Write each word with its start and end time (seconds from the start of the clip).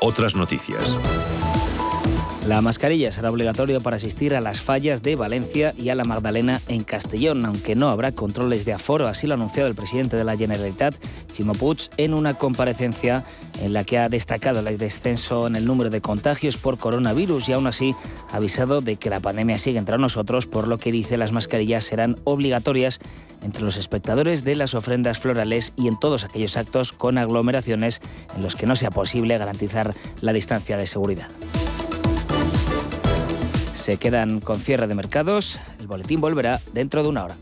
Otras 0.00 0.34
noticias. 0.34 0.98
La 2.50 2.62
mascarilla 2.62 3.12
será 3.12 3.30
obligatoria 3.30 3.78
para 3.78 3.94
asistir 3.94 4.34
a 4.34 4.40
las 4.40 4.60
fallas 4.60 5.02
de 5.02 5.14
Valencia 5.14 5.72
y 5.78 5.90
a 5.90 5.94
la 5.94 6.02
Magdalena 6.02 6.60
en 6.66 6.82
Castellón, 6.82 7.44
aunque 7.44 7.76
no 7.76 7.90
habrá 7.90 8.10
controles 8.10 8.64
de 8.64 8.72
aforo, 8.72 9.06
así 9.06 9.28
lo 9.28 9.34
ha 9.34 9.36
anunciado 9.36 9.68
el 9.68 9.76
presidente 9.76 10.16
de 10.16 10.24
la 10.24 10.36
Generalitat, 10.36 10.96
Chimo 11.32 11.52
Puig, 11.52 11.88
en 11.96 12.12
una 12.12 12.34
comparecencia 12.34 13.24
en 13.62 13.72
la 13.72 13.84
que 13.84 13.98
ha 13.98 14.08
destacado 14.08 14.66
el 14.68 14.78
descenso 14.78 15.46
en 15.46 15.54
el 15.54 15.64
número 15.64 15.90
de 15.90 16.00
contagios 16.00 16.56
por 16.56 16.76
coronavirus 16.76 17.48
y 17.48 17.52
aún 17.52 17.68
así 17.68 17.94
ha 18.32 18.38
avisado 18.38 18.80
de 18.80 18.96
que 18.96 19.10
la 19.10 19.20
pandemia 19.20 19.56
sigue 19.56 19.78
entre 19.78 19.96
nosotros, 19.98 20.48
por 20.48 20.66
lo 20.66 20.76
que 20.76 20.90
dice 20.90 21.16
las 21.16 21.30
mascarillas 21.30 21.84
serán 21.84 22.16
obligatorias 22.24 22.98
entre 23.44 23.62
los 23.62 23.76
espectadores 23.76 24.42
de 24.42 24.56
las 24.56 24.74
ofrendas 24.74 25.20
florales 25.20 25.72
y 25.76 25.86
en 25.86 26.00
todos 26.00 26.24
aquellos 26.24 26.56
actos 26.56 26.92
con 26.92 27.16
aglomeraciones 27.16 28.00
en 28.34 28.42
los 28.42 28.56
que 28.56 28.66
no 28.66 28.74
sea 28.74 28.90
posible 28.90 29.38
garantizar 29.38 29.94
la 30.20 30.32
distancia 30.32 30.76
de 30.76 30.88
seguridad 30.88 31.28
se 33.80 33.96
quedan 33.96 34.40
con 34.40 34.58
cierre 34.58 34.86
de 34.86 34.94
mercados. 34.94 35.58
El 35.80 35.86
boletín 35.86 36.20
volverá 36.20 36.60
dentro 36.72 37.02
de 37.02 37.08
una 37.08 37.24
hora. 37.24 37.36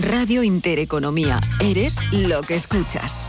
Radio 0.00 0.42
Intereconomía. 0.42 1.38
Eres 1.60 1.96
lo 2.12 2.42
que 2.42 2.54
escuchas. 2.54 3.28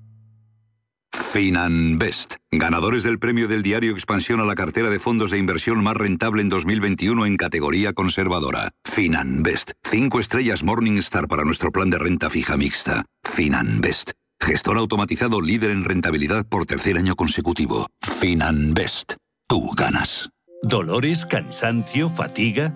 Finanbest, 1.13 2.35
ganadores 2.51 3.03
del 3.03 3.19
premio 3.19 3.47
del 3.47 3.63
diario 3.63 3.91
Expansión 3.91 4.39
a 4.39 4.45
la 4.45 4.55
cartera 4.55 4.89
de 4.89 4.99
fondos 4.99 5.31
de 5.31 5.37
inversión 5.37 5.83
más 5.83 5.95
rentable 5.95 6.41
en 6.41 6.49
2021 6.49 7.25
en 7.25 7.37
categoría 7.37 7.93
conservadora. 7.93 8.71
Finanbest, 8.85 9.71
cinco 9.83 10.19
estrellas 10.19 10.63
Morningstar 10.63 11.27
para 11.27 11.43
nuestro 11.43 11.71
plan 11.71 11.89
de 11.89 11.97
renta 11.97 12.29
fija 12.29 12.57
mixta. 12.57 13.05
Finanbest, 13.23 14.11
gestor 14.39 14.77
automatizado 14.77 15.41
líder 15.41 15.71
en 15.71 15.83
rentabilidad 15.83 16.45
por 16.47 16.65
tercer 16.65 16.97
año 16.97 17.15
consecutivo. 17.15 17.87
Finanbest, 18.01 19.13
tú 19.47 19.71
ganas. 19.75 20.29
¿Dolores, 20.63 21.25
cansancio, 21.25 22.09
fatiga? 22.09 22.75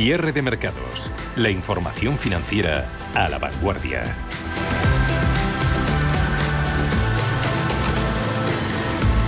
Cierre 0.00 0.30
de 0.30 0.42
mercados. 0.42 1.10
La 1.34 1.50
información 1.50 2.16
financiera 2.16 2.86
a 3.16 3.28
la 3.28 3.38
vanguardia. 3.38 4.04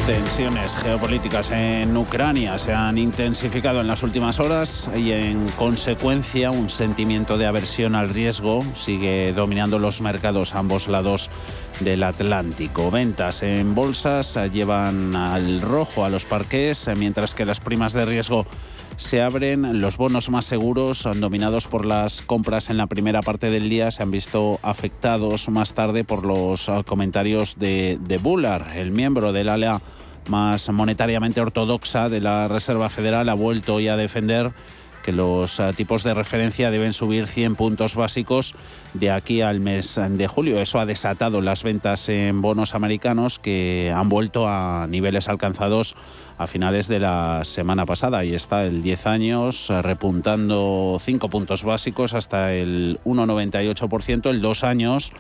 Tensiones 0.07 0.77
geopolíticas 0.77 1.51
en 1.51 1.97
Ucrania 1.97 2.57
se 2.57 2.73
han 2.73 2.99
intensificado 2.99 3.81
en 3.81 3.89
las 3.89 4.05
últimas 4.05 4.39
horas 4.39 4.89
y 4.97 5.11
en 5.11 5.49
consecuencia 5.57 6.53
un 6.53 6.71
sentimiento 6.71 7.37
de 7.37 7.47
aversión 7.47 7.97
al 7.97 8.09
riesgo 8.09 8.63
sigue 8.77 9.33
dominando 9.33 9.81
los 9.81 10.01
mercados 10.01 10.55
a 10.55 10.61
ambos 10.61 10.87
lados 10.87 11.31
del 11.81 12.05
Atlántico. 12.05 12.93
Ventas 12.93 13.43
en 13.43 13.75
bolsas 13.75 14.39
llevan 14.53 15.17
al 15.17 15.63
rojo 15.63 16.05
a 16.05 16.11
los 16.11 16.25
parques 16.25 16.89
mientras 16.97 17.35
que 17.35 17.45
las 17.45 17.59
primas 17.59 17.93
de 17.93 18.05
riesgo 18.05 18.47
se 19.01 19.23
abren. 19.23 19.81
Los 19.81 19.97
bonos 19.97 20.29
más 20.29 20.45
seguros, 20.45 21.09
dominados 21.17 21.67
por 21.67 21.87
las 21.87 22.21
compras 22.21 22.69
en 22.69 22.77
la 22.77 22.87
primera 22.87 23.23
parte 23.23 23.51
del 23.51 23.71
día, 23.71 23.91
se 23.91 24.03
han 24.03 24.11
visto 24.11 24.61
afectados 24.63 25.49
más 25.49 25.73
tarde 25.73 26.05
por 26.05 26.27
los 26.27 26.69
ah, 26.69 26.83
comentarios 26.87 27.59
de, 27.59 27.99
de 28.01 28.19
Bullard, 28.19 28.77
el 28.77 28.93
miembro 28.93 29.33
del 29.33 29.49
ala 29.49 29.81
más 30.29 30.69
monetariamente 30.69 31.41
ortodoxa 31.41 32.11
de 32.11 32.21
la 32.21 32.47
Reserva 32.47 32.91
Federal, 32.91 33.31
ha 33.31 33.35
vuelto 33.35 33.77
hoy 33.77 33.89
a 33.89 33.97
defender 33.97 34.53
los 35.13 35.61
ah, 35.61 35.73
tipos 35.73 36.03
de 36.03 36.15
referencia 36.15 36.71
deben 36.71 36.93
subir 36.93 37.27
100 37.27 37.57
puntos 37.57 37.95
básicos 37.95 38.55
de 38.95 39.11
aquí 39.11 39.41
al 39.41 39.61
mes 39.61 40.01
de 40.11 40.27
julio. 40.27 40.61
Eso 40.61 40.81
ha 40.81 40.87
desatado 40.87 41.41
las 41.41 41.63
ventas 41.63 42.09
en 42.09 42.41
bonos 42.41 42.75
americanos 42.75 43.39
que 43.39 43.93
han 43.95 44.09
vuelto 44.09 44.49
a 44.49 44.87
niveles 44.89 45.29
alcanzados 45.29 45.97
a 46.39 46.47
finales 46.47 46.89
de 46.89 47.01
la 47.01 47.43
semana 47.45 47.85
pasada. 47.85 48.25
y 48.25 48.35
está 48.35 48.65
el 48.65 48.83
10 48.83 49.07
años 49.07 49.69
eh, 49.69 49.83
repuntando 49.83 50.99
5 50.99 51.29
puntos 51.29 51.65
básicos 51.65 52.15
hasta 52.15 52.55
el 52.55 52.99
1,98%, 53.05 54.31
el 54.31 54.41
2 54.41 54.65
años 54.65 55.13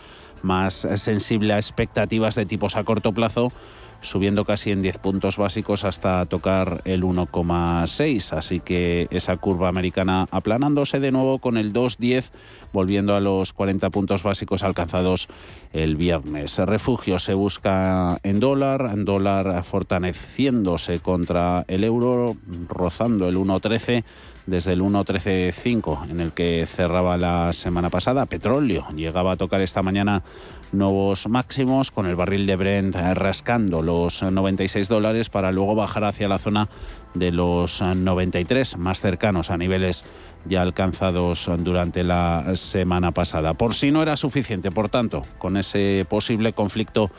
más 0.42 0.88
sensible 0.96 1.52
a 1.52 1.58
expectativas 1.58 2.34
de 2.34 2.46
tipos 2.46 2.76
a 2.76 2.84
corto 2.84 3.12
plazo 3.12 3.52
subiendo 4.00 4.44
casi 4.44 4.70
en 4.72 4.82
10 4.82 4.98
puntos 4.98 5.36
básicos 5.36 5.84
hasta 5.84 6.24
tocar 6.26 6.82
el 6.84 7.02
1,6. 7.02 8.36
Así 8.36 8.60
que 8.60 9.08
esa 9.10 9.36
curva 9.36 9.68
americana 9.68 10.26
aplanándose 10.30 11.00
de 11.00 11.12
nuevo 11.12 11.38
con 11.38 11.56
el 11.56 11.72
2,10, 11.72 12.30
volviendo 12.72 13.14
a 13.14 13.20
los 13.20 13.52
40 13.52 13.90
puntos 13.90 14.22
básicos 14.22 14.62
alcanzados 14.62 15.28
el 15.72 15.96
viernes. 15.96 16.58
Refugio 16.58 17.18
se 17.18 17.34
busca 17.34 18.18
en 18.22 18.40
dólar, 18.40 18.90
en 18.92 19.04
dólar 19.04 19.62
fortaleciéndose 19.64 21.00
contra 21.00 21.64
el 21.68 21.84
euro, 21.84 22.36
rozando 22.68 23.28
el 23.28 23.36
1,13 23.36 24.04
desde 24.46 24.72
el 24.72 24.82
1.13.5 24.82 26.10
en 26.10 26.20
el 26.20 26.32
que 26.32 26.66
cerraba 26.66 27.16
la 27.16 27.52
semana 27.52 27.90
pasada. 27.90 28.26
Petróleo 28.26 28.86
llegaba 28.94 29.32
a 29.32 29.36
tocar 29.36 29.60
esta 29.60 29.82
mañana 29.82 30.22
nuevos 30.72 31.28
máximos, 31.28 31.90
con 31.90 32.06
el 32.06 32.16
barril 32.16 32.46
de 32.46 32.56
Brent 32.56 32.94
rascando 32.94 33.82
los 33.82 34.22
96 34.22 34.88
dólares 34.88 35.30
para 35.30 35.52
luego 35.52 35.74
bajar 35.74 36.04
hacia 36.04 36.28
la 36.28 36.38
zona 36.38 36.68
de 37.14 37.32
los 37.32 37.82
93, 37.82 38.76
más 38.76 39.00
cercanos 39.00 39.50
a 39.50 39.56
niveles 39.56 40.04
ya 40.44 40.62
alcanzados 40.62 41.50
durante 41.58 42.04
la 42.04 42.52
semana 42.54 43.12
pasada. 43.12 43.54
Por 43.54 43.74
si 43.74 43.90
no 43.90 44.02
era 44.02 44.16
suficiente, 44.16 44.70
por 44.70 44.88
tanto, 44.88 45.22
con 45.38 45.56
ese 45.56 46.06
posible 46.08 46.52
conflicto 46.52 47.10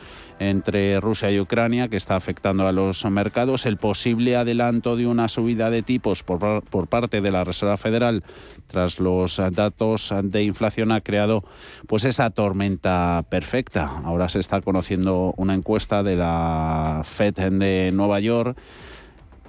entre 0.50 1.00
Rusia 1.00 1.30
y 1.30 1.40
Ucrania 1.40 1.88
que 1.88 1.96
está 1.96 2.16
afectando 2.16 2.66
a 2.66 2.72
los 2.72 3.04
mercados, 3.04 3.66
el 3.66 3.76
posible 3.76 4.36
adelanto 4.36 4.96
de 4.96 5.06
una 5.06 5.28
subida 5.28 5.70
de 5.70 5.82
tipos 5.82 6.22
por, 6.22 6.86
parte 6.88 7.20
de 7.20 7.30
la 7.30 7.44
Reserva 7.44 7.76
Federal 7.76 8.24
tras 8.66 8.98
los 8.98 9.40
datos 9.52 10.12
de 10.22 10.42
inflación 10.44 10.92
ha 10.92 11.00
creado 11.00 11.44
pues 11.86 12.04
esa 12.04 12.30
tormenta 12.30 13.24
perfecta. 13.28 14.00
Ahora 14.04 14.28
se 14.28 14.40
está 14.40 14.60
conociendo 14.60 15.34
una 15.36 15.54
encuesta 15.54 16.02
de 16.02 16.16
la 16.16 17.02
Fed 17.04 17.34
de 17.34 17.90
Nueva 17.92 18.20
York 18.20 18.56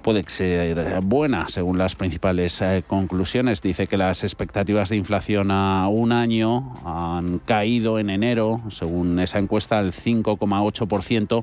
puede 0.04 0.22
ser 0.28 1.00
buena 1.00 1.48
según 1.48 1.78
las 1.78 1.96
principales 1.96 2.60
eh, 2.60 2.84
conclusiones. 2.86 3.62
Dice 3.62 3.86
que 3.86 3.96
las 3.96 4.22
expectativas 4.22 4.90
de 4.90 4.96
inflación 4.96 5.50
a 5.50 5.88
un 5.88 6.12
año 6.12 6.74
han 6.84 7.38
caído 7.38 7.98
en 7.98 8.10
enero, 8.10 8.60
según 8.68 9.18
esa 9.18 9.38
encuesta, 9.38 9.78
al 9.78 9.92
5,8% 9.92 11.42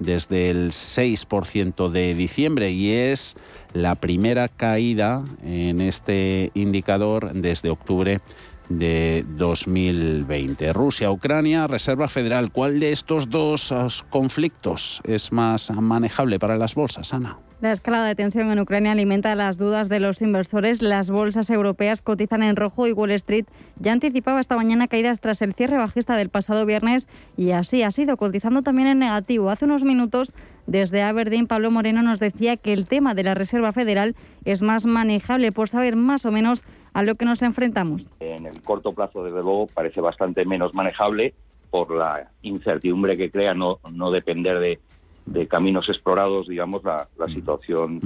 desde 0.00 0.50
el 0.50 0.72
6% 0.72 1.88
de 1.88 2.14
diciembre 2.14 2.72
y 2.72 2.90
es 2.90 3.36
la 3.74 3.94
primera 3.94 4.48
caída 4.48 5.22
en 5.44 5.80
este 5.80 6.50
indicador 6.54 7.32
desde 7.32 7.70
octubre 7.70 8.20
de 8.68 9.24
2020. 9.36 10.72
Rusia, 10.72 11.12
Ucrania, 11.12 11.68
Reserva 11.68 12.08
Federal. 12.08 12.50
¿Cuál 12.50 12.80
de 12.80 12.90
estos 12.90 13.30
dos 13.30 13.70
uh, 13.70 13.88
conflictos 14.08 15.00
es 15.04 15.30
más 15.30 15.70
manejable 15.70 16.40
para 16.40 16.56
las 16.56 16.74
bolsas, 16.74 17.14
Ana? 17.14 17.38
La 17.60 17.72
escalada 17.72 18.06
de 18.06 18.14
tensión 18.14 18.50
en 18.50 18.58
Ucrania 18.58 18.92
alimenta 18.92 19.34
las 19.34 19.58
dudas 19.58 19.90
de 19.90 20.00
los 20.00 20.22
inversores. 20.22 20.80
Las 20.80 21.10
bolsas 21.10 21.50
europeas 21.50 22.00
cotizan 22.00 22.42
en 22.42 22.56
rojo 22.56 22.86
y 22.86 22.92
Wall 22.92 23.10
Street 23.10 23.44
ya 23.78 23.92
anticipaba 23.92 24.40
esta 24.40 24.56
mañana 24.56 24.88
caídas 24.88 25.20
tras 25.20 25.42
el 25.42 25.52
cierre 25.52 25.76
bajista 25.76 26.16
del 26.16 26.30
pasado 26.30 26.64
viernes 26.64 27.06
y 27.36 27.50
así 27.50 27.82
ha 27.82 27.90
sido, 27.90 28.16
cotizando 28.16 28.62
también 28.62 28.88
en 28.88 29.00
negativo. 29.00 29.50
Hace 29.50 29.66
unos 29.66 29.82
minutos 29.82 30.32
desde 30.66 31.02
Aberdeen, 31.02 31.46
Pablo 31.46 31.70
Moreno 31.70 32.00
nos 32.00 32.18
decía 32.18 32.56
que 32.56 32.72
el 32.72 32.88
tema 32.88 33.12
de 33.12 33.24
la 33.24 33.34
Reserva 33.34 33.72
Federal 33.72 34.16
es 34.46 34.62
más 34.62 34.86
manejable 34.86 35.52
por 35.52 35.68
saber 35.68 35.96
más 35.96 36.24
o 36.24 36.32
menos 36.32 36.64
a 36.94 37.02
lo 37.02 37.16
que 37.16 37.26
nos 37.26 37.42
enfrentamos. 37.42 38.08
En 38.20 38.46
el 38.46 38.62
corto 38.62 38.94
plazo, 38.94 39.22
desde 39.22 39.42
luego, 39.42 39.66
parece 39.66 40.00
bastante 40.00 40.46
menos 40.46 40.74
manejable 40.74 41.34
por 41.70 41.94
la 41.94 42.30
incertidumbre 42.40 43.18
que 43.18 43.30
crea 43.30 43.52
no, 43.52 43.80
no 43.92 44.10
depender 44.10 44.60
de 44.60 44.80
de 45.26 45.46
caminos 45.46 45.88
explorados, 45.88 46.48
digamos, 46.48 46.82
la, 46.84 47.08
la 47.18 47.26
situación 47.26 48.00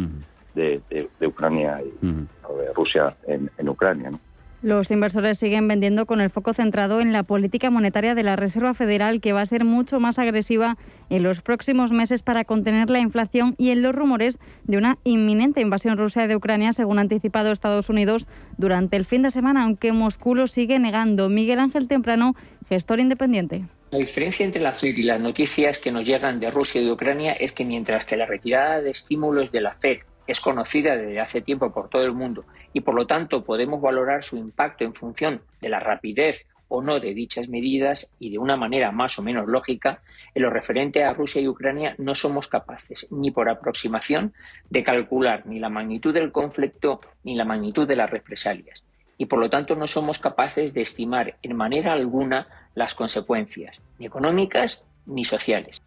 de, 0.55 0.81
de, 0.91 1.27
Ucrania 1.27 1.81
y 1.83 2.07
de 2.07 2.73
Rusia 2.75 3.17
en, 3.27 3.51
en 3.59 3.69
Ucrania. 3.69 4.11
¿no? 4.11 4.21
Los 4.65 4.91
inversores 4.91 5.39
siguen 5.39 5.69
vendiendo 5.69 6.07
con 6.07 6.23
el 6.23 6.31
foco 6.31 6.55
centrado 6.55 7.03
en 7.03 7.13
la 7.13 7.23
política 7.23 7.69
monetaria 7.69 8.15
de 8.15 8.23
la 8.23 8.35
Reserva 8.35 8.73
Federal, 8.73 9.21
que 9.21 9.35
va 9.35 9.43
a 9.43 9.47
ser 9.47 9.63
mucho 9.63 10.01
más 10.01 10.19
agresiva 10.19 10.79
en 11.11 11.23
los 11.23 11.43
próximos 11.43 11.93
meses 11.93 12.23
para 12.23 12.47
contener 12.47 12.89
la 12.89 12.99
inflación 12.99 13.57
y 13.59 13.73
en 13.73 13.83
los 13.83 13.95
rumores 13.95 14.39
de 14.63 14.79
una 14.79 14.97
inminente 15.05 15.61
invasión 15.61 15.99
rusa 15.99 16.27
de 16.27 16.35
Ucrania, 16.35 16.73
según 16.73 16.97
ha 16.97 17.03
anticipado 17.03 17.53
Estados 17.53 17.91
Unidos 17.91 18.27
durante 18.57 18.97
el 18.97 19.05
fin 19.05 19.21
de 19.21 19.29
semana, 19.29 19.65
aunque 19.65 19.93
Moscú 19.93 20.35
lo 20.35 20.47
sigue 20.47 20.79
negando. 20.79 21.29
Miguel 21.29 21.59
Ángel 21.59 21.87
Temprano, 21.87 22.35
gestor 22.67 23.01
independiente. 23.01 23.67
La 23.95 24.01
diferencia 24.01 24.45
entre 24.45 24.61
la 24.61 24.73
FED 24.73 24.97
y 24.97 25.03
las 25.05 25.21
noticias 25.21 25.79
que 25.79 25.93
nos 25.93 26.05
llegan 26.05 26.41
de 26.41 26.51
Rusia 26.51 26.81
y 26.81 26.85
de 26.85 26.91
Ucrania 26.91 27.33
es 27.35 27.53
que 27.53 27.65
mientras 27.65 28.05
que 28.05 28.17
la 28.17 28.27
retirada 28.27 28.83
de 28.83 28.91
estímulos 28.91 29.53
de 29.53 29.61
la 29.61 29.73
FED 29.73 29.99
es 30.27 30.41
conocida 30.41 30.97
desde 30.97 31.21
hace 31.21 31.43
tiempo 31.43 31.73
por 31.73 31.89
todo 31.89 32.03
el 32.03 32.13
mundo 32.13 32.45
y 32.73 32.81
por 32.81 32.97
lo 32.97 33.07
tanto 33.07 33.45
podemos 33.45 33.81
valorar 33.81 34.25
su 34.25 34.37
impacto 34.37 34.83
en 34.83 34.97
función 34.97 35.43
de 35.61 35.69
la 35.69 35.79
rapidez 35.79 36.45
o 36.67 36.83
no 36.83 36.99
de 36.99 37.15
dichas 37.15 37.49
medidas 37.49 38.11
y 38.19 38.31
de 38.31 38.39
una 38.39 38.57
manera 38.57 38.91
más 38.91 39.17
o 39.21 39.23
menos 39.23 39.47
lógica, 39.47 40.03
en 40.35 40.43
lo 40.43 40.51
referente 40.51 41.05
a 41.05 41.15
Rusia 41.15 41.41
y 41.41 41.47
Ucrania 41.47 41.95
no 41.99 42.17
somos 42.17 42.49
capaces 42.49 43.07
ni 43.13 43.31
por 43.31 43.49
aproximación 43.49 44.35
de 44.71 44.83
calcular 44.83 45.47
ni 45.47 45.61
la 45.61 45.69
magnitud 45.69 46.13
del 46.13 46.33
conflicto 46.33 47.01
ni 47.23 47.37
la 47.37 47.45
magnitud 47.45 47.87
de 47.87 47.95
las 47.95 48.11
represalias. 48.11 48.83
Y 49.17 49.27
por 49.27 49.39
lo 49.39 49.49
tanto 49.49 49.77
no 49.77 49.87
somos 49.87 50.19
capaces 50.19 50.75
de 50.75 50.83
estimar 50.83 51.37
en 51.41 51.55
manera 51.55 51.93
alguna 51.93 52.64
las 52.75 52.95
consecuencias, 52.95 53.81
ni 53.99 54.07
económicas 54.07 54.83
ni 55.07 55.25
sociales. 55.25 55.83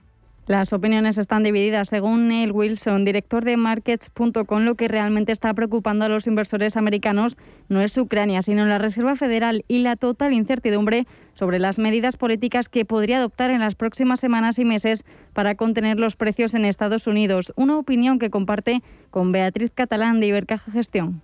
Las 0.48 0.72
opiniones 0.72 1.18
están 1.18 1.44
divididas. 1.44 1.90
Según 1.90 2.30
Neil 2.30 2.54
Wilson, 2.54 3.04
director 3.04 3.44
de 3.44 3.58
Markets.com, 3.58 4.64
lo 4.64 4.76
que 4.76 4.88
realmente 4.88 5.34
está 5.34 5.54
preocupando 5.54 6.06
a 6.06 6.10
los 6.10 6.26
inversores 6.26 6.78
americanos 6.78 7.36
no 7.68 7.82
es 7.82 7.98
Ucrania, 7.98 8.42
sino 8.42 8.66
la 8.66 8.78
Reserva 8.78 9.18
Federal 9.18 9.66
y 9.68 9.80
la 9.80 9.98
total 9.98 10.32
incertidumbre 10.32 11.06
sobre 11.34 11.60
las 11.60 11.80
medidas 11.80 12.16
políticas 12.16 12.70
que 12.70 12.86
podría 12.86 13.18
adoptar 13.18 13.52
en 13.52 13.60
las 13.60 13.76
próximas 13.76 14.22
semanas 14.22 14.58
y 14.58 14.64
meses 14.64 15.04
para 15.34 15.56
contener 15.56 16.00
los 16.00 16.16
precios 16.16 16.54
en 16.54 16.64
Estados 16.64 17.08
Unidos. 17.08 17.52
Una 17.58 17.78
opinión 17.78 18.18
que 18.18 18.30
comparte 18.30 18.82
con 19.12 19.34
Beatriz 19.34 19.72
Catalán 19.76 20.22
de 20.22 20.28
Ibercaja 20.28 20.72
Gestión. 20.72 21.22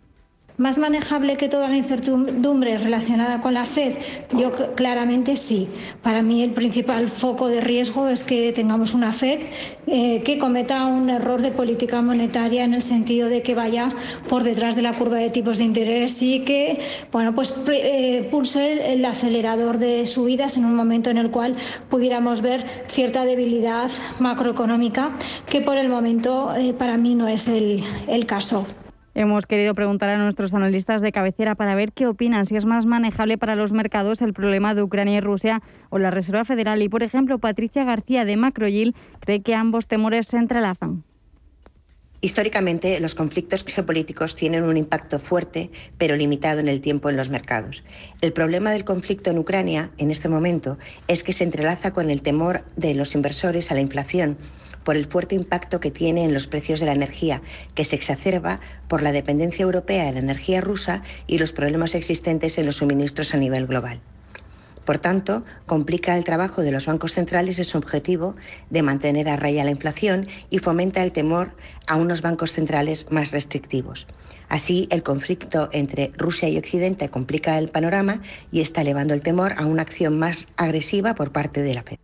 ¿Más 0.57 0.77
manejable 0.77 1.35
que 1.35 1.49
toda 1.49 1.67
la 1.67 1.77
incertidumbre 1.77 2.77
relacionada 2.77 3.41
con 3.41 3.55
la 3.55 3.65
Fed? 3.65 3.97
Yo 4.37 4.51
claramente 4.75 5.35
sí. 5.35 5.67
Para 6.03 6.21
mí 6.21 6.43
el 6.43 6.51
principal 6.51 7.09
foco 7.09 7.47
de 7.47 7.59
riesgo 7.59 8.07
es 8.07 8.23
que 8.23 8.53
tengamos 8.53 8.93
una 8.93 9.13
Fed 9.13 9.39
eh, 9.87 10.21
que 10.23 10.37
cometa 10.37 10.85
un 10.85 11.09
error 11.09 11.41
de 11.41 11.51
política 11.51 12.03
monetaria 12.03 12.63
en 12.63 12.75
el 12.75 12.83
sentido 12.83 13.29
de 13.29 13.41
que 13.41 13.55
vaya 13.55 13.95
por 14.29 14.43
detrás 14.43 14.75
de 14.75 14.83
la 14.83 14.93
curva 14.93 15.17
de 15.17 15.31
tipos 15.31 15.57
de 15.57 15.63
interés 15.63 16.21
y 16.21 16.41
que 16.41 16.85
bueno, 17.11 17.33
pues, 17.33 17.55
eh, 17.71 18.27
pulse 18.29 18.93
el, 18.93 19.03
acelerador 19.05 19.79
de 19.79 20.05
subidas 20.05 20.55
en 20.55 20.65
un 20.65 20.75
momento 20.75 21.09
en 21.09 21.17
el 21.17 21.31
cual 21.31 21.55
pudiéramos 21.89 22.41
ver 22.41 22.63
cierta 22.89 23.25
debilidad 23.25 23.89
macroeconómica, 24.19 25.09
que 25.49 25.61
por 25.61 25.77
el 25.77 25.89
momento 25.89 26.53
eh, 26.55 26.73
para 26.73 26.95
mí 26.95 27.15
no 27.15 27.27
es 27.27 27.47
el, 27.47 27.83
el 28.07 28.27
caso. 28.27 28.67
Hemos 29.15 29.45
querido 29.45 29.75
preguntar 29.75 30.09
a 30.09 30.17
nuestros 30.17 30.55
analistas 30.55 31.01
de 31.01 31.11
cabecera 31.11 31.53
para 31.53 31.75
ver 31.75 31.91
qué 31.91 32.07
opinan, 32.07 32.47
si 32.47 32.55
es 32.55 32.65
más 32.65 32.87
manejable 32.87 33.37
para 33.37 33.55
los 33.55 33.71
mercados 33.71 34.23
el 34.23 34.33
problema 34.33 34.73
de 34.73 34.81
Ucrania 34.81 35.17
y 35.17 35.21
Rusia 35.21 35.61
o 35.91 35.99
la 35.99 36.09
Reserva 36.09 36.45
Federal. 36.45 36.81
Y, 36.81 36.89
por 36.89 37.03
ejemplo, 37.03 37.37
Patricia 37.37 37.83
García 37.83 38.25
de 38.25 38.37
Macroyil 38.37 38.95
cree 39.19 39.43
que 39.43 39.53
ambos 39.53 39.85
temores 39.85 40.25
se 40.27 40.37
entrelazan. 40.37 41.03
Históricamente, 42.21 42.99
los 43.01 43.15
conflictos 43.15 43.65
geopolíticos 43.67 44.33
tienen 44.35 44.63
un 44.63 44.77
impacto 44.77 45.19
fuerte, 45.19 45.69
pero 45.97 46.15
limitado 46.15 46.61
en 46.61 46.69
el 46.69 46.79
tiempo 46.79 47.09
en 47.09 47.17
los 47.17 47.29
mercados. 47.29 47.83
El 48.21 48.31
problema 48.31 48.71
del 48.71 48.85
conflicto 48.85 49.29
en 49.29 49.37
Ucrania, 49.37 49.91
en 49.97 50.09
este 50.09 50.29
momento, 50.29 50.79
es 51.07 51.21
que 51.21 51.33
se 51.33 51.43
entrelaza 51.43 51.91
con 51.91 52.09
el 52.09 52.21
temor 52.21 52.63
de 52.77 52.95
los 52.95 53.13
inversores 53.13 53.69
a 53.69 53.73
la 53.73 53.81
inflación 53.81 54.37
por 54.83 54.97
el 54.97 55.05
fuerte 55.05 55.35
impacto 55.35 55.79
que 55.79 55.91
tiene 55.91 56.23
en 56.23 56.33
los 56.33 56.47
precios 56.47 56.79
de 56.79 56.85
la 56.85 56.93
energía, 56.93 57.41
que 57.75 57.85
se 57.85 57.95
exacerba 57.95 58.59
por 58.87 59.01
la 59.01 59.11
dependencia 59.11 59.63
europea 59.63 60.05
de 60.05 60.13
la 60.13 60.19
energía 60.19 60.61
rusa 60.61 61.03
y 61.27 61.37
los 61.37 61.51
problemas 61.51 61.95
existentes 61.95 62.57
en 62.57 62.65
los 62.65 62.77
suministros 62.77 63.33
a 63.33 63.37
nivel 63.37 63.67
global. 63.67 64.01
Por 64.85 64.97
tanto, 64.97 65.43
complica 65.65 66.17
el 66.17 66.25
trabajo 66.25 66.61
de 66.61 66.71
los 66.71 66.87
bancos 66.87 67.13
centrales 67.13 67.57
en 67.57 67.63
su 67.63 67.77
objetivo 67.77 68.35
de 68.69 68.81
mantener 68.81 69.29
a 69.29 69.37
raya 69.37 69.63
la 69.63 69.71
inflación 69.71 70.27
y 70.49 70.59
fomenta 70.59 71.03
el 71.03 71.13
temor 71.13 71.51
a 71.87 71.95
unos 71.95 72.21
bancos 72.21 72.51
centrales 72.51 73.07
más 73.09 73.31
restrictivos. 73.31 74.07
Así, 74.49 74.87
el 74.91 75.01
conflicto 75.01 75.69
entre 75.71 76.11
Rusia 76.17 76.49
y 76.49 76.57
Occidente 76.57 77.09
complica 77.09 77.57
el 77.57 77.69
panorama 77.69 78.21
y 78.51 78.61
está 78.61 78.81
elevando 78.81 79.13
el 79.13 79.21
temor 79.21 79.53
a 79.57 79.65
una 79.65 79.83
acción 79.83 80.19
más 80.19 80.47
agresiva 80.57 81.15
por 81.15 81.31
parte 81.31 81.61
de 81.61 81.73
la 81.73 81.83
FED. 81.83 81.97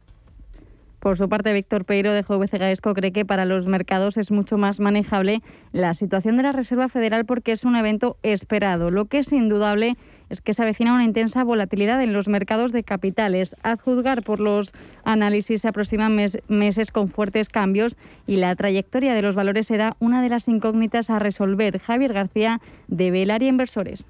Por 1.00 1.18
su 1.18 1.30
parte, 1.30 1.54
Víctor 1.54 1.86
Peiro 1.86 2.12
de 2.12 2.24
JVC 2.24 2.58
Gaesco 2.58 2.94
cree 2.94 3.14
que 3.14 3.24
para 3.24 3.46
los 3.46 3.68
mercados 3.68 4.18
es 4.18 4.32
mucho 4.32 4.58
más 4.58 4.82
manejable 4.82 5.42
la 5.72 5.94
situación 5.94 6.36
de 6.36 6.44
la 6.44 6.52
Reserva 6.52 6.90
Federal 6.90 7.26
porque 7.26 7.54
es 7.54 7.64
un 7.64 7.78
evento 7.78 8.18
esperado. 8.22 8.90
Lo 8.90 9.06
que 9.06 9.20
es 9.20 9.32
indudable 9.32 9.96
es 10.30 10.42
que 10.42 10.54
se 10.54 10.62
avecina 10.62 10.94
una 10.94 11.06
intensa 11.06 11.44
volatilidad 11.46 12.02
en 12.04 12.12
los 12.12 12.28
mercados 12.28 12.74
de 12.74 12.84
capitales. 12.84 13.56
A 13.64 13.78
juzgar 13.78 14.24
por 14.24 14.42
los 14.42 14.74
análisis 15.06 15.62
se 15.62 15.70
aproximan 15.70 16.18
meses 16.50 16.92
con 16.92 17.08
fuertes 17.08 17.48
cambios 17.48 17.96
y 18.28 18.36
la 18.36 18.54
trayectoria 18.56 19.14
de 19.14 19.22
los 19.22 19.36
valores 19.36 19.68
será 19.68 19.96
una 20.00 20.22
de 20.22 20.30
las 20.30 20.50
incógnitas 20.50 21.10
a 21.10 21.20
resolver. 21.20 21.80
Javier 21.80 22.12
García 22.12 22.60
de 22.90 23.10
Velaria 23.10 23.48
Inversores. 23.48 24.06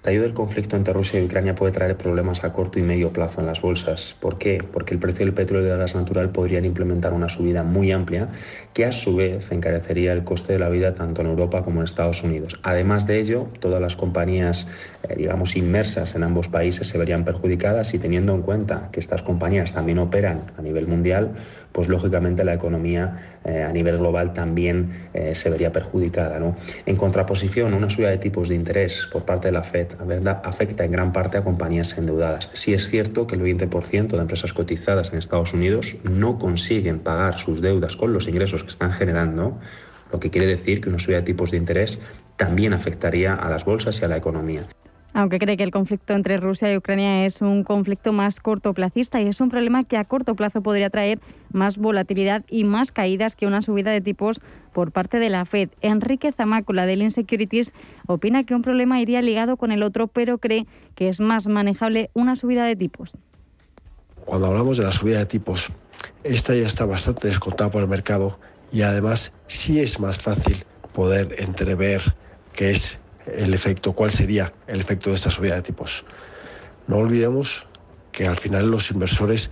Estallido 0.00 0.22
del 0.22 0.32
conflicto 0.32 0.76
entre 0.76 0.94
Rusia 0.94 1.20
y 1.20 1.26
Ucrania 1.26 1.54
puede 1.54 1.72
traer 1.72 1.94
problemas 1.94 2.42
a 2.42 2.54
corto 2.54 2.78
y 2.78 2.82
medio 2.82 3.12
plazo 3.12 3.42
en 3.42 3.46
las 3.46 3.60
bolsas. 3.60 4.16
¿Por 4.18 4.38
qué? 4.38 4.64
Porque 4.72 4.94
el 4.94 4.98
precio 4.98 5.26
del 5.26 5.34
petróleo 5.34 5.66
y 5.66 5.68
del 5.68 5.78
gas 5.78 5.94
natural 5.94 6.30
podrían 6.30 6.64
implementar 6.64 7.12
una 7.12 7.28
subida 7.28 7.64
muy 7.64 7.92
amplia 7.92 8.28
que 8.72 8.86
a 8.86 8.92
su 8.92 9.16
vez 9.16 9.52
encarecería 9.52 10.14
el 10.14 10.24
coste 10.24 10.54
de 10.54 10.58
la 10.58 10.70
vida 10.70 10.94
tanto 10.94 11.20
en 11.20 11.26
Europa 11.26 11.62
como 11.64 11.80
en 11.80 11.84
Estados 11.84 12.22
Unidos. 12.22 12.58
Además 12.62 13.06
de 13.06 13.20
ello, 13.20 13.48
todas 13.60 13.82
las 13.82 13.94
compañías, 13.94 14.66
digamos, 15.16 15.56
inmersas 15.56 16.14
en 16.14 16.22
ambos 16.22 16.48
países 16.48 16.86
se 16.86 16.98
verían 16.98 17.24
perjudicadas 17.24 17.94
y 17.94 17.98
teniendo 17.98 18.34
en 18.34 18.42
cuenta 18.42 18.88
que 18.92 19.00
estas 19.00 19.22
compañías 19.22 19.72
también 19.72 19.98
operan 19.98 20.52
a 20.56 20.62
nivel 20.62 20.86
mundial, 20.86 21.32
pues 21.72 21.88
lógicamente 21.88 22.44
la 22.44 22.54
economía 22.54 23.38
eh, 23.44 23.62
a 23.62 23.72
nivel 23.72 23.98
global 23.98 24.34
también 24.34 25.08
eh, 25.14 25.34
se 25.34 25.50
vería 25.50 25.72
perjudicada. 25.72 26.38
¿no? 26.38 26.56
En 26.86 26.96
contraposición, 26.96 27.74
una 27.74 27.88
subida 27.88 28.10
de 28.10 28.18
tipos 28.18 28.48
de 28.48 28.54
interés 28.54 29.08
por 29.12 29.24
parte 29.24 29.48
de 29.48 29.52
la 29.52 29.62
Fed 29.62 29.88
afecta 30.42 30.84
en 30.84 30.92
gran 30.92 31.12
parte 31.12 31.38
a 31.38 31.44
compañías 31.44 31.96
endeudadas. 31.96 32.50
Sí 32.52 32.74
es 32.74 32.88
cierto 32.88 33.26
que 33.26 33.36
el 33.36 33.42
20% 33.42 34.08
de 34.08 34.18
empresas 34.18 34.52
cotizadas 34.52 35.12
en 35.12 35.18
Estados 35.18 35.54
Unidos 35.54 35.96
no 36.04 36.38
consiguen 36.38 37.00
pagar 37.00 37.38
sus 37.38 37.60
deudas 37.60 37.96
con 37.96 38.12
los 38.12 38.28
ingresos 38.28 38.62
que 38.62 38.70
están 38.70 38.92
generando, 38.92 39.58
lo 40.12 40.20
que 40.20 40.30
quiere 40.30 40.46
decir 40.46 40.80
que 40.80 40.88
una 40.88 40.98
subida 40.98 41.18
de 41.18 41.22
tipos 41.22 41.52
de 41.52 41.56
interés 41.56 41.98
también 42.36 42.72
afectaría 42.72 43.34
a 43.34 43.48
las 43.48 43.64
bolsas 43.64 44.00
y 44.00 44.04
a 44.04 44.08
la 44.08 44.16
economía 44.16 44.66
aunque 45.12 45.38
cree 45.38 45.56
que 45.56 45.62
el 45.62 45.70
conflicto 45.70 46.12
entre 46.12 46.36
Rusia 46.36 46.72
y 46.72 46.76
Ucrania 46.76 47.26
es 47.26 47.42
un 47.42 47.64
conflicto 47.64 48.12
más 48.12 48.40
cortoplacista 48.40 49.20
y 49.20 49.26
es 49.26 49.40
un 49.40 49.48
problema 49.48 49.82
que 49.82 49.96
a 49.96 50.04
corto 50.04 50.34
plazo 50.34 50.62
podría 50.62 50.90
traer 50.90 51.20
más 51.52 51.78
volatilidad 51.78 52.44
y 52.48 52.64
más 52.64 52.92
caídas 52.92 53.34
que 53.34 53.46
una 53.46 53.62
subida 53.62 53.90
de 53.90 54.00
tipos 54.00 54.40
por 54.72 54.92
parte 54.92 55.18
de 55.18 55.28
la 55.28 55.44
Fed. 55.44 55.70
Enrique 55.80 56.32
Zamácula 56.32 56.86
del 56.86 57.02
Insecurities 57.02 57.74
opina 58.06 58.44
que 58.44 58.54
un 58.54 58.62
problema 58.62 59.00
iría 59.00 59.22
ligado 59.22 59.56
con 59.56 59.72
el 59.72 59.82
otro, 59.82 60.06
pero 60.06 60.38
cree 60.38 60.66
que 60.94 61.08
es 61.08 61.20
más 61.20 61.48
manejable 61.48 62.10
una 62.14 62.36
subida 62.36 62.64
de 62.64 62.76
tipos. 62.76 63.16
Cuando 64.24 64.46
hablamos 64.46 64.76
de 64.76 64.84
la 64.84 64.92
subida 64.92 65.18
de 65.18 65.26
tipos, 65.26 65.72
esta 66.22 66.54
ya 66.54 66.66
está 66.66 66.84
bastante 66.84 67.28
descontada 67.28 67.70
por 67.70 67.82
el 67.82 67.88
mercado 67.88 68.38
y 68.72 68.82
además 68.82 69.32
sí 69.48 69.80
es 69.80 69.98
más 69.98 70.18
fácil 70.18 70.64
poder 70.92 71.34
entrever 71.38 72.14
que 72.52 72.70
es 72.70 72.98
el 73.36 73.54
efecto, 73.54 73.92
cuál 73.92 74.10
sería 74.10 74.52
el 74.66 74.80
efecto 74.80 75.10
de 75.10 75.16
esta 75.16 75.30
subida 75.30 75.56
de 75.56 75.62
tipos. 75.62 76.04
No 76.86 76.96
olvidemos 76.96 77.66
que 78.12 78.26
al 78.26 78.36
final 78.36 78.70
los 78.70 78.90
inversores 78.90 79.50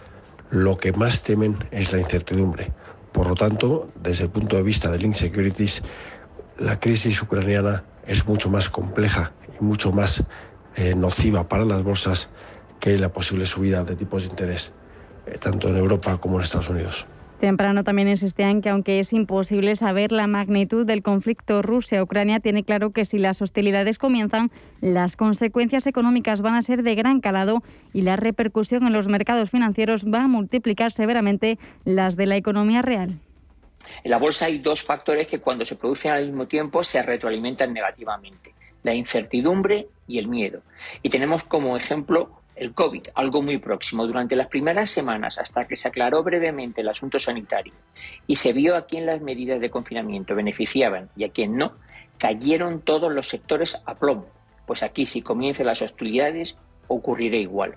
lo 0.51 0.77
que 0.77 0.93
más 0.93 1.23
temen 1.23 1.57
es 1.71 1.93
la 1.93 2.01
incertidumbre. 2.01 2.73
Por 3.13 3.29
lo 3.29 3.35
tanto, 3.35 3.89
desde 4.01 4.25
el 4.25 4.31
punto 4.31 4.57
de 4.57 4.63
vista 4.63 4.91
del 4.91 5.05
Insecurities, 5.05 5.83
la 6.59 6.81
crisis 6.81 7.23
ucraniana 7.23 7.85
es 8.07 8.27
mucho 8.27 8.51
más 8.51 8.69
compleja 8.69 9.33
y 9.59 9.65
mucho 9.65 9.93
más 9.93 10.23
eh, 10.77 10.95
nociva 10.95 11.49
para 11.49 11.65
las 11.65 11.83
bolsas 11.83 12.31
que 12.81 12.99
la 12.99 13.13
posible 13.13 13.47
subida 13.47 13.85
de 13.85 13.97
tipos 13.97 14.23
de 14.23 14.29
interés, 14.29 14.73
eh, 15.27 15.39
tanto 15.39 15.69
en 15.69 15.77
Europa 15.77 16.19
como 16.19 16.39
en 16.39 16.45
Estados 16.45 16.69
Unidos. 16.69 17.07
Temprano 17.39 17.85
también 17.85 18.09
insistía 18.09 18.51
en 18.51 18.63
que 18.63 18.69
aunque 18.69 18.99
es 18.99 19.13
imposible 19.13 19.77
saber 19.77 20.11
la 20.11 20.27
magnitud 20.27 20.85
del 20.85 21.03
conflicto 21.03 21.63
Rusia-Ucrania, 21.63 22.41
tiene 22.41 22.65
claro 22.65 22.91
que 22.91 23.05
si 23.05 23.19
las 23.19 23.41
hostilidades 23.41 23.99
comienzan, 23.99 24.51
las 24.81 25.15
consecuencias 25.15 25.87
económicas 25.87 26.41
van 26.41 26.57
a 26.57 26.63
ser 26.63 26.83
de 26.83 26.97
gran 26.97 27.21
calado 27.21 27.63
y 27.93 28.03
la 28.03 28.17
repercusión 28.17 28.87
en 28.87 28.93
los 28.93 29.07
mercados 29.07 29.51
financieros 29.51 30.05
va 30.05 30.25
a 30.25 30.29
multiplicar 30.29 30.91
severamente 30.91 31.59
las 31.85 32.17
de 32.17 32.27
la 32.27 32.37
economía 32.37 32.83
real. 32.83 33.21
En 34.03 34.11
la 34.11 34.19
bolsa 34.19 34.47
hay 34.47 34.59
dos 34.59 34.83
factores 34.83 35.29
que 35.29 35.39
cuando 35.39 35.65
se 35.65 35.77
producen 35.77 36.11
al 36.11 36.25
mismo 36.25 36.47
tiempo 36.47 36.83
se 36.83 37.03
retroalimentan 37.03 37.73
negativamente, 37.73 38.53
la 38.83 38.95
incertidumbre 38.95 39.87
y 40.09 40.19
el 40.19 40.27
miedo. 40.27 40.63
Y 41.05 41.09
tenemos 41.09 41.45
como 41.45 41.77
ejemplo 41.77 42.31
el 42.59 42.75
COVID, 42.75 43.09
algo 43.15 43.43
muy 43.43 43.59
próximo. 43.59 44.07
Durante 44.07 44.37
las 44.37 44.49
primeras 44.49 44.91
semanas, 44.91 45.39
hasta 45.39 45.65
que 45.65 45.77
se 45.77 45.89
aclaró 45.89 46.23
brevemente 46.23 46.81
el 46.81 46.89
asunto 46.89 47.19
sanitario 47.19 47.73
y 48.27 48.37
se 48.37 48.53
vio 48.53 48.77
a 48.77 48.87
quién 48.87 49.07
las 49.07 49.21
medidas 49.21 49.61
de 49.61 49.71
confinamiento 49.71 50.35
beneficiaban 50.35 51.09
y 51.17 51.25
a 51.25 51.31
quién 51.31 51.57
no, 51.57 51.75
cayeron 52.19 52.81
todos 52.81 53.13
los 53.13 53.29
sectores 53.29 53.81
a 53.87 53.95
plomo. 53.95 54.27
Pues 54.67 54.83
aquí, 54.83 55.07
si 55.07 55.23
comienzan 55.23 55.67
las 55.67 55.83
hostilidades, 55.83 56.57
ocurrirá 56.89 57.37
igual. 57.37 57.77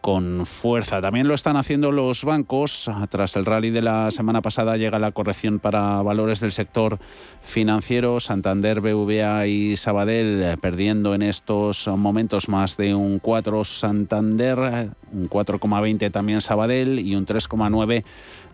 con 0.01 0.47
fuerza. 0.47 1.01
También 1.01 1.29
lo 1.29 1.35
están 1.35 1.57
haciendo 1.57 1.93
los 1.93 2.25
bancos. 2.25 2.91
Tras 3.11 3.37
el 3.37 3.45
rally 3.45 3.71
de 3.71 3.83
la 3.83 4.11
semana 4.11 4.43
pasada 4.43 4.77
llega 4.77 4.99
la 4.99 5.13
corrección 5.13 5.59
para 5.59 6.01
valores 6.03 6.41
del 6.41 6.53
sector 6.53 6.99
financiero. 7.43 8.21
Santander, 8.21 8.81
BVA 8.81 9.47
y 9.47 9.77
Sabadell 9.77 10.59
perdiendo 10.59 11.15
en 11.15 11.23
estos 11.23 11.87
momentos 11.89 12.49
más 12.49 12.77
de 12.77 12.95
un 12.95 13.19
4 13.19 13.65
Santander, 13.65 14.91
un 15.13 15.29
4,20 15.29 16.11
también 16.11 16.41
Sabadell 16.41 16.99
y 16.99 17.15
un 17.15 17.27
3,9 17.27 18.05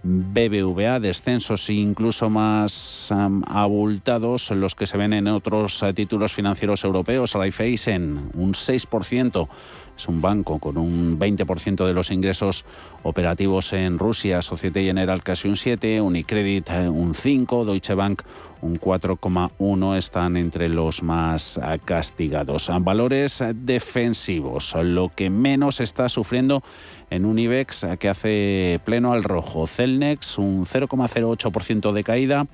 BBVA, 0.02 1.00
descensos 1.00 1.68
incluso 1.70 2.30
más 2.30 3.12
abultados 3.46 4.50
los 4.50 4.74
que 4.74 4.86
se 4.86 4.96
ven 4.96 5.12
en 5.12 5.26
otros 5.26 5.84
títulos 5.94 6.32
financieros 6.32 6.84
europeos. 6.84 7.32
Raiffeisen, 7.32 8.30
un 8.34 8.52
6%. 8.52 9.48
Es 9.96 10.08
un 10.08 10.20
banco 10.20 10.58
con 10.58 10.76
un 10.76 11.18
20% 11.18 11.86
de 11.86 11.94
los 11.94 12.10
ingresos 12.10 12.64
operativos 13.02 13.72
en 13.72 13.98
Rusia. 13.98 14.42
Societe 14.42 14.84
General 14.84 15.22
casi 15.22 15.48
un 15.48 15.56
7, 15.56 16.00
Unicredit 16.00 16.68
eh, 16.70 16.88
un 16.88 17.14
5, 17.14 17.64
Deutsche 17.64 17.94
Bank 17.94 18.22
un 18.62 18.78
4,1 18.78 19.96
están 19.96 20.36
entre 20.36 20.68
los 20.68 21.02
más 21.02 21.60
castigados. 21.84 22.70
Valores 22.80 23.44
defensivos, 23.54 24.74
lo 24.74 25.10
que 25.14 25.30
menos 25.30 25.80
está 25.80 26.08
sufriendo 26.08 26.62
en 27.10 27.24
un 27.24 27.38
IBEX 27.38 27.86
que 27.98 28.08
hace 28.08 28.80
pleno 28.84 29.12
al 29.12 29.24
rojo. 29.24 29.66
Celnex 29.66 30.38
un 30.38 30.64
0,08% 30.64 31.92
de 31.92 32.04
caída, 32.04 32.46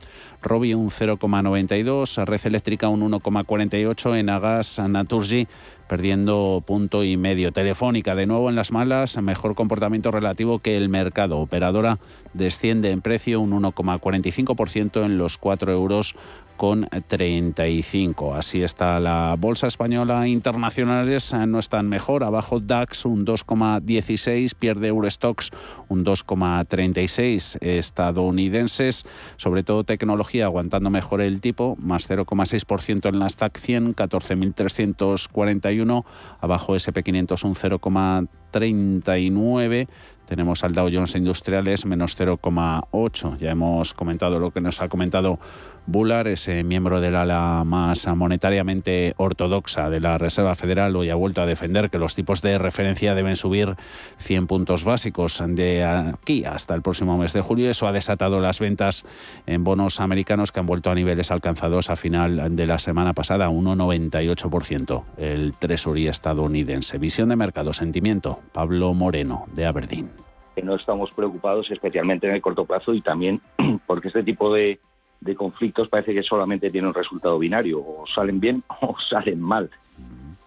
Robi 0.42 0.75
un 0.75 0.90
0,92, 0.90 2.25
Red 2.25 2.46
Eléctrica 2.46 2.88
un 2.88 3.11
1,48, 3.11 4.18
en 4.18 4.28
Agas 4.28 4.78
Naturgy 4.78 5.46
perdiendo 5.92 6.64
punto 6.66 7.04
y 7.04 7.18
medio. 7.18 7.52
Telefónica 7.52 8.14
de 8.14 8.25
nuevo 8.25 8.49
en 8.49 8.56
las 8.56 8.72
malas, 8.72 9.20
mejor 9.20 9.54
comportamiento 9.54 10.11
relativo 10.11 10.58
que 10.58 10.78
el 10.78 10.88
mercado. 10.88 11.37
Operadora 11.37 11.99
desciende 12.32 12.92
en 12.92 13.02
precio 13.02 13.42
un 13.42 13.50
1,45% 13.50 15.04
en 15.04 15.18
los 15.18 15.37
4 15.37 15.70
euros 15.70 16.14
35. 16.56 18.35
Así 18.35 18.62
está 18.62 18.99
la 19.00 19.35
bolsa 19.38 19.66
española. 19.66 20.26
Internacionales 20.28 21.35
no 21.47 21.59
están 21.59 21.88
mejor. 21.88 22.25
Abajo 22.25 22.61
DAX 22.61 23.04
un 23.04 23.26
2,16, 23.26 24.54
pierde 24.54 24.88
Eurostox 24.88 25.50
un 25.88 26.02
2,36. 26.04 27.59
Estadounidenses, 27.61 29.04
sobre 29.37 29.64
todo 29.64 29.85
tecnología, 29.85 30.47
aguantando 30.47 30.88
mejor 30.90 31.21
el 31.21 31.40
tipo, 31.40 31.76
más 31.80 32.09
0,6% 32.09 33.09
en 33.09 33.18
Nasdaq 33.18 33.59
100, 33.59 33.97
14.341. 33.97 36.04
Abajo 36.40 36.76
SP500 36.76 37.44
un 37.44 37.54
0,39 37.54 39.88
tenemos 40.32 40.64
al 40.64 40.72
Dow 40.72 40.88
Jones 40.90 41.14
Industriales 41.14 41.84
menos 41.84 42.18
0,8. 42.18 43.36
Ya 43.36 43.50
hemos 43.50 43.92
comentado 43.92 44.38
lo 44.38 44.50
que 44.50 44.62
nos 44.62 44.80
ha 44.80 44.88
comentado 44.88 45.38
Bullard, 45.84 46.28
ese 46.28 46.64
miembro 46.64 47.02
del 47.02 47.16
ala 47.16 47.64
más 47.66 48.06
monetariamente 48.06 49.12
ortodoxa 49.18 49.90
de 49.90 50.00
la 50.00 50.16
Reserva 50.16 50.54
Federal, 50.54 50.96
hoy 50.96 51.10
ha 51.10 51.16
vuelto 51.16 51.42
a 51.42 51.46
defender 51.46 51.90
que 51.90 51.98
los 51.98 52.14
tipos 52.14 52.40
de 52.40 52.56
referencia 52.56 53.14
deben 53.14 53.36
subir 53.36 53.76
100 54.18 54.46
puntos 54.46 54.84
básicos 54.84 55.42
de 55.46 55.84
aquí 55.84 56.46
hasta 56.46 56.74
el 56.74 56.80
próximo 56.80 57.18
mes 57.18 57.34
de 57.34 57.42
julio. 57.42 57.68
Eso 57.68 57.86
ha 57.86 57.92
desatado 57.92 58.40
las 58.40 58.58
ventas 58.58 59.04
en 59.46 59.64
bonos 59.64 60.00
americanos 60.00 60.50
que 60.50 60.60
han 60.60 60.66
vuelto 60.66 60.90
a 60.90 60.94
niveles 60.94 61.30
alcanzados 61.30 61.90
a 61.90 61.96
final 61.96 62.56
de 62.56 62.66
la 62.66 62.78
semana 62.78 63.12
pasada, 63.12 63.50
1,98%. 63.50 65.02
El 65.18 65.52
Treasury 65.58 66.08
estadounidense. 66.08 66.96
Visión 66.96 67.28
de 67.28 67.36
mercado, 67.36 67.74
sentimiento. 67.74 68.40
Pablo 68.52 68.94
Moreno, 68.94 69.44
de 69.52 69.66
Aberdeen. 69.66 70.21
No 70.62 70.75
estamos 70.75 71.11
preocupados 71.12 71.71
especialmente 71.71 72.26
en 72.26 72.35
el 72.35 72.42
corto 72.42 72.64
plazo 72.64 72.92
y 72.92 73.00
también 73.00 73.40
porque 73.87 74.09
este 74.09 74.23
tipo 74.23 74.52
de 74.52 74.80
de 75.23 75.37
conflictos 75.37 75.88
parece 75.88 76.14
que 76.14 76.23
solamente 76.23 76.71
tiene 76.71 76.88
un 76.88 76.94
resultado 76.94 77.38
binario, 77.38 77.78
o 77.78 78.04
salen 78.06 78.40
bien 78.40 78.62
o 78.80 78.97
salen 78.99 79.40
mal. 79.40 79.71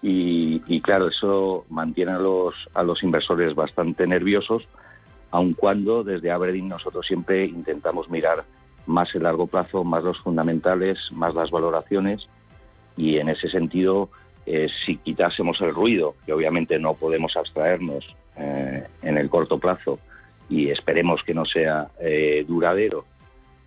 Y, 0.08 0.82
claro, 0.82 1.08
eso 1.08 1.66
mantiene 1.70 2.12
a 2.12 2.20
los, 2.20 2.54
a 2.76 2.84
los 2.84 3.02
inversores 3.02 3.56
bastante 3.56 4.06
nerviosos, 4.06 4.68
aun 5.32 5.54
cuando 5.54 6.04
desde 6.04 6.30
Aberdeen 6.30 6.68
nosotros 6.68 7.08
siempre 7.08 7.46
intentamos 7.46 8.08
mirar 8.08 8.44
más 8.86 9.16
el 9.16 9.24
largo 9.24 9.48
plazo, 9.48 9.84
más 9.84 10.04
los 10.04 10.20
fundamentales, 10.20 11.00
más 11.12 11.34
las 11.34 11.50
valoraciones, 11.50 12.28
y 12.96 13.18
en 13.18 13.30
ese 13.30 13.50
sentido, 13.50 14.10
eh, 14.46 14.68
si 14.86 14.98
quitásemos 14.98 15.60
el 15.62 15.74
ruido, 15.74 16.14
que 16.24 16.34
obviamente 16.34 16.78
no 16.78 16.94
podemos 16.94 17.36
abstraernos 17.36 18.06
eh, 18.38 18.84
en 19.01 19.18
el 19.18 19.30
corto 19.30 19.60
plazo, 19.60 20.00
y 20.50 20.70
esperemos 20.70 21.24
que 21.24 21.34
no 21.34 21.46
sea 21.46 21.89
eh, 22.00 22.46
duradero, 22.48 23.06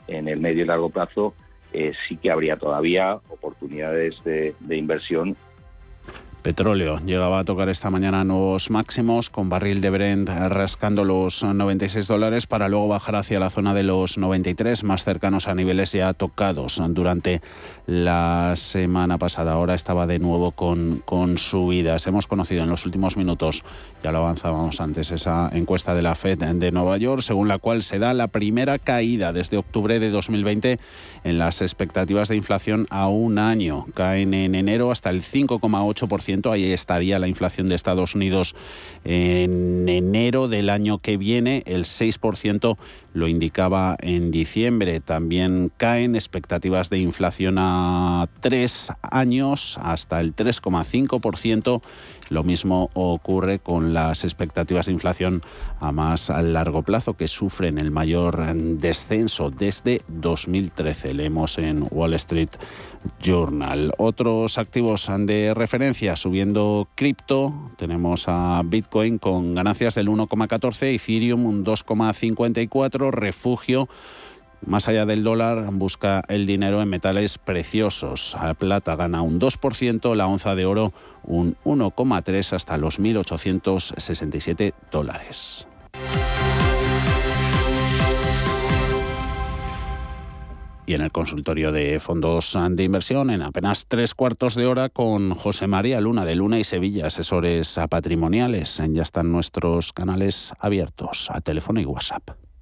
en 0.06 0.28
el 0.28 0.40
medio 0.40 0.62
y 0.62 0.66
largo 0.66 0.90
plazo 0.90 1.34
eh, 1.72 1.92
sí 2.08 2.16
que 2.16 2.30
habría 2.30 2.56
todavía 2.56 3.18
oportunidades 3.28 4.14
de, 4.25 4.54
de 4.58 4.76
inversión 4.76 5.37
Petróleo 6.49 6.99
llegaba 7.05 7.40
a 7.40 7.45
tocar 7.45 7.69
esta 7.69 7.90
mañana 7.90 8.25
nuevos 8.25 8.71
máximos 8.71 9.28
con 9.28 9.50
barril 9.50 9.83
de 9.83 9.90
Brent 9.90 10.31
rascando 10.31 11.05
los 11.05 11.43
96 11.43 12.07
dólares 12.07 12.47
para 12.47 12.71
luego 12.71 12.88
bajar 12.88 13.17
hacia 13.17 13.38
la 13.38 13.50
zona 13.50 13.75
de 13.75 13.83
los 13.83 14.17
93 14.17 14.83
más 14.83 15.05
cercanos 15.05 15.47
a 15.47 15.55
niveles 15.55 15.93
ya 15.93 16.14
tocados 16.14 16.81
durante 16.88 17.43
la 17.85 18.55
semana 18.57 19.19
pasada. 19.19 19.52
Ahora 19.52 19.75
estaba 19.75 20.07
de 20.07 20.19
nuevo 20.21 20.52
con, 20.52 21.02
con 21.05 21.37
subidas. 21.37 22.07
Hemos 22.07 22.26
conocido 22.26 22.62
en 22.62 22.71
los 22.71 22.87
últimos 22.87 23.19
minutos, 23.19 23.62
ya 24.02 24.11
lo 24.11 24.21
avanzábamos 24.21 24.81
antes, 24.81 25.11
esa 25.11 25.50
encuesta 25.52 25.95
de 25.95 26.00
la 26.00 26.14
Fed 26.14 26.38
de 26.38 26.73
Nueva 26.73 26.97
York 26.97 27.21
según 27.21 27.49
la 27.49 27.59
cual 27.59 27.83
se 27.83 27.99
da 27.99 28.14
la 28.14 28.28
primera 28.28 28.78
caída 28.78 29.35
desde 29.35 29.59
octubre 29.59 29.99
de 29.99 30.09
2020 30.09 30.81
en 31.25 31.38
las 31.38 31.61
expectativas 31.61 32.31
de 32.31 32.37
inflación 32.37 32.87
a 32.88 33.09
un 33.09 33.37
año. 33.37 33.85
Caen 33.93 34.33
en 34.33 34.55
enero 34.55 34.90
hasta 34.90 35.11
el 35.11 35.23
5,8% 35.23 36.38
Ahí 36.47 36.73
estaría 36.73 37.18
la 37.18 37.28
inflación 37.28 37.68
de 37.68 37.75
Estados 37.75 38.14
Unidos 38.14 38.54
en 39.04 39.88
enero 39.88 40.49
del 40.49 40.71
año 40.71 40.99
que 40.99 41.16
viene. 41.16 41.62
El 41.66 41.85
6% 41.85 42.76
lo 43.12 43.28
indicaba 43.28 43.97
en 44.00 44.30
diciembre. 44.30 45.00
También 45.00 45.71
caen 45.76 46.15
expectativas 46.15 46.91
de 46.91 46.99
inflación 46.99 47.56
a 47.58 48.28
tres 48.41 48.91
años 49.02 49.78
hasta 49.82 50.21
el 50.21 50.34
3,5%. 50.34 51.82
Lo 52.30 52.43
mismo 52.43 52.91
ocurre 52.95 53.58
con 53.58 53.95
las 53.95 54.25
expectativas 54.25 54.86
de 54.86 54.93
inflación 54.93 55.43
a 55.80 55.93
más 55.93 56.28
largo 56.28 56.82
plazo 56.82 57.15
que 57.15 57.26
sufren 57.26 57.78
el 57.78 57.91
mayor 57.91 58.54
descenso 58.54 59.50
desde 59.50 60.02
2013. 60.08 61.15
Leemos 61.15 61.58
en 61.58 61.86
Wall 61.91 62.15
Street 62.15 62.50
Journal. 63.23 63.93
Otros 63.99 64.58
activos 64.58 65.08
de 65.21 65.54
referencia 65.54 66.17
subiendo 66.28 66.88
cripto. 66.95 67.54
Tenemos 67.78 68.25
a 68.26 68.60
Bitcoin 68.62 69.17
con 69.17 69.54
ganancias 69.54 69.95
del 69.95 70.08
1,14, 70.08 70.95
Ethereum 70.95 71.47
un 71.47 71.64
2,54, 71.64 73.10
refugio 73.10 73.88
más 74.67 74.88
allá 74.88 75.06
del 75.06 75.25
dólar, 75.25 75.71
busca 75.73 76.23
el 76.28 76.45
dinero 76.45 76.82
en 76.82 76.91
metales 76.91 77.38
preciosos. 77.38 78.36
La 78.43 78.52
plata 78.52 78.95
gana 78.95 79.23
un 79.23 79.41
2%, 79.41 80.14
la 80.14 80.26
onza 80.26 80.54
de 80.54 80.67
oro 80.67 80.93
un 81.23 81.56
1,3 81.64 82.52
hasta 82.52 82.76
los 82.76 83.00
1.867 83.00 84.75
dólares. 84.91 85.67
Y 90.88 90.94
en 90.94 91.02
el 91.02 91.12
consultorio 91.12 91.70
de 91.70 92.00
fondos 92.00 92.56
de 92.70 92.82
inversión 92.82 93.28
en 93.28 93.42
apenas 93.42 93.84
tres 93.86 94.14
cuartos 94.14 94.54
de 94.54 94.64
hora 94.64 94.88
con 94.88 95.34
José 95.34 95.66
María 95.66 96.00
Luna 96.00 96.24
de 96.24 96.34
Luna 96.34 96.58
y 96.58 96.64
Sevilla, 96.64 97.08
asesores 97.08 97.78
patrimoniales. 97.90 98.80
Ya 98.88 99.02
están 99.02 99.30
nuestros 99.30 99.92
canales 99.92 100.54
abiertos 100.58 101.28
a 101.30 101.42
teléfono 101.42 101.78
y 101.80 101.84
WhatsApp. 101.84 102.48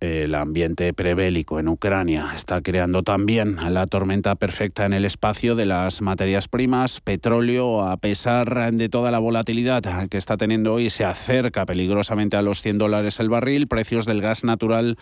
el 0.00 0.34
ambiente 0.34 0.94
prebélico 0.94 1.60
en 1.60 1.68
Ucrania 1.68 2.32
está 2.34 2.62
creando 2.62 3.02
también 3.02 3.58
la 3.70 3.86
tormenta 3.86 4.34
perfecta 4.34 4.86
en 4.86 4.94
el 4.94 5.04
espacio 5.04 5.54
de 5.54 5.66
las 5.66 6.00
materias 6.00 6.48
primas. 6.48 7.02
Petróleo, 7.02 7.84
a 7.84 7.98
pesar 7.98 8.72
de 8.72 8.88
toda 8.88 9.10
la 9.10 9.18
volatilidad 9.18 9.82
que 10.08 10.16
está 10.16 10.38
teniendo 10.38 10.72
hoy, 10.72 10.88
se 10.88 11.04
acerca 11.04 11.66
peligrosamente 11.66 12.38
a 12.38 12.42
los 12.42 12.62
100 12.62 12.78
dólares 12.78 13.20
el 13.20 13.28
barril. 13.28 13.68
Precios 13.68 14.06
del 14.06 14.22
gas 14.22 14.42
natural 14.42 14.96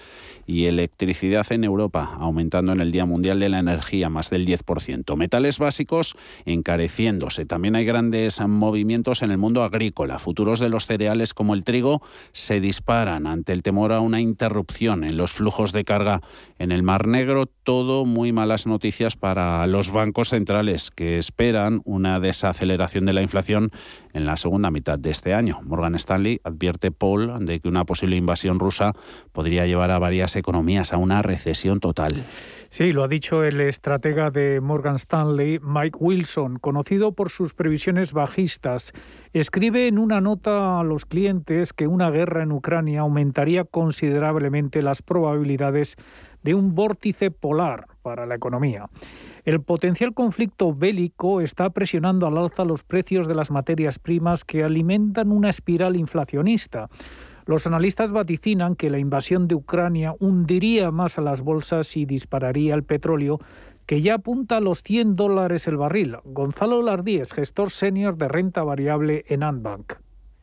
y 0.46 0.64
electricidad 0.64 1.46
en 1.52 1.62
Europa 1.62 2.16
aumentando 2.18 2.72
en 2.72 2.80
el 2.80 2.90
Día 2.90 3.06
Mundial 3.06 3.38
de 3.38 3.50
la 3.50 3.60
Energía 3.60 4.08
más 4.08 4.30
del 4.30 4.46
10%. 4.46 5.16
Metales 5.16 5.58
básicos 5.58 6.16
encareciéndose. 6.44 7.46
También 7.46 7.76
hay 7.76 7.84
grandes 7.84 8.40
movimientos 8.40 9.22
en 9.22 9.30
el 9.30 9.38
mundo 9.38 9.62
agrícola. 9.62 10.18
Futuros 10.18 10.58
de 10.58 10.70
los 10.70 10.86
cereales 10.86 11.34
como 11.34 11.54
el 11.54 11.62
trigo 11.62 12.02
se 12.32 12.60
disparan 12.60 13.28
ante 13.28 13.52
el 13.52 13.62
temor 13.62 13.92
a 13.92 14.00
una 14.00 14.20
interrupción 14.20 14.87
en 14.92 15.16
los 15.16 15.32
flujos 15.32 15.72
de 15.72 15.84
carga 15.84 16.20
en 16.58 16.72
el 16.72 16.82
Mar 16.82 17.06
Negro. 17.06 17.46
Todo 17.46 18.06
muy 18.06 18.32
malas 18.32 18.66
noticias 18.66 19.16
para 19.16 19.66
los 19.66 19.90
bancos 19.92 20.30
centrales 20.30 20.90
que 20.90 21.18
esperan 21.18 21.82
una 21.84 22.20
desaceleración 22.20 23.04
de 23.04 23.12
la 23.12 23.22
inflación 23.22 23.70
en 24.14 24.24
la 24.24 24.36
segunda 24.36 24.70
mitad 24.70 24.98
de 24.98 25.10
este 25.10 25.34
año. 25.34 25.60
Morgan 25.64 25.94
Stanley 25.94 26.40
advierte 26.42 26.90
Paul 26.90 27.44
de 27.44 27.60
que 27.60 27.68
una 27.68 27.84
posible 27.84 28.16
invasión 28.16 28.58
rusa 28.58 28.94
podría 29.32 29.66
llevar 29.66 29.90
a 29.90 29.98
varias 29.98 30.36
economías 30.36 30.92
a 30.92 30.96
una 30.96 31.20
recesión 31.20 31.80
total. 31.80 32.24
Sí, 32.70 32.92
lo 32.92 33.02
ha 33.02 33.08
dicho 33.08 33.44
el 33.44 33.62
estratega 33.62 34.30
de 34.30 34.60
Morgan 34.60 34.96
Stanley, 34.96 35.58
Mike 35.62 35.96
Wilson, 35.98 36.58
conocido 36.58 37.12
por 37.12 37.30
sus 37.30 37.54
previsiones 37.54 38.12
bajistas. 38.12 38.92
Escribe 39.32 39.88
en 39.88 39.98
una 39.98 40.20
nota 40.20 40.78
a 40.78 40.84
los 40.84 41.06
clientes 41.06 41.72
que 41.72 41.86
una 41.86 42.10
guerra 42.10 42.42
en 42.42 42.52
Ucrania 42.52 43.00
aumentaría 43.00 43.64
considerablemente 43.64 44.82
las 44.82 45.00
probabilidades 45.00 45.96
de 46.42 46.54
un 46.54 46.74
vórtice 46.74 47.30
polar 47.30 47.86
para 48.02 48.26
la 48.26 48.34
economía. 48.34 48.86
El 49.46 49.62
potencial 49.62 50.12
conflicto 50.12 50.74
bélico 50.74 51.40
está 51.40 51.70
presionando 51.70 52.26
al 52.26 52.36
alza 52.36 52.66
los 52.66 52.84
precios 52.84 53.26
de 53.26 53.34
las 53.34 53.50
materias 53.50 53.98
primas 53.98 54.44
que 54.44 54.62
alimentan 54.62 55.32
una 55.32 55.48
espiral 55.48 55.96
inflacionista. 55.96 56.90
Los 57.48 57.66
analistas 57.66 58.12
vaticinan 58.12 58.76
que 58.76 58.90
la 58.90 58.98
invasión 58.98 59.48
de 59.48 59.54
Ucrania 59.54 60.12
hundiría 60.20 60.90
más 60.90 61.16
a 61.16 61.22
las 61.22 61.40
bolsas 61.40 61.96
y 61.96 62.04
dispararía 62.04 62.74
el 62.74 62.84
petróleo, 62.84 63.38
que 63.86 64.02
ya 64.02 64.16
apunta 64.16 64.58
a 64.58 64.60
los 64.60 64.82
100 64.82 65.16
dólares 65.16 65.66
el 65.66 65.78
barril. 65.78 66.18
Gonzalo 66.24 66.82
Lardíez, 66.82 67.32
gestor 67.32 67.70
senior 67.70 68.18
de 68.18 68.28
renta 68.28 68.62
variable 68.64 69.24
en 69.28 69.42
Antbank. 69.42 69.94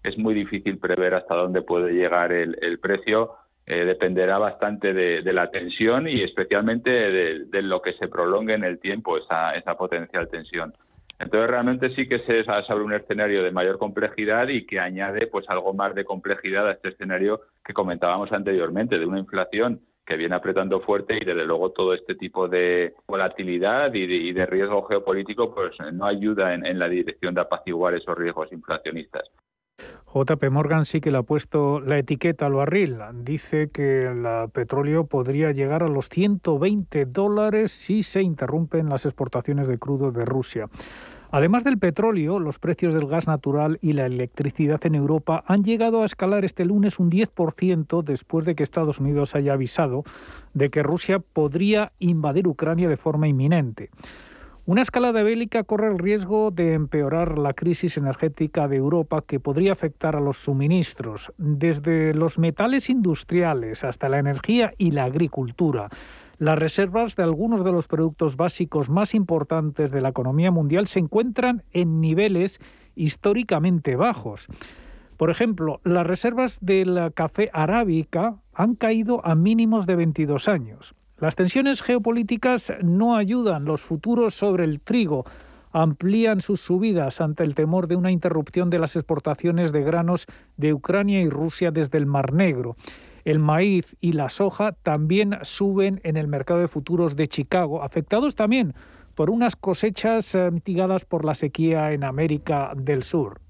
Es 0.01 0.17
muy 0.17 0.33
difícil 0.33 0.79
prever 0.79 1.13
hasta 1.13 1.35
dónde 1.35 1.61
puede 1.61 1.93
llegar 1.93 2.31
el, 2.31 2.79
precio. 2.79 3.33
Eh, 3.67 3.85
dependerá 3.85 4.39
bastante 4.39 4.91
de, 4.91 5.21
la 5.31 5.51
tensión 5.51 6.07
y 6.07 6.23
especialmente 6.23 6.89
de, 6.89 7.61
lo 7.61 7.83
que 7.83 7.93
se 7.93 8.07
prolongue 8.07 8.55
en 8.55 8.63
el 8.63 8.79
tiempo 8.79 9.15
esa 9.19 9.77
potencial 9.77 10.27
tensión. 10.27 10.73
Entonces 11.19 11.49
realmente 11.49 11.89
sí 11.95 12.07
que 12.07 12.19
se 12.19 12.43
abre 12.47 12.83
un 12.83 12.93
escenario 12.93 13.43
de 13.43 13.51
mayor 13.51 13.77
complejidad 13.77 14.47
y 14.49 14.65
que 14.65 14.79
añade 14.79 15.27
pues 15.27 15.49
algo 15.49 15.73
más 15.73 15.95
de 15.95 16.03
complejidad 16.03 16.67
a 16.67 16.73
este 16.73 16.89
escenario 16.89 17.41
que 17.63 17.73
comentábamos 17.73 18.31
anteriormente, 18.31 18.99
de 18.99 19.05
una 19.05 19.19
inflación 19.19 19.81
que 20.05 20.17
viene 20.17 20.35
apretando 20.35 20.81
fuerte 20.81 21.17
y 21.19 21.25
desde 21.25 21.45
luego 21.45 21.71
todo 21.71 21.93
este 21.93 22.15
tipo 22.15 22.47
de 22.47 22.93
volatilidad 23.07 23.93
y 23.93 24.33
de, 24.33 24.45
riesgo 24.45 24.83
geopolítico 24.83 25.53
pues 25.53 25.73
no 25.93 26.05
ayuda 26.05 26.53
en, 26.53 26.65
en 26.65 26.77
la 26.77 26.87
dirección 26.87 27.33
de 27.33 27.41
apaciguar 27.41 27.95
esos 27.95 28.15
riesgos 28.15 28.51
inflacionistas. 28.51 29.23
JP 30.15 30.49
Morgan 30.49 30.85
sí 30.85 31.01
que 31.01 31.11
le 31.11 31.17
ha 31.17 31.23
puesto 31.23 31.81
la 31.81 31.97
etiqueta 31.97 32.45
al 32.45 32.53
barril. 32.53 32.99
Dice 33.23 33.69
que 33.69 34.03
el 34.03 34.25
petróleo 34.53 35.07
podría 35.07 35.51
llegar 35.51 35.83
a 35.83 35.89
los 35.89 36.07
120 36.07 37.05
dólares 37.07 37.73
si 37.73 38.01
se 38.01 38.21
interrumpen 38.21 38.87
las 38.87 39.03
exportaciones 39.03 39.67
de 39.67 39.77
crudo 39.77 40.13
de 40.13 40.23
Rusia. 40.23 40.69
Además 41.31 41.65
del 41.65 41.79
petróleo, 41.79 42.39
los 42.39 42.59
precios 42.59 42.93
del 42.93 43.07
gas 43.07 43.27
natural 43.27 43.77
y 43.81 43.91
la 43.91 44.05
electricidad 44.05 44.79
en 44.85 44.95
Europa 44.95 45.43
han 45.47 45.65
llegado 45.65 46.01
a 46.01 46.05
escalar 46.05 46.45
este 46.45 46.63
lunes 46.63 46.97
un 46.97 47.11
10% 47.11 48.01
después 48.01 48.45
de 48.45 48.55
que 48.55 48.63
Estados 48.63 49.01
Unidos 49.01 49.35
haya 49.35 49.51
avisado 49.51 50.05
de 50.53 50.69
que 50.69 50.81
Rusia 50.81 51.19
podría 51.19 51.91
invadir 51.99 52.47
Ucrania 52.47 52.87
de 52.87 52.95
forma 52.95 53.27
inminente. 53.27 53.89
Una 54.67 54.81
escalada 54.81 55.21
bélica 55.21 55.63
corre 55.63 55.91
el 55.91 55.99
riesgo 55.99 56.49
de 56.49 56.73
empeorar 56.73 57.37
la 57.37 57.53
crisis 57.53 57.97
energética 57.97 58.67
de 58.67 58.77
Europa 58.77 59.21
que 59.21 59.39
podría 59.39 59.73
afectar 59.73 60.15
a 60.15 60.19
los 60.19 60.37
suministros, 60.37 61.31
desde 61.37 62.15
los 62.15 62.39
metales 62.39 62.89
industriales 62.89 63.83
hasta 63.83 64.09
la 64.09 64.17
energía 64.17 64.73
y 64.79 64.89
la 64.89 65.03
agricultura. 65.03 65.89
Las 66.39 66.57
reservas 66.57 67.15
de 67.15 67.21
algunos 67.21 67.63
de 67.63 67.71
los 67.71 67.85
productos 67.85 68.37
básicos 68.37 68.89
más 68.89 69.13
importantes 69.13 69.91
de 69.91 70.01
la 70.01 70.09
economía 70.09 70.49
mundial 70.49 70.87
se 70.87 70.97
encuentran 70.97 71.61
en 71.71 72.01
niveles 72.01 72.59
históricamente 72.95 73.95
bajos. 73.95 74.47
Por 75.15 75.29
ejemplo, 75.29 75.79
las 75.83 76.07
reservas 76.07 76.57
del 76.59 77.11
café 77.13 77.51
arábica 77.53 78.37
han 78.51 78.73
caído 78.73 79.23
a 79.23 79.35
mínimos 79.35 79.85
de 79.85 79.95
22 79.95 80.47
años. 80.47 80.95
Las 81.17 81.35
tensiones 81.35 81.81
geopolíticas 81.81 82.73
no 82.83 83.15
ayudan. 83.15 83.63
Los 83.63 83.81
futuros 83.81 84.33
sobre 84.33 84.65
el 84.65 84.81
trigo 84.81 85.25
amplían 85.71 86.41
sus 86.41 86.59
subidas 86.59 87.21
ante 87.21 87.43
el 87.43 87.55
temor 87.55 87.87
de 87.87 87.95
una 87.95 88.11
interrupción 88.11 88.69
de 88.69 88.79
las 88.79 88.95
exportaciones 88.97 89.71
de 89.71 89.83
granos 89.83 90.25
de 90.57 90.73
Ucrania 90.73 91.21
y 91.21 91.29
Rusia 91.29 91.71
desde 91.71 91.97
el 91.97 92.05
Mar 92.05 92.33
Negro. 92.33 92.75
El 93.23 93.39
maíz 93.39 93.95
y 94.01 94.11
la 94.11 94.29
soja 94.29 94.73
también 94.73 95.37
suben 95.41 96.01
en 96.03 96.17
el 96.17 96.27
mercado 96.27 96.59
de 96.59 96.67
futuros 96.67 97.15
de 97.15 97.27
Chicago, 97.27 97.81
afectados 97.81 98.35
también 98.35 98.73
por 99.15 99.29
unas 99.29 99.55
cosechas 99.55 100.35
eh, 100.35 100.51
mitigadas 100.51 101.05
por 101.05 101.23
la 101.23 101.33
sequía 101.33 101.93
en 101.93 102.03
América 102.03 102.73
del 102.75 103.03
Sur. 103.03 103.44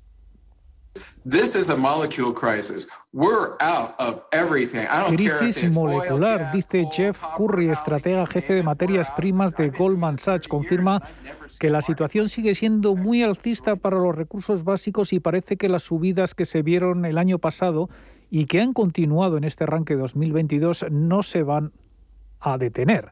Crisis. 5.16 5.74
Molecular, 5.74 6.52
dice 6.52 6.86
Jeff 6.92 7.22
Curry, 7.36 7.70
estratega 7.70 8.28
jefe 8.28 8.54
de 8.54 8.64
materias 8.64 9.10
primas 9.18 9.56
de 9.56 9.70
Goldman 9.70 10.20
Sachs. 10.20 10.48
Confirma 10.48 11.02
que 11.60 11.70
la 11.72 11.82
situación 11.82 12.30
sigue 12.30 12.54
siendo 12.54 12.96
muy 12.96 13.24
alcista 13.24 13.76
para 13.76 13.98
los 13.98 14.16
recursos 14.16 14.64
básicos 14.64 15.14
y 15.14 15.20
parece 15.20 15.58
que 15.58 15.68
las 15.68 15.84
subidas 15.84 16.36
que 16.36 16.46
se 16.46 16.62
vieron 16.62 17.06
el 17.06 17.18
año 17.18 17.40
pasado 17.40 17.90
y 18.30 18.46
que 18.46 18.62
han 18.62 18.74
continuado 18.74 19.38
en 19.38 19.46
este 19.46 19.64
arranque 19.64 19.96
2022 19.96 20.86
no 20.92 21.24
se 21.24 21.42
van 21.42 21.72
a 22.40 22.58
detener. 22.60 23.12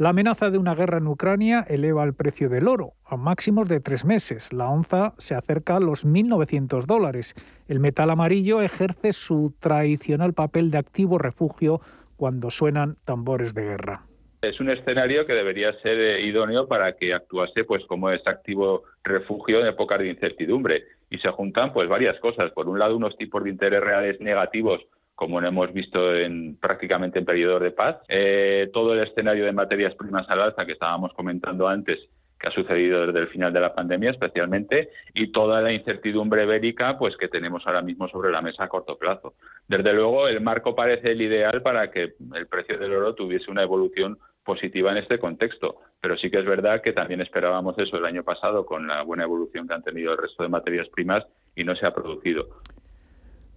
La 0.00 0.08
amenaza 0.08 0.50
de 0.50 0.56
una 0.56 0.74
guerra 0.74 0.96
en 0.96 1.06
Ucrania 1.08 1.66
eleva 1.68 2.04
el 2.04 2.14
precio 2.14 2.48
del 2.48 2.68
oro 2.68 2.94
a 3.04 3.18
máximos 3.18 3.68
de 3.68 3.80
tres 3.80 4.06
meses. 4.06 4.50
La 4.50 4.70
onza 4.70 5.12
se 5.18 5.34
acerca 5.34 5.76
a 5.76 5.80
los 5.80 6.06
1.900 6.06 6.86
dólares. 6.86 7.34
El 7.68 7.80
metal 7.80 8.08
amarillo 8.08 8.62
ejerce 8.62 9.12
su 9.12 9.52
tradicional 9.60 10.32
papel 10.32 10.70
de 10.70 10.78
activo 10.78 11.18
refugio 11.18 11.82
cuando 12.16 12.48
suenan 12.48 12.96
tambores 13.04 13.52
de 13.52 13.62
guerra. 13.62 14.06
Es 14.40 14.58
un 14.58 14.70
escenario 14.70 15.26
que 15.26 15.34
debería 15.34 15.70
ser 15.82 16.00
eh, 16.00 16.22
idóneo 16.22 16.66
para 16.66 16.96
que 16.96 17.12
actuase 17.12 17.64
pues 17.64 17.84
como 17.84 18.08
es 18.08 18.26
activo 18.26 18.84
refugio 19.04 19.60
en 19.60 19.66
épocas 19.66 19.98
de 19.98 20.08
incertidumbre 20.08 20.84
y 21.10 21.18
se 21.18 21.28
juntan 21.28 21.74
pues 21.74 21.90
varias 21.90 22.18
cosas. 22.20 22.50
Por 22.52 22.70
un 22.70 22.78
lado 22.78 22.96
unos 22.96 23.18
tipos 23.18 23.44
de 23.44 23.50
interés 23.50 23.82
reales 23.82 24.18
negativos 24.18 24.80
como 25.20 25.38
lo 25.38 25.48
hemos 25.48 25.70
visto 25.74 26.16
en, 26.16 26.56
prácticamente 26.56 27.18
en 27.18 27.26
periodos 27.26 27.60
de 27.60 27.72
paz. 27.72 27.98
Eh, 28.08 28.70
todo 28.72 28.94
el 28.94 29.06
escenario 29.06 29.44
de 29.44 29.52
materias 29.52 29.94
primas 29.94 30.26
al 30.30 30.40
alza 30.40 30.64
que 30.64 30.72
estábamos 30.72 31.12
comentando 31.12 31.68
antes, 31.68 31.98
que 32.38 32.48
ha 32.48 32.50
sucedido 32.50 33.06
desde 33.06 33.18
el 33.18 33.28
final 33.28 33.52
de 33.52 33.60
la 33.60 33.74
pandemia 33.74 34.12
especialmente, 34.12 34.88
y 35.12 35.30
toda 35.30 35.60
la 35.60 35.74
incertidumbre 35.74 36.46
bélica 36.46 36.96
pues, 36.96 37.18
que 37.18 37.28
tenemos 37.28 37.66
ahora 37.66 37.82
mismo 37.82 38.08
sobre 38.08 38.32
la 38.32 38.40
mesa 38.40 38.64
a 38.64 38.68
corto 38.68 38.96
plazo. 38.96 39.34
Desde 39.68 39.92
luego, 39.92 40.26
el 40.26 40.40
marco 40.40 40.74
parece 40.74 41.12
el 41.12 41.20
ideal 41.20 41.60
para 41.60 41.90
que 41.90 42.14
el 42.34 42.46
precio 42.46 42.78
del 42.78 42.94
oro 42.94 43.14
tuviese 43.14 43.50
una 43.50 43.62
evolución 43.62 44.16
positiva 44.42 44.90
en 44.90 44.96
este 44.96 45.18
contexto, 45.18 45.82
pero 46.00 46.16
sí 46.16 46.30
que 46.30 46.38
es 46.38 46.46
verdad 46.46 46.80
que 46.80 46.94
también 46.94 47.20
esperábamos 47.20 47.78
eso 47.78 47.98
el 47.98 48.06
año 48.06 48.24
pasado 48.24 48.64
con 48.64 48.86
la 48.86 49.02
buena 49.02 49.24
evolución 49.24 49.68
que 49.68 49.74
han 49.74 49.82
tenido 49.82 50.12
el 50.12 50.18
resto 50.18 50.42
de 50.42 50.48
materias 50.48 50.88
primas 50.88 51.26
y 51.54 51.64
no 51.64 51.76
se 51.76 51.84
ha 51.84 51.92
producido. 51.92 52.48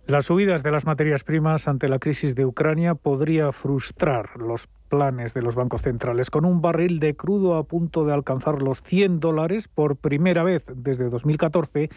Las 0.06 0.26
subidas 0.26 0.64
de 0.64 0.72
las 0.72 0.86
materias 0.86 1.24
primas 1.24 1.70
ante 1.70 1.88
la 1.88 1.98
crisis 1.98 2.36
de 2.36 2.46
Ucrania 2.46 2.94
podría 2.94 3.54
frustrar 3.54 4.32
los 4.38 4.68
planes 4.90 5.34
de 5.34 5.42
los 5.42 5.56
bancos 5.56 5.82
centrales. 5.82 6.30
Con 6.30 6.44
un 6.44 6.62
barril 6.62 7.00
de 7.00 7.16
crudo 7.16 7.56
a 7.56 7.64
punto 7.64 8.04
de 8.06 8.14
alcanzar 8.14 8.62
los 8.62 8.84
100 8.84 9.22
dólares 9.22 9.70
por 9.70 9.96
primera 9.96 10.44
vez 10.44 10.66
desde 10.76 11.10
2014, 11.10 11.90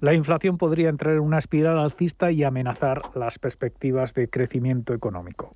la 0.00 0.14
inflación 0.14 0.56
podría 0.56 0.88
entrar 0.88 1.14
en 1.14 1.20
una 1.20 1.38
espiral 1.38 1.80
alcista 1.80 2.30
y 2.30 2.44
amenazar 2.44 3.02
las 3.16 3.40
perspectivas 3.40 4.14
de 4.14 4.30
crecimiento 4.30 4.94
económico. 4.94 5.52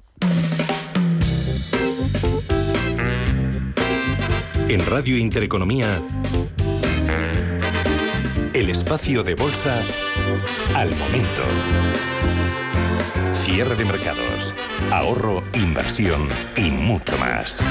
En 4.69 4.85
Radio 4.87 5.17
Intereconomía, 5.19 6.03
el 8.55 8.69
espacio 8.69 9.23
de 9.23 9.35
bolsa 9.35 9.83
al 10.75 10.91
momento. 10.97 11.43
Cierre 13.45 13.77
de 13.77 13.85
mercados, 13.85 14.55
ahorro, 14.91 15.43
inversión 15.55 16.29
y 16.57 16.71
mucho 16.71 17.17
más. 17.17 17.63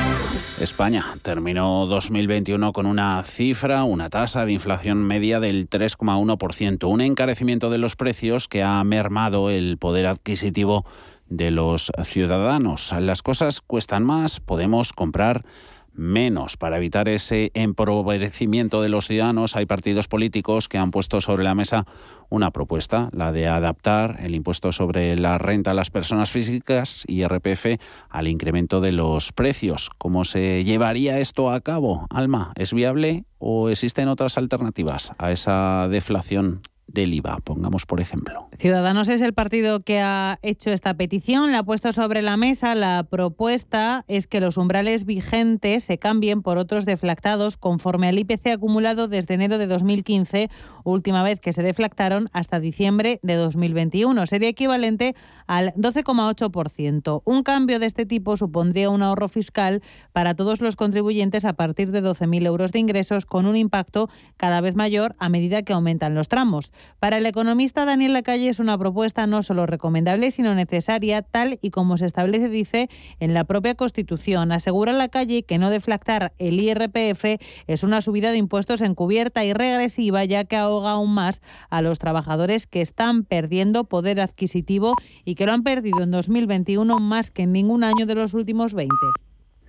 España 0.60 1.06
terminó 1.22 1.86
2021 1.86 2.74
con 2.74 2.88
una 2.88 3.22
cifra, 3.24 3.84
una 3.84 4.10
tasa 4.10 4.46
de 4.46 4.54
inflación 4.54 4.98
media 5.04 5.40
del 5.40 5.70
3,1%, 5.70 6.88
un 6.90 7.02
encarecimiento 7.02 7.70
de 7.70 7.78
los 7.78 7.96
precios 7.96 8.48
que 8.48 8.64
ha 8.64 8.84
mermado 8.84 9.52
el 9.52 9.78
poder 9.78 10.08
adquisitivo 10.08 10.86
de 11.30 11.52
los 11.52 11.92
ciudadanos. 12.04 12.92
Las 13.00 13.22
cosas 13.22 13.62
cuestan 13.62 14.04
más, 14.04 14.40
podemos 14.40 14.94
comprar 14.94 15.46
menos. 15.94 16.58
Para 16.58 16.78
evitar 16.78 17.08
ese 17.10 17.52
empobrecimiento 17.54 18.82
de 18.82 18.90
los 18.90 19.08
ciudadanos, 19.08 19.56
hay 19.56 19.66
partidos 19.66 20.08
políticos 20.08 20.68
que 20.68 20.78
han 20.78 20.92
puesto 20.92 21.22
sobre 21.22 21.44
la 21.44 21.56
mesa 21.56 21.86
una 22.30 22.52
propuesta, 22.52 23.10
la 23.12 23.32
de 23.32 23.48
adaptar 23.48 24.18
el 24.22 24.36
impuesto 24.36 24.72
sobre 24.72 25.18
la 25.18 25.38
renta 25.38 25.72
a 25.72 25.74
las 25.74 25.90
personas 25.90 26.32
físicas 26.32 27.04
y 27.08 27.26
RPF 27.26 27.78
al 28.10 28.28
incremento 28.28 28.80
de 28.80 28.94
los 28.94 29.34
precios. 29.34 29.90
¿Cómo 29.98 30.24
se 30.26 30.64
llevaría 30.64 31.20
esto 31.20 31.52
a 31.52 31.60
cabo? 31.62 32.08
Alma, 32.10 32.54
¿es 32.56 32.74
viable 32.74 33.26
o 33.38 33.70
existen 33.70 34.08
otras 34.08 34.38
alternativas 34.38 35.12
a 35.18 35.32
esa 35.32 35.88
deflación 35.90 36.62
del 36.94 37.14
IVA. 37.14 37.38
Pongamos 37.44 37.86
por 37.86 38.02
ejemplo. 38.02 38.48
Ciudadanos 38.58 39.10
es 39.10 39.22
el 39.22 39.34
partido 39.34 39.80
que 39.80 40.00
ha 40.00 40.40
hecho 40.42 40.72
esta 40.72 40.94
petición, 40.94 41.52
la 41.52 41.60
ha 41.60 41.64
puesto 41.64 41.94
sobre 41.94 42.22
la 42.22 42.38
mesa. 42.38 42.76
La 42.76 43.04
propuesta 43.04 44.06
es 44.08 44.28
que 44.28 44.40
los 44.40 44.58
umbrales 44.58 45.06
vigentes 45.06 45.84
se 45.84 45.98
cambien 45.98 46.42
por 46.42 46.58
otros 46.58 46.86
deflactados 46.86 47.58
conforme 47.58 48.08
al 48.08 48.20
IPC 48.20 48.48
acumulado 48.48 49.08
desde 49.08 49.34
enero 49.34 49.58
de 49.58 49.68
2015, 49.68 50.50
última 50.84 51.24
vez 51.24 51.40
que 51.40 51.54
se 51.54 51.64
deflactaron 51.64 52.30
hasta 52.34 52.60
diciembre 52.60 53.20
de 53.24 53.36
2021. 53.36 54.26
Sería 54.26 54.50
equivalente 54.50 55.16
al 55.48 55.74
12,8%. 55.74 57.22
Un 57.26 57.44
cambio 57.44 57.80
de 57.80 57.86
este 57.86 58.06
tipo 58.06 58.38
supondría 58.38 58.90
un 58.90 59.04
ahorro 59.04 59.28
fiscal 59.28 59.82
para 60.14 60.36
todos 60.36 60.62
los 60.62 60.76
contribuyentes 60.76 61.46
a 61.46 61.54
partir 61.54 61.92
de 61.92 62.02
12.000 62.02 62.46
euros 62.46 62.72
de 62.72 62.80
ingresos, 62.80 63.26
con 63.26 63.46
un 63.46 63.56
impacto 63.56 64.10
cada 64.38 64.62
vez 64.62 64.76
mayor 64.76 65.16
a 65.20 65.30
medida 65.30 65.64
que 65.64 65.74
aumentan 65.74 66.16
los 66.16 66.28
tramos. 66.28 66.72
Para 67.00 67.18
el 67.18 67.26
economista 67.26 67.86
Daniel 67.86 68.14
Lacalle 68.14 68.50
es 68.50 68.60
una 68.60 68.78
propuesta 68.78 69.28
no 69.28 69.44
solo 69.44 69.66
recomendable, 69.66 70.32
sino 70.32 70.56
necesaria, 70.56 71.22
tal 71.22 71.58
y 71.62 71.72
como 71.72 71.98
se 71.98 72.06
establece, 72.06 72.50
dice, 72.50 72.90
en 73.20 73.34
la 73.34 73.44
propia 73.44 73.76
Constitución. 73.76 74.52
Asegura 74.52 74.94
Lacalle 74.94 75.44
que 75.44 75.58
no 75.58 75.70
deflactar 75.70 76.34
el 76.38 76.60
IRPF 76.60 77.42
es 77.68 77.84
una 77.84 78.02
subida 78.02 78.32
de 78.32 78.38
impuestos 78.38 78.82
encubierta 78.82 79.44
y 79.44 79.54
regresiva, 79.54 80.26
ya 80.26 80.44
que 80.44 80.56
ahoga 80.56 80.92
aún 80.92 81.14
más 81.14 81.42
a 81.70 81.82
los 81.82 82.00
trabajadores 82.00 82.68
que 82.68 82.82
están 82.82 83.24
perdiendo 83.24 83.86
poder 83.86 84.22
adquisitivo 84.22 84.96
y 85.26 85.36
que 85.36 85.46
lo 85.46 85.54
han 85.54 85.64
perdido 85.64 86.02
en 86.02 86.12
2021 86.12 87.00
más 87.00 87.32
que 87.32 87.44
en 87.44 87.52
ningún 87.52 87.84
año 87.84 88.06
de 88.06 88.16
los 88.16 88.34
últimos 88.34 88.74
20. 88.74 88.96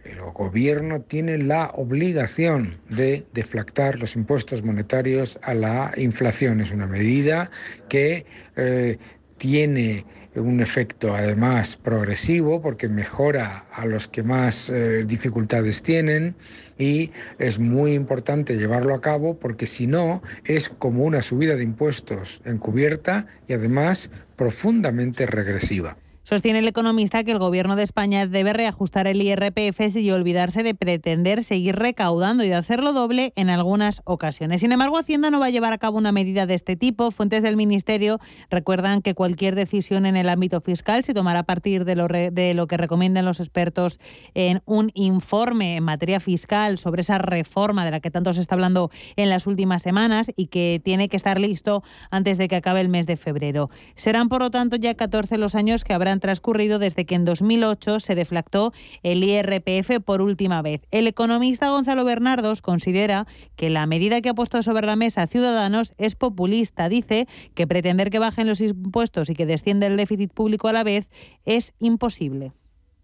El 0.04 0.20
gobierno 0.32 1.00
tiene 1.00 1.38
la 1.38 1.70
obligación 1.74 2.80
de 2.88 3.24
deflactar 3.32 4.00
los 4.00 4.16
impuestos 4.16 4.62
monetarios 4.64 5.38
a 5.42 5.54
la 5.54 5.92
inflación. 5.96 6.60
Es 6.60 6.72
una 6.72 6.88
medida 6.88 7.50
que 7.88 8.26
eh, 8.56 8.98
tiene 9.38 10.04
un 10.34 10.60
efecto 10.60 11.14
además 11.14 11.76
progresivo 11.76 12.62
porque 12.62 12.88
mejora 12.88 13.66
a 13.72 13.84
los 13.84 14.08
que 14.08 14.22
más 14.22 14.70
eh, 14.70 15.04
dificultades 15.06 15.82
tienen 15.82 16.34
y 16.78 17.10
es 17.38 17.58
muy 17.58 17.94
importante 17.94 18.56
llevarlo 18.56 18.94
a 18.94 19.00
cabo 19.00 19.38
porque 19.38 19.66
si 19.66 19.86
no 19.86 20.22
es 20.44 20.68
como 20.68 21.04
una 21.04 21.22
subida 21.22 21.54
de 21.54 21.64
impuestos 21.64 22.40
encubierta 22.44 23.26
y 23.46 23.52
además 23.52 24.10
profundamente 24.36 25.26
regresiva. 25.26 25.96
Sostiene 26.32 26.60
el 26.60 26.68
economista 26.68 27.24
que 27.24 27.32
el 27.32 27.38
Gobierno 27.38 27.76
de 27.76 27.82
España 27.82 28.26
debe 28.26 28.54
reajustar 28.54 29.06
el 29.06 29.20
IRPF 29.20 29.94
y 29.96 30.10
olvidarse 30.12 30.62
de 30.62 30.74
pretender 30.74 31.44
seguir 31.44 31.76
recaudando 31.76 32.42
y 32.42 32.48
de 32.48 32.54
hacerlo 32.54 32.94
doble 32.94 33.34
en 33.36 33.50
algunas 33.50 34.00
ocasiones. 34.06 34.62
Sin 34.62 34.72
embargo, 34.72 34.96
Hacienda 34.96 35.30
no 35.30 35.40
va 35.40 35.46
a 35.46 35.50
llevar 35.50 35.74
a 35.74 35.78
cabo 35.78 35.98
una 35.98 36.10
medida 36.10 36.46
de 36.46 36.54
este 36.54 36.74
tipo. 36.74 37.10
Fuentes 37.10 37.42
del 37.42 37.58
Ministerio 37.58 38.18
recuerdan 38.48 39.02
que 39.02 39.12
cualquier 39.12 39.54
decisión 39.54 40.06
en 40.06 40.16
el 40.16 40.30
ámbito 40.30 40.62
fiscal 40.62 41.04
se 41.04 41.12
tomará 41.12 41.40
a 41.40 41.42
partir 41.42 41.84
de 41.84 41.96
lo, 41.96 42.08
de 42.08 42.54
lo 42.54 42.66
que 42.66 42.78
recomiendan 42.78 43.26
los 43.26 43.38
expertos 43.38 44.00
en 44.32 44.62
un 44.64 44.90
informe 44.94 45.76
en 45.76 45.84
materia 45.84 46.18
fiscal 46.18 46.78
sobre 46.78 47.02
esa 47.02 47.18
reforma 47.18 47.84
de 47.84 47.90
la 47.90 48.00
que 48.00 48.10
tanto 48.10 48.32
se 48.32 48.40
está 48.40 48.54
hablando 48.54 48.90
en 49.16 49.28
las 49.28 49.46
últimas 49.46 49.82
semanas 49.82 50.32
y 50.34 50.46
que 50.46 50.80
tiene 50.82 51.10
que 51.10 51.18
estar 51.18 51.38
listo 51.38 51.82
antes 52.10 52.38
de 52.38 52.48
que 52.48 52.56
acabe 52.56 52.80
el 52.80 52.88
mes 52.88 53.06
de 53.06 53.18
febrero. 53.18 53.68
Serán, 53.96 54.30
por 54.30 54.40
lo 54.40 54.50
tanto, 54.50 54.76
ya 54.76 54.94
14 54.94 55.36
los 55.36 55.54
años 55.54 55.84
que 55.84 55.92
habrá 55.92 56.10
han 56.12 56.21
transcurrido 56.22 56.78
desde 56.78 57.04
que 57.04 57.14
en 57.14 57.26
2008 57.26 58.00
se 58.00 58.14
deflactó 58.14 58.72
el 59.02 59.22
IRPF 59.22 60.00
por 60.02 60.22
última 60.22 60.62
vez. 60.62 60.80
El 60.90 61.06
economista 61.06 61.68
Gonzalo 61.68 62.06
Bernardos 62.06 62.62
considera 62.62 63.26
que 63.56 63.68
la 63.68 63.85
medida 63.85 64.22
que 64.22 64.30
ha 64.30 64.35
puesto 64.35 64.62
sobre 64.62 64.87
la 64.87 64.96
mesa 64.96 65.26
Ciudadanos 65.26 65.92
es 65.98 66.16
populista. 66.16 66.88
Dice 66.88 67.26
que 67.54 67.66
pretender 67.66 68.08
que 68.08 68.18
bajen 68.18 68.46
los 68.46 68.62
impuestos 68.62 69.28
y 69.28 69.35
que 69.35 69.44
descienda 69.44 69.87
el 69.87 69.98
déficit 69.98 70.32
público 70.32 70.68
a 70.68 70.72
la 70.72 70.85
vez 70.85 71.11
es 71.44 71.74
imposible 71.78 72.52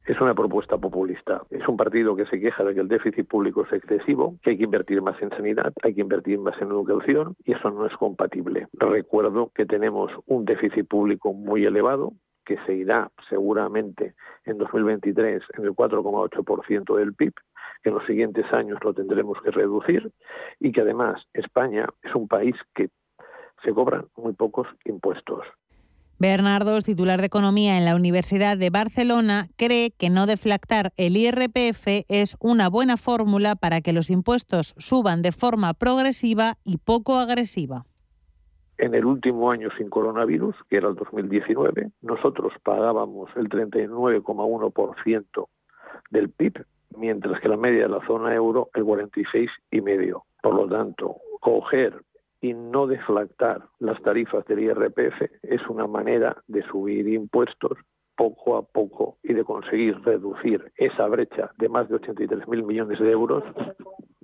es 0.09 0.18
una 0.22 0.35
propuesta 0.35 0.78
populista. 0.78 1.42
Es 1.50 1.68
un 1.68 1.76
partido 1.76 2.16
que 2.16 2.24
se 2.26 2.40
queja 2.40 2.64
de 2.64 2.74
que 2.74 2.81
el 2.81 2.88
déficit 2.88 3.28
público 3.28 3.64
es 3.64 3.72
excesivo, 3.74 4.37
que 4.42 4.50
hay 4.50 4.57
que 4.57 4.64
invertir 4.64 5.02
más 5.02 5.20
en 5.20 5.28
sanidad, 5.31 5.72
hay 5.83 5.94
que 5.94 6.00
invertir 6.00 6.38
más 6.38 6.61
en 6.62 6.68
educación 6.68 7.37
y 7.44 7.52
eso 7.52 7.70
no 7.70 7.87
es 7.87 7.94
compatible. 7.96 8.68
Recuerdo 8.72 9.50
que 9.54 9.66
tenemos 9.66 10.11
un 10.26 10.46
déficit 10.46 10.88
público 10.88 11.35
muy 11.35 11.66
elevado, 11.66 12.14
que 12.48 12.56
se 12.64 12.72
irá 12.72 13.11
seguramente 13.28 14.14
en 14.46 14.56
2023 14.56 15.42
en 15.58 15.64
el 15.64 15.72
4,8% 15.72 16.96
del 16.96 17.12
PIB, 17.12 17.34
que 17.82 17.90
en 17.90 17.94
los 17.94 18.06
siguientes 18.06 18.46
años 18.54 18.78
lo 18.82 18.94
tendremos 18.94 19.37
que 19.42 19.50
reducir 19.50 20.11
y 20.58 20.72
que 20.72 20.80
además 20.80 21.22
España 21.34 21.87
es 22.02 22.14
un 22.14 22.26
país 22.26 22.56
que 22.74 22.88
se 23.62 23.74
cobran 23.74 24.06
muy 24.16 24.32
pocos 24.32 24.66
impuestos. 24.87 25.44
Bernardo, 26.18 26.80
titular 26.80 27.20
de 27.20 27.26
Economía 27.26 27.76
en 27.76 27.84
la 27.84 27.94
Universidad 27.94 28.56
de 28.56 28.70
Barcelona, 28.70 29.48
cree 29.56 29.90
que 29.90 30.08
no 30.08 30.24
deflactar 30.24 30.92
el 30.96 31.18
IRPF 31.18 32.06
es 32.08 32.38
una 32.40 32.70
buena 32.70 32.96
fórmula 32.96 33.56
para 33.56 33.82
que 33.82 33.92
los 33.92 34.08
impuestos 34.08 34.74
suban 34.78 35.20
de 35.20 35.32
forma 35.32 35.74
progresiva 35.74 36.54
y 36.64 36.78
poco 36.78 37.18
agresiva. 37.18 37.84
En 38.78 38.94
el 38.94 39.04
último 39.04 39.50
año 39.50 39.68
sin 39.76 39.90
coronavirus, 39.90 40.54
que 40.70 40.76
era 40.76 40.88
el 40.88 40.94
2019, 40.94 41.90
nosotros 42.02 42.52
pagábamos 42.62 43.28
el 43.36 43.48
39,1% 43.48 45.48
del 46.10 46.30
PIB, 46.30 46.64
mientras 46.96 47.40
que 47.40 47.48
la 47.48 47.56
media 47.56 47.82
de 47.82 47.88
la 47.88 48.06
zona 48.06 48.34
euro 48.34 48.70
el 48.74 48.84
46,5%. 48.84 50.22
Por 50.40 50.54
lo 50.54 50.68
tanto, 50.68 51.16
coger 51.40 52.02
y 52.40 52.54
no 52.54 52.86
deflactar 52.86 53.64
las 53.80 54.00
tarifas 54.02 54.46
del 54.46 54.60
IRPF 54.60 55.22
es 55.42 55.66
una 55.68 55.88
manera 55.88 56.36
de 56.46 56.62
subir 56.62 57.08
impuestos 57.08 57.72
poco 58.16 58.56
a 58.56 58.62
poco 58.62 59.16
y 59.24 59.32
de 59.32 59.44
conseguir 59.44 60.00
reducir 60.02 60.72
esa 60.76 61.06
brecha 61.08 61.50
de 61.58 61.68
más 61.68 61.88
de 61.88 61.96
83.000 61.96 62.64
millones 62.64 63.00
de 63.00 63.10
euros 63.10 63.42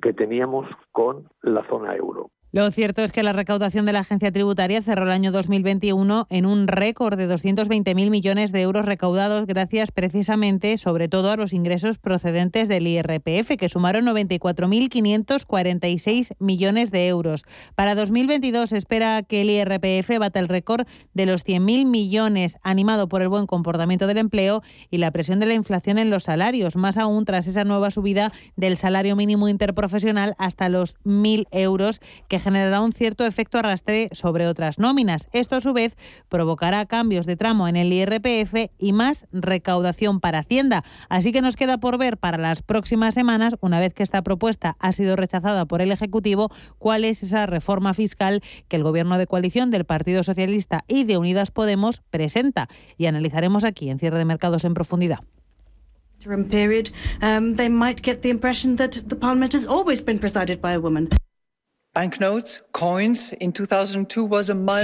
que 0.00 0.12
teníamos 0.12 0.68
con 0.92 1.28
la 1.42 1.66
zona 1.68 1.96
euro. 1.96 2.30
Lo 2.54 2.70
cierto 2.70 3.02
es 3.02 3.10
que 3.10 3.24
la 3.24 3.32
recaudación 3.32 3.84
de 3.84 3.92
la 3.92 3.98
agencia 3.98 4.30
tributaria 4.30 4.80
cerró 4.80 5.06
el 5.06 5.10
año 5.10 5.32
2021 5.32 6.28
en 6.30 6.46
un 6.46 6.68
récord 6.68 7.18
de 7.18 7.28
220.000 7.28 8.10
millones 8.10 8.52
de 8.52 8.60
euros 8.60 8.84
recaudados 8.84 9.48
gracias 9.48 9.90
precisamente, 9.90 10.78
sobre 10.78 11.08
todo, 11.08 11.32
a 11.32 11.36
los 11.36 11.52
ingresos 11.52 11.98
procedentes 11.98 12.68
del 12.68 12.86
IRPF, 12.86 13.56
que 13.58 13.68
sumaron 13.68 14.06
94.546 14.06 16.36
millones 16.38 16.92
de 16.92 17.08
euros. 17.08 17.42
Para 17.74 17.96
2022 17.96 18.70
se 18.70 18.76
espera 18.76 19.24
que 19.24 19.40
el 19.40 19.50
IRPF 19.50 20.16
bata 20.20 20.38
el 20.38 20.46
récord 20.46 20.86
de 21.12 21.26
los 21.26 21.44
100.000 21.44 21.86
millones, 21.86 22.58
animado 22.62 23.08
por 23.08 23.20
el 23.20 23.30
buen 23.30 23.48
comportamiento 23.48 24.06
del 24.06 24.18
empleo 24.18 24.62
y 24.92 24.98
la 24.98 25.10
presión 25.10 25.40
de 25.40 25.46
la 25.46 25.54
inflación 25.54 25.98
en 25.98 26.08
los 26.08 26.22
salarios, 26.22 26.76
más 26.76 26.98
aún 26.98 27.24
tras 27.24 27.48
esa 27.48 27.64
nueva 27.64 27.90
subida 27.90 28.30
del 28.54 28.76
salario 28.76 29.16
mínimo 29.16 29.48
interprofesional 29.48 30.36
hasta 30.38 30.68
los 30.68 30.94
1.000 31.02 31.48
euros 31.50 32.00
que 32.28 32.43
generará 32.44 32.82
un 32.82 32.92
cierto 32.92 33.24
efecto 33.24 33.58
arrastre 33.58 34.10
sobre 34.12 34.46
otras 34.46 34.78
nóminas. 34.78 35.28
Esto 35.32 35.56
a 35.56 35.62
su 35.62 35.72
vez 35.72 35.96
provocará 36.28 36.84
cambios 36.84 37.24
de 37.24 37.36
tramo 37.36 37.66
en 37.68 37.76
el 37.76 37.90
IRPF 37.90 38.70
y 38.78 38.92
más 38.92 39.26
recaudación 39.32 40.20
para 40.20 40.40
Hacienda. 40.40 40.84
Así 41.08 41.32
que 41.32 41.40
nos 41.40 41.56
queda 41.56 41.78
por 41.78 41.96
ver 41.96 42.18
para 42.18 42.36
las 42.36 42.60
próximas 42.60 43.14
semanas, 43.14 43.56
una 43.60 43.80
vez 43.80 43.94
que 43.94 44.02
esta 44.02 44.22
propuesta 44.22 44.76
ha 44.78 44.92
sido 44.92 45.16
rechazada 45.16 45.64
por 45.64 45.80
el 45.80 45.90
Ejecutivo, 45.90 46.50
cuál 46.78 47.04
es 47.04 47.22
esa 47.22 47.46
reforma 47.46 47.94
fiscal 47.94 48.42
que 48.68 48.76
el 48.76 48.82
Gobierno 48.82 49.16
de 49.16 49.26
coalición 49.26 49.70
del 49.70 49.86
Partido 49.86 50.22
Socialista 50.22 50.84
y 50.86 51.04
de 51.04 51.16
Unidas 51.16 51.50
Podemos 51.50 52.02
presenta. 52.10 52.68
Y 52.98 53.06
analizaremos 53.06 53.64
aquí 53.64 53.88
en 53.88 53.98
Cierre 53.98 54.18
de 54.18 54.26
Mercados 54.26 54.64
en 54.64 54.74
profundidad. 54.74 55.20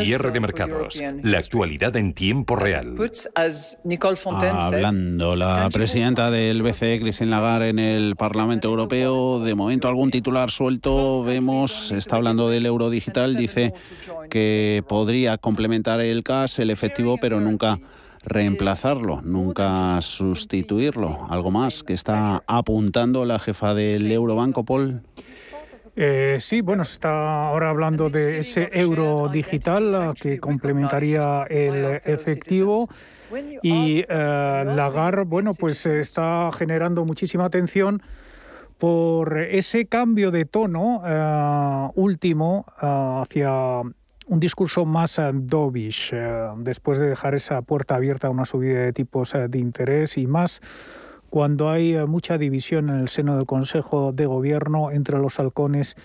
Cierre 0.05 0.31
de 0.31 0.38
mercados. 0.38 1.03
La 1.23 1.38
actualidad 1.38 1.96
en 1.96 2.14
tiempo 2.14 2.55
real. 2.55 2.94
Hablando 4.61 5.35
la 5.35 5.68
presidenta 5.70 6.31
del 6.31 6.62
BCE, 6.62 7.01
Christine 7.01 7.31
Lagarde, 7.31 7.70
en 7.70 7.81
el 7.81 8.14
Parlamento 8.14 8.68
Europeo, 8.68 9.40
de 9.40 9.57
momento 9.57 9.88
algún 9.88 10.12
titular 10.12 10.53
suelto, 10.53 11.25
vemos, 11.25 11.90
está 11.90 12.14
hablando 12.14 12.49
del 12.49 12.64
euro 12.64 12.90
digital, 12.90 13.35
dice 13.35 13.75
que 14.31 14.85
podría 14.87 15.37
complementar 15.37 16.01
el 16.01 16.23
CAS, 16.23 16.61
el 16.61 16.70
efectivo, 16.70 17.16
pero 17.20 17.40
nunca 17.40 17.81
reemplazarlo, 18.23 19.20
nunca 19.23 20.01
sustituirlo. 20.01 21.27
Algo 21.29 21.51
más 21.51 21.83
que 21.83 21.92
está 21.92 22.44
apuntando 22.46 23.25
la 23.25 23.40
jefa 23.40 23.75
del 23.75 24.12
Eurobanco, 24.12 24.64
Paul. 24.64 25.03
Eh, 25.96 26.37
sí, 26.38 26.61
bueno, 26.61 26.85
se 26.85 26.92
está 26.92 27.48
ahora 27.48 27.70
hablando 27.70 28.11
de 28.11 28.38
ese 28.38 28.70
euro 28.72 29.29
digital 29.29 30.14
que 30.20 30.38
complementaría 30.38 31.46
el 31.48 32.00
efectivo. 32.05 32.88
Y 33.62 34.05
eh, 34.09 34.64
Lagar, 34.66 35.24
bueno, 35.24 35.53
pues 35.55 35.87
está 35.87 36.50
generando 36.57 37.05
muchísima 37.05 37.44
atención 37.44 38.03
por 38.79 39.38
ese 39.38 39.87
cambio 39.87 40.31
de 40.31 40.46
tono 40.46 41.03
eh, 41.07 41.88
último 41.94 42.64
hacia 42.79 43.83
un 43.83 44.40
discurso 44.40 44.85
más 44.87 45.20
dovish 45.33 46.14
después 46.59 46.98
de 46.98 47.09
dejar 47.09 47.35
esa 47.35 47.62
puerta 47.62 47.96
abierta 47.96 48.29
a 48.29 48.31
una 48.31 48.44
subida 48.44 48.81
de 48.81 48.92
tipos 48.92 49.33
de 49.33 49.59
interés 49.59 50.16
y 50.16 50.26
más 50.26 50.61
cuando 51.31 51.71
hay 51.71 51.97
mucha 52.07 52.37
división 52.37 52.90
en 52.90 52.97
el 53.01 53.09
seno 53.09 53.37
del 53.37 53.47
Consejo 53.47 54.12
de 54.12 54.27
Gobierno 54.27 54.90
entre 54.90 55.19
los 55.19 55.40
halcones 55.40 55.97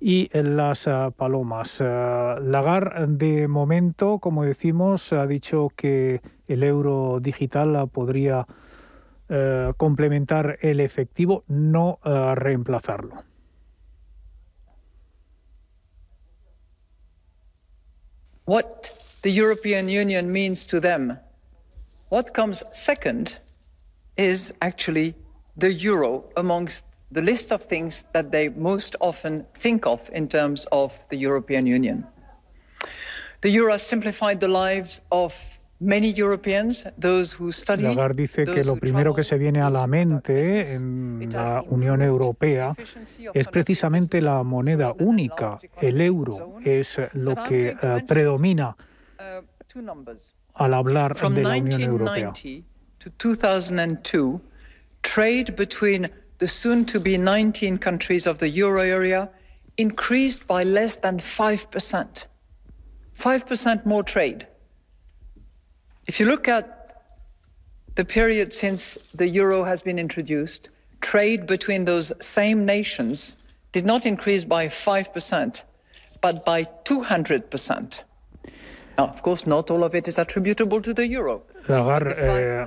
y 0.00 0.28
las 0.32 0.88
palomas. 1.16 1.80
Lagar, 1.80 3.08
de 3.08 3.48
momento, 3.48 4.18
como 4.18 4.44
decimos, 4.44 5.12
ha 5.12 5.26
dicho 5.26 5.70
que 5.74 6.20
el 6.46 6.62
euro 6.62 7.20
digital 7.22 7.88
podría 7.88 8.46
complementar 9.76 10.58
el 10.60 10.80
efectivo, 10.80 11.44
no 11.48 11.98
reemplazarlo. 12.34 13.24
what 18.44 18.90
the 19.22 19.30
European 19.30 19.88
Union 19.88 20.30
means 20.30 20.66
to 20.66 20.80
them. 20.80 21.18
What 22.08 22.34
comes 22.34 22.62
second 22.72 23.38
is 24.16 24.52
actually 24.60 25.14
the 25.56 25.72
euro 25.72 26.24
amongst 26.36 26.86
the 27.12 27.20
list 27.20 27.52
of 27.52 27.62
things 27.64 28.06
that 28.12 28.30
they 28.30 28.48
most 28.48 28.96
often 29.00 29.46
think 29.54 29.86
of 29.86 30.10
in 30.12 30.28
terms 30.28 30.66
of 30.72 30.98
the 31.10 31.16
European 31.16 31.66
Union. 31.66 32.06
The 33.40 33.50
euro 33.50 33.72
has 33.72 33.82
simplified 33.82 34.40
the 34.40 34.48
lives 34.48 35.00
of 35.10 35.34
Lagarde 37.88 38.22
dice 38.22 38.44
que 38.44 38.64
lo 38.64 38.76
primero 38.76 39.14
que 39.14 39.22
se 39.22 39.36
viene 39.36 39.60
a 39.60 39.68
la 39.70 39.86
mente 39.86 40.62
en 40.62 41.28
la 41.30 41.62
Unión 41.62 42.00
Europea 42.00 42.74
es 43.34 43.48
precisamente 43.48 44.20
la 44.20 44.42
moneda 44.42 44.94
única, 44.98 45.58
el 45.80 46.00
euro, 46.00 46.58
es 46.64 47.00
lo 47.12 47.34
que 47.42 47.74
uh, 47.74 48.06
predomina 48.06 48.76
al 50.54 50.74
hablar 50.74 51.14
de 51.16 51.42
la 51.42 51.56
Unión 51.56 51.82
Europea. 51.82 52.32
To 53.04 53.10
2002, 53.18 54.40
trade 55.02 55.56
between 55.56 56.08
the 56.38 56.48
soon 56.48 56.86
to 56.86 56.98
be 56.98 57.18
19 57.18 57.76
countries 57.76 58.26
of 58.26 58.38
the 58.38 58.48
euro 58.48 58.80
area 58.80 59.28
increased 59.76 60.46
by 60.46 60.62
less 60.64 60.96
than 60.96 61.18
5%. 61.18 62.24
5% 63.18 63.84
more 63.84 64.02
trade. 64.02 64.46
If 66.06 66.18
you 66.18 66.24
look 66.24 66.48
at 66.48 67.02
the 67.94 68.06
period 68.06 68.54
since 68.54 68.96
the 69.14 69.28
euro 69.28 69.64
has 69.64 69.82
been 69.82 69.98
introduced, 69.98 70.70
trade 71.02 71.46
between 71.46 71.84
those 71.84 72.10
same 72.22 72.64
nations 72.64 73.36
did 73.72 73.84
not 73.84 74.06
increase 74.06 74.46
by 74.46 74.68
5%, 74.68 75.62
but 76.22 76.46
by 76.46 76.62
200%. 76.62 78.00
Now, 78.96 79.08
of 79.08 79.20
course, 79.20 79.46
not 79.46 79.70
all 79.70 79.84
of 79.84 79.94
it 79.94 80.08
is 80.08 80.18
attributable 80.18 80.80
to 80.80 80.94
the 80.94 81.06
euro. 81.06 81.42
Lagarde, 81.66 82.14
eh, 82.18 82.64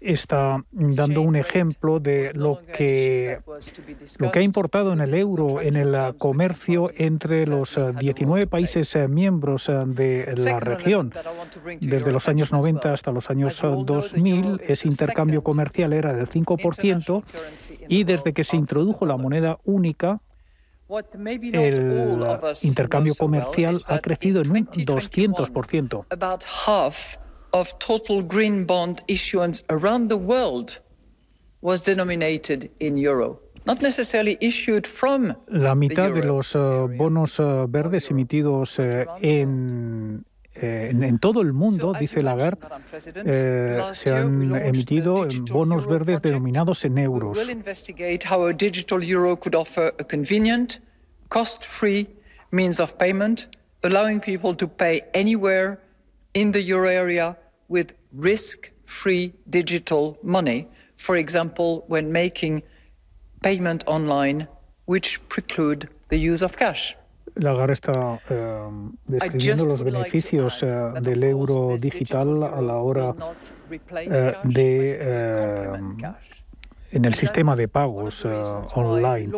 está 0.00 0.64
dando 0.70 1.20
un 1.20 1.36
ejemplo 1.36 2.00
de 2.00 2.32
lo 2.34 2.58
que, 2.74 3.40
lo 4.18 4.30
que 4.30 4.38
ha 4.38 4.42
importado 4.42 4.92
en 4.92 5.00
el 5.00 5.14
euro, 5.14 5.60
en 5.60 5.76
el 5.76 5.94
comercio 6.16 6.90
entre 6.96 7.46
los 7.46 7.78
19 7.98 8.46
países 8.46 8.96
miembros 9.08 9.70
de 9.86 10.34
la 10.36 10.58
región. 10.58 11.12
Desde 11.80 12.12
los 12.12 12.28
años 12.28 12.50
90 12.50 12.92
hasta 12.92 13.12
los 13.12 13.28
años 13.30 13.60
2000, 13.60 14.62
ese 14.66 14.88
intercambio 14.88 15.42
comercial 15.42 15.92
era 15.92 16.14
del 16.14 16.28
5% 16.28 17.22
y 17.88 18.04
desde 18.04 18.32
que 18.32 18.44
se 18.44 18.56
introdujo 18.56 19.04
la 19.04 19.18
moneda 19.18 19.58
única, 19.64 20.20
el 20.88 22.24
intercambio 22.62 23.14
comercial 23.18 23.78
ha 23.86 23.98
crecido 24.00 24.40
en 24.42 24.50
un 24.50 24.66
200% 24.66 26.06
of 27.52 27.78
total 27.78 28.22
green 28.22 28.64
bond 28.64 29.02
issuance 29.08 29.62
around 29.68 30.08
the 30.08 30.16
world 30.16 30.80
was 31.60 31.82
denominated 31.82 32.70
in 32.80 32.96
euro. 32.96 33.40
Not 33.66 33.82
necessarily 33.82 34.38
issued 34.40 34.86
from 34.86 35.36
La 35.48 35.74
mitad 35.74 36.12
de 36.14 36.22
los 36.22 36.54
uh, 36.54 36.86
bonos 36.96 37.38
uh, 37.38 37.66
verdes 37.68 38.10
emitidos 38.10 38.78
uh, 38.78 39.04
en, 39.20 40.24
en, 40.54 41.02
en, 41.02 41.18
todo 41.18 41.42
el 41.42 41.52
mundo, 41.52 41.92
dice 41.92 42.22
Lagarde, 42.22 42.66
eh, 43.14 43.80
se 43.92 44.14
han 44.14 44.54
emitido 44.64 45.14
bonos 45.52 45.86
verdes 45.86 46.22
denominados 46.22 46.84
en 46.86 46.98
euros. 46.98 47.36
We 47.36 47.44
will 47.44 47.50
investigate 47.50 48.26
how 48.26 48.46
a 48.46 48.52
digital 48.54 49.02
euro 49.02 49.36
could 49.36 49.54
offer 49.54 49.94
a 49.98 50.04
convenient, 50.04 50.80
cost-free 51.28 52.08
means 52.50 52.80
of 52.80 52.96
payment, 52.96 53.48
allowing 53.82 54.20
people 54.20 54.56
to 54.56 54.66
pay 54.66 55.02
anywhere 55.12 55.78
in 56.34 56.52
the 56.52 56.60
euro 56.62 56.88
area 56.88 57.36
with 57.68 57.94
risk-free 58.12 59.32
digital 59.48 60.18
money, 60.22 60.68
for 60.96 61.16
example, 61.16 61.84
when 61.88 62.12
making 62.12 62.62
payment 63.42 63.84
online, 63.86 64.46
which 64.86 65.20
preclude 65.28 65.88
the 66.08 66.18
use 66.18 66.42
of 66.42 66.56
cash. 66.56 66.96
Lagarde 67.36 67.72
está 67.72 68.20
eh, 68.28 68.68
describiendo 69.06 69.64
los 69.64 69.82
beneficios 69.82 70.62
eh, 70.62 70.66
del 71.00 71.22
euro 71.22 71.76
digital 71.78 72.42
a 72.42 72.60
la 72.60 72.76
hora 72.78 73.14
eh, 73.70 74.34
de 74.44 74.98
eh, 75.00 75.78
en 76.90 77.04
el 77.04 77.14
sistema 77.14 77.54
de 77.54 77.68
pagos 77.68 78.24
eh, 78.24 78.42
online. 78.74 79.32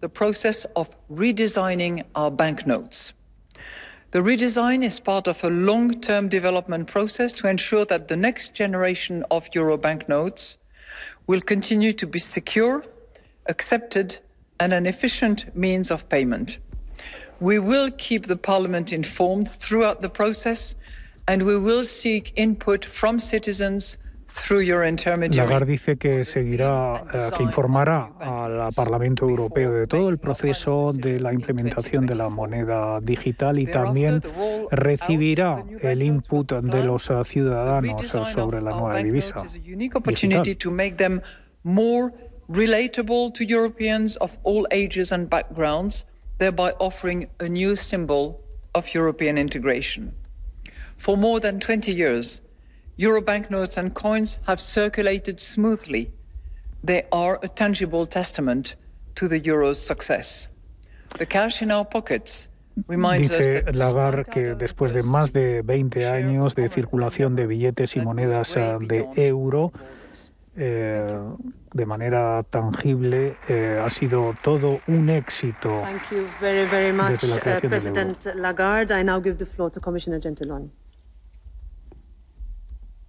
The 0.00 0.08
process 0.08 0.66
of 0.76 0.88
redesigning 1.10 2.04
our 2.14 2.30
banknotes. 2.30 3.12
The 4.12 4.18
redesign 4.18 4.82
is 4.82 4.98
part 4.98 5.28
of 5.28 5.44
a 5.44 5.50
long-term 5.50 6.30
development 6.30 6.88
process 6.88 7.32
to 7.34 7.48
ensure 7.48 7.84
that 7.84 8.08
the 8.08 8.16
next 8.16 8.54
generation 8.54 9.24
of 9.30 9.48
euro 9.54 9.76
banknotes 9.76 10.58
will 11.28 11.40
continue 11.40 11.92
to 11.92 12.08
be 12.08 12.18
secure, 12.18 12.84
accepted, 13.46 14.18
and 14.58 14.72
an 14.72 14.86
efficient 14.86 15.54
means 15.56 15.92
of 15.92 16.08
payment. 16.08 16.58
We 17.38 17.60
will 17.60 17.88
keep 17.98 18.26
the 18.26 18.36
Parliament 18.36 18.92
informed 18.92 19.48
throughout 19.48 20.00
the 20.00 20.10
process, 20.10 20.74
and 21.28 21.44
we 21.44 21.56
will 21.56 21.84
seek 21.84 22.32
input 22.34 22.84
from 22.84 23.20
citizens 23.20 23.96
Lagarde 25.32 25.72
dice 25.72 25.96
que 25.96 26.24
seguirá, 26.24 27.04
eh, 27.12 27.30
que 27.36 27.42
informará 27.42 28.12
al 28.18 28.68
Parlamento 28.74 29.28
Europeo 29.28 29.72
de 29.72 29.86
todo 29.86 30.08
el 30.08 30.18
proceso 30.18 30.92
de 30.92 31.20
la 31.20 31.32
implementación 31.32 32.06
de 32.06 32.14
la 32.14 32.28
moneda 32.28 33.00
digital 33.00 33.58
y 33.58 33.66
también 33.66 34.20
recibirá 34.70 35.64
el 35.82 36.02
input 36.02 36.52
de 36.52 36.84
los 36.84 37.10
ciudadanos 37.24 38.06
sobre 38.06 38.60
la 38.60 38.70
nueva 38.70 38.96
divisa. 38.98 39.44
relatable 42.50 43.30
to 43.30 43.44
Europeans 43.44 44.16
of 44.16 44.36
all 44.42 44.66
ages 44.72 45.12
and 45.12 45.30
backgrounds, 45.30 46.04
thereby 46.38 46.72
offering 46.80 47.28
a 47.38 47.48
new 47.48 47.76
symbol 47.76 48.42
of 48.74 48.92
European 48.92 49.38
integration. 49.38 50.12
For 50.96 51.16
more 51.16 51.38
than 51.38 51.60
20 51.60 51.92
years, 51.92 52.42
Euro 53.00 53.22
banknotes 53.22 53.78
and 53.78 53.94
coins 53.94 54.38
have 54.46 54.60
circulated 54.60 55.40
smoothly. 55.40 56.12
They 56.84 57.04
are 57.10 57.38
a 57.42 57.48
tangible 57.48 58.04
testament 58.04 58.76
to 59.14 59.26
the 59.26 59.38
euro's 59.38 59.78
success. 59.78 60.48
The 61.16 61.24
cash 61.24 61.62
in 61.62 61.70
our 61.70 61.86
pockets 61.86 62.50
Dice 62.76 63.64
Lagarde 63.72 64.24
que 64.24 64.54
después 64.54 64.92
de 64.92 65.02
más 65.02 65.32
de 65.32 65.62
20 65.62 66.08
años 66.08 66.54
de 66.54 66.68
circulación 66.68 67.36
de 67.36 67.46
billetes 67.46 67.96
y 67.96 68.00
monedas 68.00 68.56
eh, 68.56 68.76
de 68.80 69.08
euro, 69.16 69.72
eh, 70.56 71.18
de 71.72 71.86
manera 71.86 72.42
tangible, 72.48 73.36
eh, 73.48 73.80
ha 73.82 73.88
sido 73.90 74.34
todo 74.42 74.80
un 74.86 75.08
éxito. 75.08 75.68
Thank 75.84 76.10
you 76.10 76.26
very, 76.38 76.66
very 76.68 76.92
much, 76.92 77.24
uh, 77.24 77.60
President 77.66 78.26
Lagarde. 78.36 78.92
I 78.92 79.02
now 79.02 79.20
give 79.20 79.38
the 79.38 79.46
floor 79.46 79.70
to 79.70 79.80
Commissioner 79.80 80.20
Gentiloni. 80.20 80.70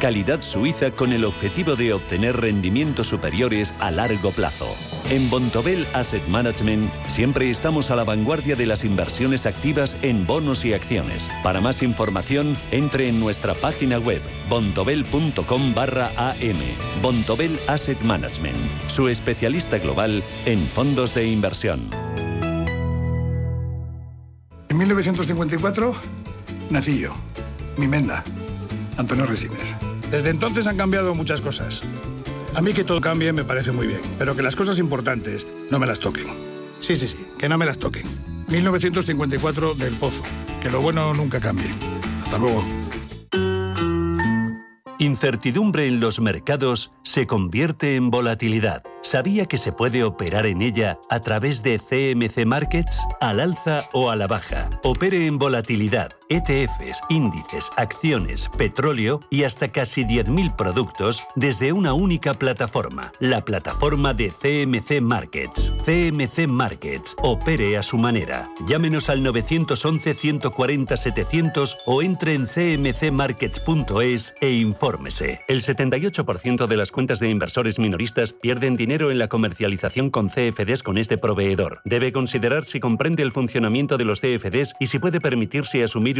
calidad 0.00 0.40
suiza 0.40 0.90
con 0.90 1.12
el 1.12 1.26
objetivo 1.26 1.76
de 1.76 1.92
obtener 1.92 2.40
rendimientos 2.40 3.06
superiores 3.06 3.74
a 3.78 3.90
largo 3.90 4.32
plazo. 4.32 4.74
En 5.10 5.28
Bontobel 5.28 5.86
Asset 5.92 6.26
Management 6.26 6.90
siempre 7.06 7.50
estamos 7.50 7.90
a 7.90 7.96
la 7.96 8.04
vanguardia 8.04 8.56
de 8.56 8.64
las 8.64 8.82
inversiones 8.82 9.44
activas 9.44 9.98
en 10.00 10.26
bonos 10.26 10.64
y 10.64 10.72
acciones. 10.72 11.30
Para 11.44 11.60
más 11.60 11.82
información, 11.82 12.56
entre 12.70 13.08
en 13.08 13.20
nuestra 13.20 13.52
página 13.54 13.98
web 13.98 14.22
bontobel.com 14.48 15.74
barra 15.74 16.10
am. 16.16 16.56
Bontobel 17.02 17.60
Asset 17.68 18.00
Management, 18.00 18.56
su 18.86 19.08
especialista 19.08 19.78
global 19.78 20.24
en 20.46 20.66
fondos 20.66 21.14
de 21.14 21.26
inversión. 21.26 21.90
En 24.70 24.78
1954 24.78 25.94
nací 26.70 27.00
yo, 27.00 27.10
mi 27.76 27.86
menda, 27.86 28.24
Antonio 28.96 29.26
Resines. 29.26 29.89
Desde 30.10 30.30
entonces 30.30 30.66
han 30.66 30.76
cambiado 30.76 31.14
muchas 31.14 31.40
cosas. 31.40 31.82
A 32.54 32.60
mí 32.60 32.72
que 32.72 32.84
todo 32.84 33.00
cambie 33.00 33.32
me 33.32 33.44
parece 33.44 33.72
muy 33.72 33.86
bien, 33.86 34.00
pero 34.18 34.34
que 34.34 34.42
las 34.42 34.56
cosas 34.56 34.78
importantes 34.78 35.46
no 35.70 35.78
me 35.78 35.86
las 35.86 36.00
toquen. 36.00 36.26
Sí, 36.80 36.96
sí, 36.96 37.06
sí, 37.06 37.16
que 37.38 37.48
no 37.48 37.58
me 37.58 37.66
las 37.66 37.78
toquen. 37.78 38.04
1954 38.48 39.74
del 39.74 39.94
Pozo. 39.94 40.22
Que 40.60 40.70
lo 40.70 40.80
bueno 40.80 41.14
nunca 41.14 41.40
cambie. 41.40 41.70
Hasta 42.22 42.38
luego. 42.38 42.64
Incertidumbre 45.00 45.86
en 45.86 45.98
los 45.98 46.20
mercados 46.20 46.92
se 47.04 47.26
convierte 47.26 47.96
en 47.96 48.10
volatilidad. 48.10 48.82
¿Sabía 49.02 49.46
que 49.46 49.56
se 49.56 49.72
puede 49.72 50.04
operar 50.04 50.46
en 50.46 50.60
ella 50.60 50.98
a 51.08 51.20
través 51.20 51.62
de 51.62 51.78
CMC 51.78 52.44
Markets? 52.44 53.00
Al 53.22 53.40
alza 53.40 53.88
o 53.94 54.10
a 54.10 54.16
la 54.16 54.26
baja. 54.26 54.68
Opere 54.82 55.26
en 55.26 55.38
volatilidad, 55.38 56.10
ETFs, 56.30 57.02
índices, 57.08 57.70
acciones, 57.76 58.48
petróleo 58.56 59.18
y 59.30 59.42
hasta 59.42 59.66
casi 59.66 60.04
10.000 60.04 60.54
productos 60.54 61.26
desde 61.34 61.72
una 61.72 61.92
única 61.92 62.34
plataforma. 62.34 63.10
La 63.18 63.44
plataforma 63.44 64.14
de 64.14 64.30
CMC 64.30 65.00
Markets. 65.00 65.74
CMC 65.84 66.46
Markets. 66.46 67.16
Opere 67.20 67.76
a 67.76 67.82
su 67.82 67.98
manera. 67.98 68.48
Llámenos 68.68 69.10
al 69.10 69.24
911-140-700 69.24 71.78
o 71.84 72.00
entre 72.00 72.34
en 72.34 72.46
cmcmarkets.es 72.46 74.36
e 74.40 74.52
infórmese. 74.52 75.40
El 75.48 75.62
78% 75.62 76.68
de 76.68 76.76
las 76.76 76.92
cuentas 76.92 77.18
de 77.18 77.28
inversores 77.28 77.80
minoristas 77.80 78.34
pierden 78.34 78.76
dinero 78.76 79.10
en 79.10 79.18
la 79.18 79.26
comercialización 79.26 80.10
con 80.10 80.28
CFDs 80.28 80.84
con 80.84 80.96
este 80.96 81.18
proveedor. 81.18 81.80
Debe 81.84 82.12
considerar 82.12 82.64
si 82.64 82.78
comprende 82.78 83.24
el 83.24 83.32
funcionamiento 83.32 83.98
de 83.98 84.04
los 84.04 84.20
CFDs 84.20 84.74
y 84.78 84.86
si 84.86 85.00
puede 85.00 85.20
permitirse 85.20 85.82
asumir 85.82 86.19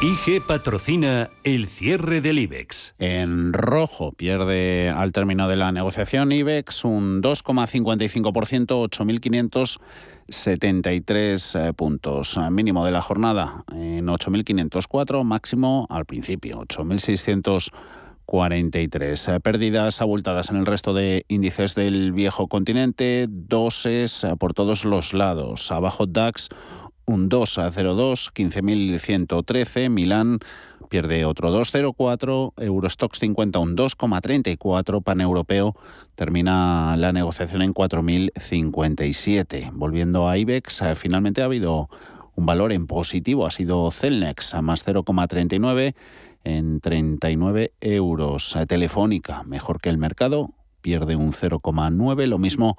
IG 0.00 0.40
patrocina 0.46 1.28
el 1.42 1.66
cierre 1.66 2.20
del 2.20 2.38
IBEX. 2.38 2.94
En 3.00 3.52
rojo 3.52 4.12
pierde 4.12 4.90
al 4.90 5.10
término 5.10 5.48
de 5.48 5.56
la 5.56 5.72
negociación 5.72 6.30
IBEX 6.30 6.84
un 6.84 7.20
2,55%, 7.20 8.88
8.573 10.28 11.68
eh, 11.68 11.72
puntos. 11.72 12.38
Mínimo 12.52 12.84
de 12.84 12.92
la 12.92 13.02
jornada 13.02 13.64
en 13.72 14.06
8.504, 14.06 15.24
máximo 15.24 15.88
al 15.90 16.04
principio, 16.04 16.60
8.643. 16.60 19.34
Eh, 19.34 19.40
pérdidas 19.40 20.00
abultadas 20.00 20.50
en 20.50 20.58
el 20.58 20.66
resto 20.66 20.94
de 20.94 21.24
índices 21.26 21.74
del 21.74 22.12
viejo 22.12 22.46
continente, 22.46 23.26
doses 23.28 24.22
eh, 24.22 24.36
por 24.38 24.54
todos 24.54 24.84
los 24.84 25.12
lados. 25.12 25.72
Abajo 25.72 26.06
DAX 26.06 26.50
un 27.08 27.28
2 27.28 27.58
a 27.58 27.70
0,2, 27.72 28.32
15.113. 28.32 29.90
Milán 29.90 30.38
pierde 30.88 31.24
otro 31.24 31.50
2,04. 31.50 32.52
Eurostox 32.58 33.18
50 33.18 33.58
un 33.58 33.76
2,34. 33.76 35.02
Paneuropeo 35.02 35.74
termina 36.14 36.96
la 36.96 37.12
negociación 37.12 37.62
en 37.62 37.72
4.057. 37.74 39.70
Volviendo 39.72 40.28
a 40.28 40.36
IBEX, 40.36 40.82
eh, 40.82 40.94
finalmente 40.94 41.40
ha 41.42 41.46
habido 41.46 41.88
un 42.34 42.44
valor 42.46 42.72
en 42.72 42.86
positivo. 42.86 43.46
Ha 43.46 43.50
sido 43.50 43.90
Celnex 43.90 44.54
a 44.54 44.62
más 44.62 44.86
0,39 44.86 45.94
en 46.44 46.80
39 46.80 47.72
euros. 47.80 48.54
Eh, 48.54 48.66
Telefónica, 48.66 49.42
mejor 49.44 49.80
que 49.80 49.88
el 49.88 49.96
mercado, 49.98 50.50
pierde 50.82 51.16
un 51.16 51.32
0,9. 51.32 52.26
Lo 52.26 52.36
mismo 52.38 52.76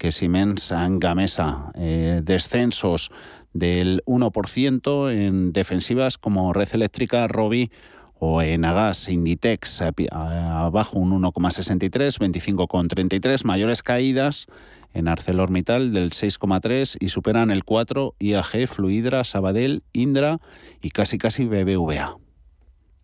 que 0.00 0.12
Siemens 0.12 0.72
Gamesa. 0.98 1.70
Eh, 1.74 2.22
descensos 2.24 3.12
del 3.52 4.02
1% 4.06 5.12
en 5.12 5.52
defensivas 5.52 6.18
como 6.18 6.52
Red 6.52 6.68
Eléctrica, 6.72 7.26
Robi 7.28 7.70
o 8.18 8.42
en 8.42 8.64
Agas, 8.64 9.08
Inditex, 9.08 9.82
abajo 10.12 10.98
un 10.98 11.22
1,63, 11.22 12.18
25,33, 12.18 13.44
mayores 13.44 13.82
caídas 13.82 14.46
en 14.92 15.08
ArcelorMittal 15.08 15.92
del 15.92 16.10
6,3 16.10 16.96
y 17.00 17.08
superan 17.08 17.50
el 17.50 17.64
4 17.64 18.14
IAG, 18.18 18.68
Fluidra, 18.68 19.24
Sabadell, 19.24 19.82
Indra 19.92 20.38
y 20.82 20.90
casi 20.90 21.18
casi 21.18 21.46
BBVA. 21.46 22.18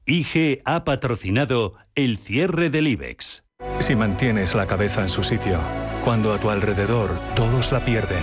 IG 0.04 0.62
ha 0.64 0.84
patrocinado 0.84 1.74
el 1.94 2.16
cierre 2.18 2.70
del 2.70 2.86
IBEX. 2.86 3.42
Si 3.80 3.96
mantienes 3.96 4.54
la 4.54 4.66
cabeza 4.66 5.02
en 5.02 5.08
su 5.08 5.22
sitio, 5.22 5.58
cuando 6.04 6.32
a 6.32 6.38
tu 6.38 6.50
alrededor 6.50 7.18
todos 7.34 7.72
la 7.72 7.84
pierden, 7.84 8.22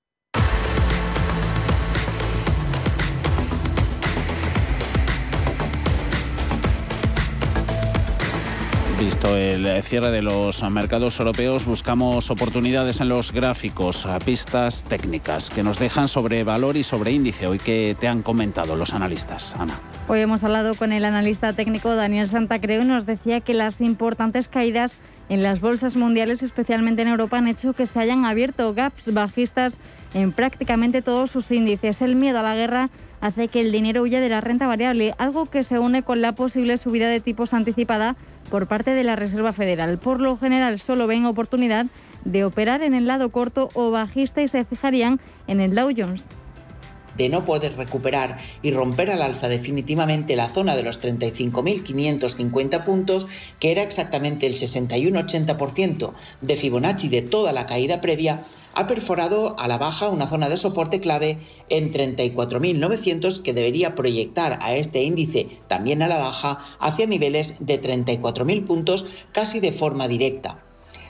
Visto 9.01 9.35
el 9.35 9.81
cierre 9.81 10.11
de 10.11 10.21
los 10.21 10.61
mercados 10.69 11.19
europeos, 11.19 11.65
buscamos 11.65 12.29
oportunidades 12.29 13.01
en 13.01 13.09
los 13.09 13.31
gráficos, 13.31 14.07
pistas 14.23 14.83
técnicas 14.83 15.49
que 15.49 15.63
nos 15.63 15.79
dejan 15.79 16.07
sobre 16.07 16.43
valor 16.43 16.77
y 16.77 16.83
sobre 16.83 17.11
índice. 17.11 17.47
Hoy 17.47 17.57
que 17.57 17.95
te 17.99 18.07
han 18.07 18.21
comentado 18.21 18.75
los 18.75 18.93
analistas, 18.93 19.55
Ana. 19.57 19.73
Hoy 20.07 20.19
hemos 20.19 20.43
hablado 20.43 20.75
con 20.75 20.91
el 20.91 21.03
analista 21.03 21.51
técnico 21.53 21.95
Daniel 21.95 22.27
Santacreu 22.27 22.83
y 22.83 22.85
nos 22.85 23.07
decía 23.07 23.41
que 23.41 23.55
las 23.55 23.81
importantes 23.81 24.47
caídas 24.47 24.97
en 25.29 25.41
las 25.41 25.61
bolsas 25.61 25.95
mundiales, 25.95 26.43
especialmente 26.43 27.01
en 27.01 27.07
Europa, 27.07 27.39
han 27.39 27.47
hecho 27.47 27.73
que 27.73 27.87
se 27.87 27.99
hayan 27.99 28.25
abierto 28.25 28.71
gaps 28.75 29.11
bajistas 29.15 29.77
en 30.13 30.31
prácticamente 30.31 31.01
todos 31.01 31.31
sus 31.31 31.51
índices. 31.51 32.03
El 32.03 32.15
miedo 32.15 32.37
a 32.37 32.43
la 32.43 32.55
guerra 32.55 32.91
hace 33.19 33.47
que 33.47 33.61
el 33.61 33.71
dinero 33.71 34.03
huya 34.03 34.19
de 34.19 34.29
la 34.29 34.41
renta 34.41 34.67
variable, 34.67 35.15
algo 35.17 35.47
que 35.47 35.63
se 35.63 35.79
une 35.79 36.03
con 36.03 36.21
la 36.21 36.33
posible 36.33 36.77
subida 36.77 37.07
de 37.07 37.19
tipos 37.19 37.53
anticipada 37.53 38.15
por 38.51 38.67
parte 38.67 38.91
de 38.91 39.03
la 39.03 39.15
Reserva 39.15 39.53
Federal. 39.53 39.97
Por 39.97 40.21
lo 40.21 40.37
general 40.37 40.79
solo 40.79 41.07
ven 41.07 41.25
oportunidad 41.25 41.87
de 42.25 42.45
operar 42.45 42.83
en 42.83 42.93
el 42.93 43.07
lado 43.07 43.31
corto 43.31 43.69
o 43.73 43.89
bajista 43.89 44.43
y 44.43 44.47
se 44.47 44.63
fijarían 44.65 45.19
en 45.47 45.59
el 45.59 45.73
Dow 45.73 45.89
Jones 45.97 46.27
de 47.17 47.29
no 47.29 47.45
poder 47.45 47.75
recuperar 47.75 48.37
y 48.61 48.71
romper 48.71 49.11
al 49.11 49.21
alza 49.21 49.49
definitivamente 49.49 50.35
la 50.35 50.49
zona 50.49 50.75
de 50.75 50.83
los 50.83 51.01
35.550 51.01 52.83
puntos, 52.83 53.27
que 53.59 53.71
era 53.71 53.83
exactamente 53.83 54.47
el 54.47 54.53
61-80% 54.53 56.13
de 56.41 56.55
Fibonacci 56.55 57.09
de 57.09 57.21
toda 57.21 57.53
la 57.53 57.65
caída 57.65 58.01
previa, 58.01 58.43
ha 58.73 58.87
perforado 58.87 59.55
a 59.59 59.67
la 59.67 59.77
baja 59.77 60.09
una 60.09 60.27
zona 60.27 60.49
de 60.49 60.57
soporte 60.57 60.99
clave 60.99 61.37
en 61.69 61.91
34.900 61.91 63.41
que 63.41 63.53
debería 63.53 63.95
proyectar 63.95 64.59
a 64.61 64.75
este 64.75 65.03
índice 65.03 65.47
también 65.67 66.01
a 66.01 66.07
la 66.07 66.17
baja 66.17 66.59
hacia 66.79 67.05
niveles 67.05 67.57
de 67.59 67.81
34.000 67.81 68.65
puntos 68.65 69.05
casi 69.31 69.59
de 69.59 69.71
forma 69.71 70.07
directa. 70.07 70.63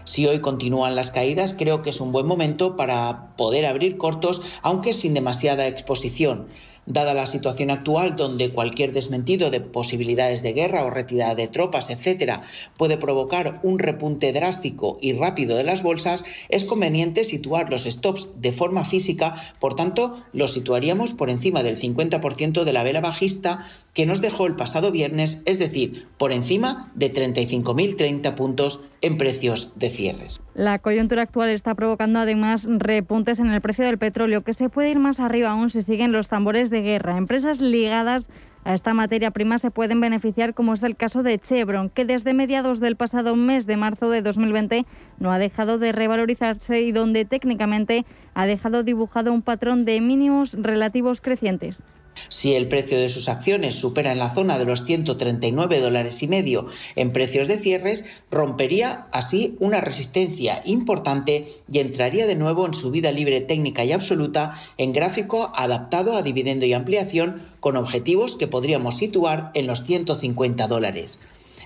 Si 0.04 0.26
hoy 0.26 0.40
continúan 0.40 0.96
las 0.96 1.12
caídas, 1.12 1.54
creo 1.58 1.82
que 1.82 1.92
es 1.92 2.02
un 2.02 2.12
buen 2.12 2.26
momento 2.26 2.76
para 2.76 3.36
poder 3.38 3.66
abrir 3.66 3.98
cortos, 3.98 4.42
aunque 4.64 4.94
sin 4.94 5.14
demasiada 5.14 5.68
exposición. 5.68 6.48
Dada 6.94 7.14
la 7.14 7.26
situación 7.26 7.72
actual, 7.72 8.18
donde 8.18 8.50
cualquier 8.50 8.92
desmentido 8.92 9.50
de 9.50 9.62
posibilidades 9.62 10.44
de 10.44 10.52
guerra 10.52 10.84
o 10.84 10.90
retirada 10.90 11.36
de 11.36 11.48
tropas, 11.48 11.90
etcétera, 11.90 12.42
puede 12.76 12.98
provocar 12.98 13.62
un 13.64 13.80
repunte 13.80 14.34
drástico 14.34 14.98
y 15.00 15.14
rápido 15.14 15.56
de 15.56 15.64
las 15.64 15.84
bolsas, 15.84 16.26
es 16.50 16.66
conveniente 16.66 17.24
situar 17.24 17.70
los 17.70 17.84
stops 17.84 18.32
de 18.36 18.52
forma 18.52 18.84
física, 18.84 19.36
por 19.62 19.74
tanto, 19.74 20.22
los 20.34 20.52
situaríamos 20.52 21.14
por 21.14 21.30
encima 21.30 21.64
del 21.64 21.80
50% 21.80 22.66
de 22.66 22.74
la 22.74 22.84
vela 22.84 23.00
bajista 23.00 23.70
que 23.94 24.06
nos 24.06 24.20
dejó 24.20 24.46
el 24.46 24.58
pasado 24.58 24.92
viernes, 24.92 25.44
es 25.46 25.60
decir, 25.60 26.08
por 26.18 26.34
encima 26.34 26.92
de 26.96 27.14
35.030 27.14 28.36
puntos 28.36 28.82
en 29.02 29.18
precios 29.18 29.74
de 29.76 29.90
cierres. 29.90 30.40
La 30.54 30.80
coyuntura 30.80 31.24
actual 31.24 31.50
está 31.50 31.76
provocando 31.76 32.20
además 32.20 32.68
repuntes 32.70 33.40
en 33.40 33.48
el 33.48 33.62
precio 33.62 33.86
del 33.86 33.98
petróleo, 33.98 34.44
que 34.44 34.54
se 34.54 34.70
puede 34.70 34.92
ir 34.92 35.00
más 35.00 35.20
arriba 35.20 35.52
aún 35.52 35.70
si 35.70 35.82
siguen 35.82 36.12
los 36.12 36.30
tambores 36.30 36.70
de 36.70 36.82
guerra. 36.82 37.18
Empresas 37.18 37.60
ligadas 37.62 38.30
a 38.64 38.76
esta 38.76 38.94
materia 38.94 39.32
prima 39.32 39.58
se 39.58 39.72
pueden 39.72 40.02
beneficiar, 40.02 40.54
como 40.54 40.74
es 40.74 40.84
el 40.84 40.96
caso 40.96 41.24
de 41.24 41.40
Chevron, 41.40 41.90
que 41.90 42.06
desde 42.06 42.34
mediados 42.34 42.80
del 42.80 42.96
pasado 42.96 43.36
mes 43.36 43.66
de 43.66 43.78
marzo 43.78 44.10
de 44.10 44.22
2020 44.22 44.86
no 45.20 45.32
ha 45.32 45.40
dejado 45.40 45.80
de 45.80 45.92
revalorizarse 45.92 46.82
y 46.82 46.92
donde 46.92 47.26
técnicamente 47.26 48.06
ha 48.36 48.46
dejado 48.46 48.84
dibujado 48.84 49.34
un 49.34 49.42
patrón 49.42 49.84
de 49.86 50.00
mínimos 50.00 50.56
relativos 50.60 51.22
crecientes. 51.22 51.84
Si 52.30 52.54
el 52.56 52.68
precio 52.68 53.00
de 53.00 53.10
sus 53.10 53.30
acciones 53.30 53.76
supera 53.76 54.12
en 54.12 54.20
la 54.20 54.34
zona 54.34 54.58
de 54.58 54.66
los 54.66 54.86
139 54.86 55.80
dólares 55.80 56.22
y 56.24 56.28
medio 56.28 56.68
en 56.96 57.12
precios 57.12 57.48
de 57.48 57.58
cierres, 57.58 58.06
rompería 58.30 59.08
así 59.12 59.58
una 59.60 59.82
resistencia 59.82 60.62
importante 60.66 61.48
y 61.72 61.80
entraría 61.80 62.28
de 62.28 62.36
nuevo 62.36 62.66
en 62.66 62.74
subida 62.74 63.12
libre 63.12 63.42
técnica 63.42 63.84
y 63.84 63.92
absoluta 63.92 64.52
en 64.78 64.94
gráfico 64.94 65.52
adaptado 65.56 66.16
a 66.16 66.22
dividendo 66.22 66.66
y 66.66 66.74
ampliación 66.74 67.42
con 67.60 67.78
objetivos 67.78 68.36
que 68.36 68.48
podríamos 68.48 68.98
situar 68.98 69.52
en 69.54 69.68
los 69.68 69.84
150 69.84 70.68
dólares. 70.68 71.20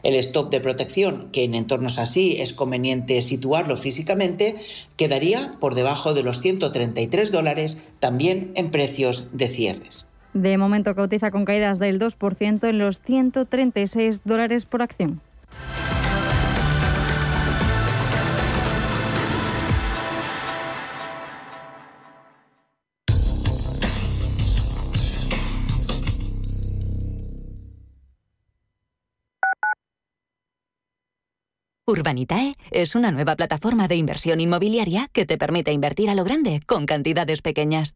El 0.04 0.16
stop 0.16 0.52
de 0.52 0.60
protección, 0.60 1.30
que 1.32 1.44
en 1.44 1.56
entornos 1.56 1.98
así 1.98 2.38
es 2.40 2.54
conveniente 2.54 3.22
situarlo 3.24 3.76
físicamente, 3.76 4.56
quedaría 4.98 5.58
por 5.60 5.74
debajo 5.74 6.14
de 6.14 6.22
los 6.22 6.42
133 6.42 7.32
dólares 7.32 7.86
también 8.00 8.52
en 8.56 8.70
precios 8.70 9.30
de 9.32 9.48
cierres. 9.48 10.06
De 10.36 10.58
momento 10.58 10.96
cotiza 10.96 11.32
con 11.32 11.46
caídas 11.46 11.80
del 11.80 11.98
2% 11.98 12.68
en 12.68 12.78
los 12.78 13.00
136 13.00 14.22
dólares 14.26 14.66
por 14.66 14.82
acción. 14.82 15.22
Urbanitae 31.88 32.56
es 32.72 32.96
una 32.96 33.12
nueva 33.12 33.38
plataforma 33.38 33.88
de 33.88 33.96
inversión 33.96 34.42
inmobiliaria 34.42 35.08
que 35.14 35.26
te 35.26 35.38
permite 35.38 35.72
invertir 35.72 36.10
a 36.10 36.16
lo 36.16 36.26
grande 36.26 36.60
con 36.68 36.86
cantidades 36.86 37.42
pequeñas. 37.42 37.96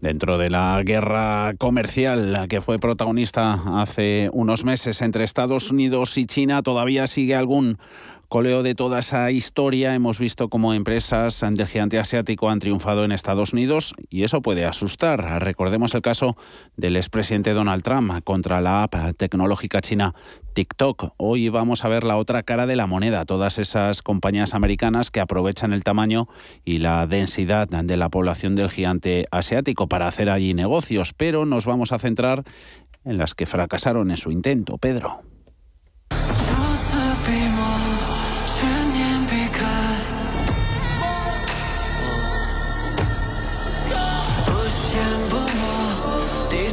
Dentro 0.00 0.38
de 0.38 0.48
la 0.48 0.80
guerra 0.84 1.54
comercial 1.58 2.46
que 2.48 2.60
fue 2.60 2.78
protagonista 2.78 3.82
hace 3.82 4.30
unos 4.32 4.64
meses 4.64 5.02
entre 5.02 5.24
Estados 5.24 5.72
Unidos 5.72 6.16
y 6.18 6.24
China, 6.24 6.62
todavía 6.62 7.08
sigue 7.08 7.34
algún 7.34 7.78
coleo 8.28 8.62
de 8.62 8.74
toda 8.74 8.98
esa 8.98 9.30
historia, 9.30 9.94
hemos 9.94 10.18
visto 10.18 10.48
cómo 10.48 10.74
empresas 10.74 11.40
del 11.40 11.66
gigante 11.66 11.98
asiático 11.98 12.50
han 12.50 12.58
triunfado 12.58 13.04
en 13.04 13.12
Estados 13.12 13.54
Unidos 13.54 13.94
y 14.10 14.22
eso 14.24 14.42
puede 14.42 14.66
asustar. 14.66 15.42
Recordemos 15.42 15.94
el 15.94 16.02
caso 16.02 16.36
del 16.76 16.96
expresidente 16.96 17.54
Donald 17.54 17.82
Trump 17.82 18.22
contra 18.24 18.60
la 18.60 18.82
app 18.82 18.94
tecnológica 19.16 19.80
china 19.80 20.14
TikTok. 20.52 21.14
Hoy 21.16 21.48
vamos 21.48 21.84
a 21.84 21.88
ver 21.88 22.04
la 22.04 22.18
otra 22.18 22.42
cara 22.42 22.66
de 22.66 22.76
la 22.76 22.86
moneda, 22.86 23.24
todas 23.24 23.58
esas 23.58 24.02
compañías 24.02 24.52
americanas 24.52 25.10
que 25.10 25.20
aprovechan 25.20 25.72
el 25.72 25.82
tamaño 25.82 26.28
y 26.64 26.78
la 26.78 27.06
densidad 27.06 27.66
de 27.66 27.96
la 27.96 28.10
población 28.10 28.56
del 28.56 28.70
gigante 28.70 29.26
asiático 29.30 29.88
para 29.88 30.06
hacer 30.06 30.28
allí 30.28 30.52
negocios, 30.52 31.14
pero 31.14 31.46
nos 31.46 31.64
vamos 31.64 31.92
a 31.92 31.98
centrar 31.98 32.44
en 33.04 33.16
las 33.16 33.34
que 33.34 33.46
fracasaron 33.46 34.10
en 34.10 34.18
su 34.18 34.30
intento. 34.30 34.76
Pedro. 34.76 35.22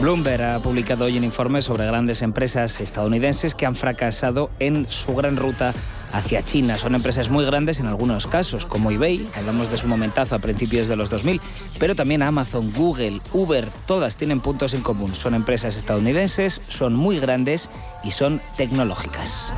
Bloomberg 0.06 0.44
ha 0.44 0.60
publicado 0.60 1.06
hoy 1.06 1.18
un 1.18 1.24
informe 1.24 1.64
sobre 1.64 1.88
grandes 1.88 2.22
empresas 2.22 2.80
estadounidenses 2.80 3.56
que 3.56 3.66
han 3.66 3.74
fracasado 3.74 4.52
en 4.60 4.86
su 4.88 5.16
gran 5.16 5.36
ruta 5.36 5.74
hacia 6.14 6.46
China. 6.46 6.78
Son 6.78 6.94
empresas 6.94 7.32
muy 7.32 7.44
grandes 7.44 7.80
en 7.80 7.88
algunos 7.88 8.28
casos, 8.28 8.68
como 8.68 8.92
eBay, 8.92 9.28
hablamos 9.36 9.72
de 9.72 9.80
su 9.80 9.88
momentazo 9.88 10.36
a 10.36 10.40
principios 10.40 10.88
de 10.88 10.96
los 10.96 11.10
2000, 11.10 11.42
pero 11.80 11.96
también 11.96 12.22
Amazon, 12.22 12.72
Google, 12.74 13.20
Uber, 13.34 13.68
todas 13.88 14.16
tienen 14.16 14.42
puntos 14.42 14.76
en 14.76 14.82
común. 14.82 15.16
Son 15.16 15.34
empresas 15.34 15.76
estadounidenses, 15.76 16.62
son 16.68 16.94
muy 16.94 17.20
grandes 17.20 17.72
y 18.04 18.12
son 18.12 18.44
tecnológicas. 18.58 19.54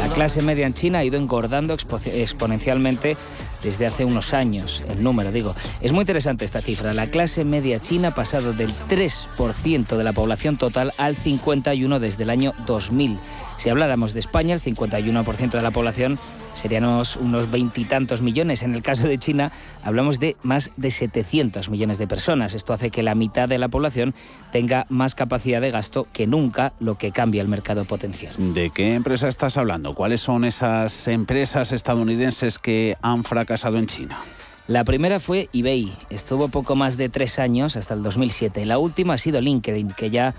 La 0.00 0.12
clase 0.12 0.42
media 0.42 0.66
en 0.66 0.74
China 0.74 0.98
ha 0.98 1.04
ido 1.04 1.16
engordando 1.16 1.72
exponencialmente 1.72 3.16
desde 3.62 3.86
hace 3.86 4.04
unos 4.04 4.34
años, 4.34 4.82
el 4.88 5.02
número 5.02 5.32
digo. 5.32 5.54
Es 5.80 5.92
muy 5.92 6.02
interesante 6.02 6.44
esta 6.44 6.60
cifra. 6.60 6.94
La 6.94 7.06
clase 7.06 7.44
media 7.44 7.78
china 7.78 8.08
ha 8.08 8.14
pasado 8.14 8.52
del 8.52 8.72
3% 8.88 9.96
de 9.96 10.04
la 10.04 10.12
población 10.12 10.56
total 10.56 10.92
al 10.98 11.16
51% 11.16 11.98
desde 11.98 12.24
el 12.24 12.30
año 12.30 12.52
2000. 12.66 13.18
Si 13.60 13.68
habláramos 13.68 14.14
de 14.14 14.20
España, 14.20 14.54
el 14.54 14.62
51% 14.62 15.50
de 15.50 15.60
la 15.60 15.70
población 15.70 16.18
serían 16.54 16.82
unos 16.86 17.50
veintitantos 17.50 18.22
millones. 18.22 18.62
En 18.62 18.74
el 18.74 18.80
caso 18.80 19.06
de 19.06 19.18
China, 19.18 19.52
hablamos 19.84 20.18
de 20.18 20.38
más 20.42 20.70
de 20.78 20.90
700 20.90 21.68
millones 21.68 21.98
de 21.98 22.06
personas. 22.06 22.54
Esto 22.54 22.72
hace 22.72 22.88
que 22.90 23.02
la 23.02 23.14
mitad 23.14 23.50
de 23.50 23.58
la 23.58 23.68
población 23.68 24.14
tenga 24.50 24.86
más 24.88 25.14
capacidad 25.14 25.60
de 25.60 25.70
gasto 25.70 26.06
que 26.10 26.26
nunca, 26.26 26.72
lo 26.80 26.94
que 26.96 27.12
cambia 27.12 27.42
el 27.42 27.48
mercado 27.48 27.84
potencial. 27.84 28.32
¿De 28.38 28.70
qué 28.70 28.94
empresa 28.94 29.28
estás 29.28 29.58
hablando? 29.58 29.94
¿Cuáles 29.94 30.22
son 30.22 30.46
esas 30.46 31.06
empresas 31.08 31.70
estadounidenses 31.72 32.58
que 32.58 32.96
han 33.02 33.24
fracasado 33.24 33.76
en 33.76 33.84
China? 33.84 34.20
La 34.68 34.84
primera 34.84 35.20
fue 35.20 35.50
eBay. 35.52 35.92
Estuvo 36.08 36.48
poco 36.48 36.76
más 36.76 36.96
de 36.96 37.10
tres 37.10 37.38
años, 37.38 37.76
hasta 37.76 37.92
el 37.92 38.02
2007. 38.02 38.64
La 38.64 38.78
última 38.78 39.14
ha 39.14 39.18
sido 39.18 39.38
LinkedIn, 39.42 39.90
que 39.90 40.08
ya 40.08 40.34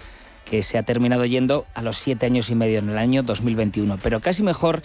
que 0.46 0.64
se 0.64 0.78
ha 0.78 0.84
terminado 0.84 1.26
yendo 1.26 1.66
a 1.74 1.82
los 1.82 1.98
siete 1.98 2.26
años 2.26 2.50
y 2.50 2.56
medio 2.56 2.80
en 2.80 2.90
el 2.90 2.98
año 2.98 3.24
2021. 3.24 3.98
Pero 4.02 4.20
casi 4.20 4.44
mejor, 4.44 4.82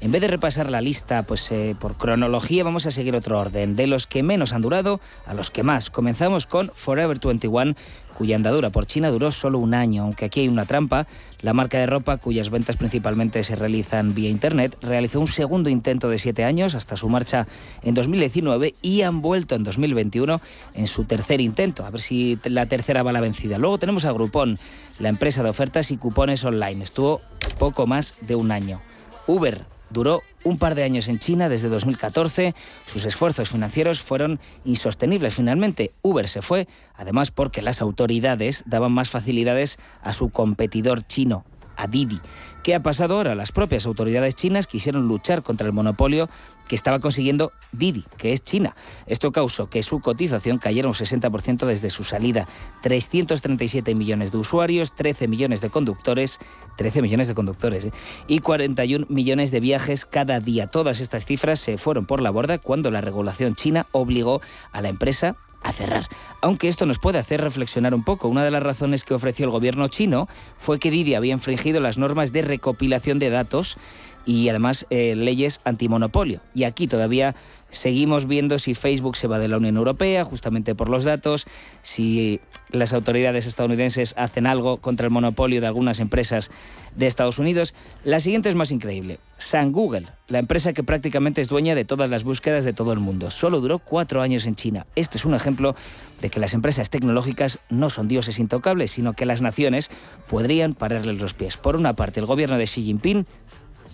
en 0.00 0.10
vez 0.10 0.20
de 0.20 0.28
repasar 0.28 0.70
la 0.70 0.80
lista 0.80 1.22
pues, 1.24 1.50
eh, 1.52 1.76
por 1.78 1.96
cronología, 1.96 2.64
vamos 2.64 2.86
a 2.86 2.90
seguir 2.90 3.14
otro 3.14 3.38
orden. 3.38 3.76
De 3.76 3.86
los 3.86 4.06
que 4.06 4.22
menos 4.22 4.52
han 4.52 4.62
durado 4.62 5.00
a 5.26 5.34
los 5.34 5.50
que 5.50 5.62
más. 5.62 5.90
Comenzamos 5.90 6.46
con 6.46 6.70
Forever 6.74 7.18
21, 7.22 7.74
cuya 8.16 8.36
andadura 8.36 8.70
por 8.70 8.86
China 8.86 9.10
duró 9.10 9.30
solo 9.30 9.58
un 9.58 9.74
año, 9.74 10.02
aunque 10.02 10.26
aquí 10.26 10.40
hay 10.40 10.48
una 10.48 10.66
trampa. 10.66 11.06
La 11.40 11.52
marca 11.52 11.78
de 11.78 11.86
ropa, 11.86 12.18
cuyas 12.18 12.50
ventas 12.50 12.76
principalmente 12.76 13.42
se 13.42 13.56
realizan 13.56 14.14
vía 14.14 14.30
Internet, 14.30 14.76
realizó 14.80 15.20
un 15.20 15.26
segundo 15.26 15.70
intento 15.70 16.08
de 16.08 16.18
siete 16.18 16.44
años 16.44 16.74
hasta 16.74 16.96
su 16.96 17.08
marcha 17.08 17.46
en 17.82 17.94
2019 17.94 18.74
y 18.82 19.02
han 19.02 19.22
vuelto 19.22 19.54
en 19.54 19.64
2021 19.64 20.40
en 20.74 20.86
su 20.86 21.04
tercer 21.04 21.40
intento, 21.40 21.84
a 21.84 21.90
ver 21.90 22.00
si 22.00 22.38
la 22.44 22.66
tercera 22.66 23.02
va 23.02 23.12
la 23.12 23.20
vencida. 23.20 23.58
Luego 23.58 23.78
tenemos 23.78 24.04
a 24.04 24.12
Groupon, 24.12 24.58
la 24.98 25.08
empresa 25.08 25.42
de 25.42 25.50
ofertas 25.50 25.90
y 25.90 25.96
cupones 25.96 26.44
online. 26.44 26.84
Estuvo 26.84 27.20
poco 27.58 27.86
más 27.86 28.14
de 28.20 28.36
un 28.36 28.52
año. 28.52 28.80
Uber 29.26 29.71
Duró 29.92 30.22
un 30.44 30.58
par 30.58 30.74
de 30.74 30.84
años 30.84 31.08
en 31.08 31.18
China 31.18 31.48
desde 31.48 31.68
2014. 31.68 32.54
Sus 32.86 33.04
esfuerzos 33.04 33.50
financieros 33.50 34.00
fueron 34.00 34.40
insostenibles. 34.64 35.34
Finalmente, 35.34 35.92
Uber 36.02 36.26
se 36.28 36.42
fue, 36.42 36.66
además 36.94 37.30
porque 37.30 37.62
las 37.62 37.82
autoridades 37.82 38.64
daban 38.66 38.92
más 38.92 39.10
facilidades 39.10 39.78
a 40.02 40.12
su 40.12 40.30
competidor 40.30 41.06
chino, 41.06 41.44
Didi. 41.86 42.20
¿Qué 42.62 42.74
ha 42.74 42.82
pasado 42.82 43.16
ahora? 43.16 43.34
Las 43.34 43.50
propias 43.50 43.86
autoridades 43.86 44.34
chinas 44.34 44.66
quisieron 44.66 45.08
luchar 45.08 45.42
contra 45.42 45.66
el 45.66 45.72
monopolio 45.72 46.28
que 46.68 46.76
estaba 46.76 47.00
consiguiendo 47.00 47.52
Didi, 47.72 48.04
que 48.16 48.32
es 48.32 48.42
China. 48.42 48.76
Esto 49.06 49.32
causó 49.32 49.68
que 49.68 49.82
su 49.82 50.00
cotización 50.00 50.58
cayera 50.58 50.88
un 50.88 50.94
60% 50.94 51.66
desde 51.66 51.90
su 51.90 52.04
salida. 52.04 52.46
337 52.82 53.94
millones 53.94 54.32
de 54.32 54.38
usuarios, 54.38 54.94
13 54.94 55.28
millones 55.28 55.60
de 55.60 55.70
conductores, 55.70 56.38
13 56.76 57.02
millones 57.02 57.28
de 57.28 57.34
conductores 57.34 57.84
¿eh? 57.86 57.92
y 58.26 58.38
41 58.38 59.06
millones 59.08 59.50
de 59.50 59.60
viajes 59.60 60.06
cada 60.06 60.40
día. 60.40 60.68
Todas 60.68 61.00
estas 61.00 61.26
cifras 61.26 61.60
se 61.60 61.78
fueron 61.78 62.06
por 62.06 62.20
la 62.22 62.30
borda 62.30 62.58
cuando 62.58 62.90
la 62.90 63.00
regulación 63.00 63.54
china 63.54 63.86
obligó 63.92 64.40
a 64.70 64.80
la 64.80 64.88
empresa 64.88 65.36
a 65.62 65.72
cerrar. 65.72 66.06
Aunque 66.40 66.68
esto 66.68 66.86
nos 66.86 66.98
puede 66.98 67.18
hacer 67.18 67.40
reflexionar 67.40 67.94
un 67.94 68.04
poco. 68.04 68.28
Una 68.28 68.44
de 68.44 68.50
las 68.50 68.62
razones 68.62 69.04
que 69.04 69.14
ofreció 69.14 69.44
el 69.44 69.50
gobierno 69.50 69.88
chino 69.88 70.28
fue 70.56 70.78
que 70.78 70.90
Didi 70.90 71.14
había 71.14 71.32
infringido 71.32 71.80
las 71.80 71.98
normas 71.98 72.32
de 72.32 72.42
recopilación 72.42 73.18
de 73.18 73.30
datos 73.30 73.76
y 74.24 74.48
además 74.48 74.86
eh, 74.90 75.14
leyes 75.16 75.60
antimonopolio. 75.64 76.40
Y 76.54 76.64
aquí 76.64 76.86
todavía 76.86 77.34
seguimos 77.70 78.26
viendo 78.26 78.58
si 78.58 78.74
Facebook 78.74 79.16
se 79.16 79.26
va 79.26 79.38
de 79.38 79.48
la 79.48 79.56
Unión 79.56 79.76
Europea 79.76 80.24
justamente 80.24 80.74
por 80.74 80.88
los 80.88 81.04
datos, 81.04 81.46
si 81.80 82.40
las 82.70 82.92
autoridades 82.92 83.46
estadounidenses 83.46 84.14
hacen 84.16 84.46
algo 84.46 84.76
contra 84.78 85.06
el 85.06 85.12
monopolio 85.12 85.60
de 85.60 85.66
algunas 85.66 85.98
empresas 85.98 86.50
de 86.96 87.06
Estados 87.06 87.38
Unidos. 87.38 87.74
La 88.04 88.20
siguiente 88.20 88.48
es 88.48 88.54
más 88.54 88.70
increíble. 88.70 89.18
San 89.38 89.72
Google, 89.72 90.06
la 90.28 90.38
empresa 90.38 90.72
que 90.72 90.84
prácticamente 90.84 91.40
es 91.40 91.48
dueña 91.48 91.74
de 91.74 91.84
todas 91.84 92.08
las 92.08 92.24
búsquedas 92.24 92.64
de 92.64 92.72
todo 92.72 92.92
el 92.92 93.00
mundo, 93.00 93.30
solo 93.30 93.60
duró 93.60 93.78
cuatro 93.78 94.22
años 94.22 94.46
en 94.46 94.54
China. 94.54 94.86
Este 94.94 95.18
es 95.18 95.24
un 95.24 95.34
ejemplo 95.34 95.74
de 96.20 96.30
que 96.30 96.40
las 96.40 96.54
empresas 96.54 96.90
tecnológicas 96.90 97.58
no 97.68 97.90
son 97.90 98.08
dioses 98.08 98.38
intocables, 98.38 98.92
sino 98.92 99.14
que 99.14 99.26
las 99.26 99.42
naciones 99.42 99.90
podrían 100.28 100.74
pararles 100.74 101.20
los 101.20 101.34
pies. 101.34 101.56
Por 101.56 101.76
una 101.76 101.94
parte, 101.94 102.20
el 102.20 102.26
gobierno 102.26 102.58
de 102.58 102.64
Xi 102.64 102.82
Jinping 102.82 103.26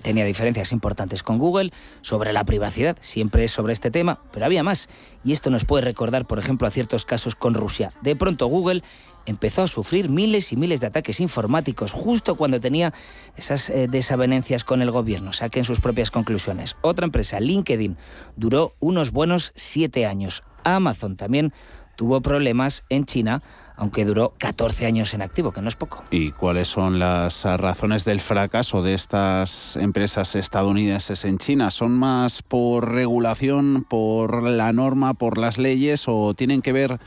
tenía 0.03 0.24
diferencias 0.24 0.72
importantes 0.72 1.22
con 1.22 1.38
Google 1.38 1.70
sobre 2.01 2.32
la 2.32 2.44
privacidad, 2.44 2.96
siempre 3.01 3.44
es 3.44 3.51
sobre 3.51 3.72
este 3.72 3.90
tema, 3.90 4.20
pero 4.32 4.46
había 4.46 4.62
más. 4.62 4.88
Y 5.24 5.32
esto 5.32 5.51
nos 5.51 5.64
puede 5.64 5.84
recordar, 5.84 6.26
por 6.26 6.38
ejemplo, 6.38 6.66
a 6.66 6.70
ciertos 6.70 7.05
casos 7.05 7.34
con 7.34 7.55
Rusia. 7.55 7.92
De 8.03 8.16
pronto 8.16 8.46
Google 8.46 8.82
empezó 9.26 9.62
a 9.62 9.68
sufrir 9.68 10.09
miles 10.09 10.53
y 10.53 10.57
miles 10.57 10.80
de 10.80 10.86
ataques 10.86 11.20
informáticos 11.20 11.92
justo 11.92 12.36
cuando 12.36 12.61
tenía 12.61 12.94
esas 13.36 13.68
eh, 13.68 13.86
desavenencias 13.88 14.64
con 14.64 14.80
el 14.80 14.90
gobierno. 14.90 15.32
Saquen 15.32 15.64
sus 15.64 15.80
propias 15.80 16.11
conclusiones. 16.11 16.76
Otra 16.80 17.05
empresa, 17.05 17.38
LinkedIn, 17.38 17.96
duró 18.36 18.72
unos 18.80 19.11
buenos 19.11 19.53
siete 19.55 20.07
años. 20.07 20.44
Amazon 20.64 21.16
también 21.16 21.53
tuvo 21.99 22.20
problemas 22.20 22.84
en 22.88 23.05
China 23.05 23.42
aunque 23.78 24.05
duró 24.05 24.34
14 24.38 24.86
años 24.86 25.14
en 25.14 25.22
activo, 25.22 25.53
que 25.53 25.62
no 25.62 25.68
es 25.68 25.76
poco. 25.76 26.03
¿Y 26.11 26.32
cuáles 26.32 26.66
son 26.66 26.99
las 26.99 27.44
razones 27.44 28.05
del 28.05 28.20
fracaso 28.20 28.82
de 28.82 28.94
estas 28.94 29.76
empresas 29.76 30.34
estadounidenses 30.34 31.24
en 31.24 31.38
China? 31.38 31.70
¿Son 31.70 31.92
más 31.92 32.42
por 32.42 32.92
regulación, 32.92 33.86
por 33.88 34.42
la 34.42 34.72
norma, 34.72 35.14
por 35.14 35.38
las 35.38 35.59
leyes 35.59 36.07
o 36.09 36.34
tienen 36.34 36.61
que 36.61 36.72
ver 36.72 36.99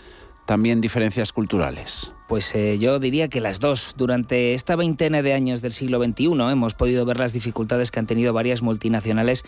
también 0.45 0.79
diferencias 0.79 1.33
culturales? 1.33 2.13
Pues 2.29 2.55
eh, 2.55 2.79
yo 2.79 2.99
diría 2.99 3.27
que 3.27 3.41
las 3.41 3.59
dos. 3.59 3.93
Durante 3.97 4.53
esta 4.53 4.77
veintena 4.77 5.21
de 5.21 5.33
años 5.33 5.61
del 5.61 5.73
siglo 5.73 6.01
XXI 6.01 6.31
hemos 6.51 6.73
podido 6.73 7.05
ver 7.05 7.19
las 7.19 7.33
dificultades 7.33 7.91
que 7.91 7.99
han 7.99 8.07
tenido 8.07 8.31
varias 8.31 8.61
multinacionales 8.61 9.43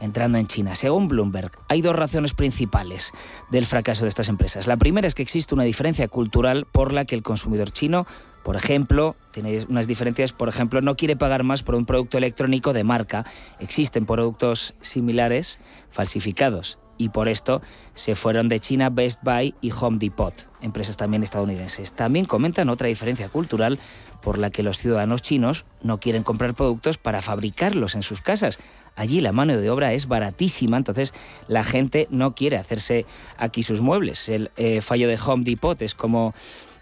entrando 0.00 0.38
en 0.38 0.46
China. 0.46 0.74
Según 0.74 1.08
Bloomberg, 1.08 1.52
hay 1.68 1.82
dos 1.82 1.96
razones 1.96 2.34
principales 2.34 3.12
del 3.50 3.66
fracaso 3.66 4.04
de 4.04 4.08
estas 4.08 4.28
empresas. 4.28 4.66
La 4.66 4.76
primera 4.76 5.06
es 5.06 5.14
que 5.14 5.22
existe 5.22 5.54
una 5.54 5.64
diferencia 5.64 6.08
cultural 6.08 6.66
por 6.70 6.92
la 6.92 7.04
que 7.04 7.14
el 7.14 7.22
consumidor 7.22 7.70
chino, 7.70 8.06
por 8.44 8.56
ejemplo, 8.56 9.16
tiene 9.32 9.64
unas 9.68 9.86
diferencias, 9.86 10.32
por 10.32 10.48
ejemplo, 10.48 10.80
no 10.80 10.96
quiere 10.96 11.16
pagar 11.16 11.42
más 11.42 11.62
por 11.62 11.74
un 11.74 11.86
producto 11.86 12.18
electrónico 12.18 12.72
de 12.72 12.84
marca. 12.84 13.24
Existen 13.58 14.06
productos 14.06 14.74
similares 14.80 15.60
falsificados 15.90 16.78
y 16.98 17.10
por 17.10 17.28
esto 17.28 17.60
se 17.94 18.14
fueron 18.14 18.48
de 18.48 18.60
China 18.60 18.90
Best 18.90 19.20
Buy 19.22 19.54
y 19.60 19.70
Home 19.72 19.98
Depot, 19.98 20.48
empresas 20.60 20.96
también 20.96 21.22
estadounidenses. 21.22 21.92
También 21.92 22.24
comentan 22.24 22.68
otra 22.68 22.88
diferencia 22.88 23.28
cultural 23.28 23.78
por 24.22 24.38
la 24.38 24.50
que 24.50 24.62
los 24.62 24.78
ciudadanos 24.78 25.22
chinos 25.22 25.66
no 25.82 25.98
quieren 26.00 26.22
comprar 26.22 26.54
productos 26.54 26.98
para 26.98 27.22
fabricarlos 27.22 27.94
en 27.94 28.02
sus 28.02 28.20
casas, 28.20 28.58
Allí 28.96 29.20
la 29.20 29.32
mano 29.32 29.56
de 29.56 29.70
obra 29.70 29.92
es 29.92 30.08
baratísima, 30.08 30.76
entonces 30.76 31.14
la 31.48 31.62
gente 31.62 32.08
no 32.10 32.34
quiere 32.34 32.56
hacerse 32.56 33.06
aquí 33.36 33.62
sus 33.62 33.80
muebles. 33.80 34.28
El 34.28 34.50
eh, 34.56 34.80
fallo 34.80 35.06
de 35.06 35.18
Home 35.24 35.44
Depot 35.44 35.80
es 35.82 35.94
como 35.94 36.34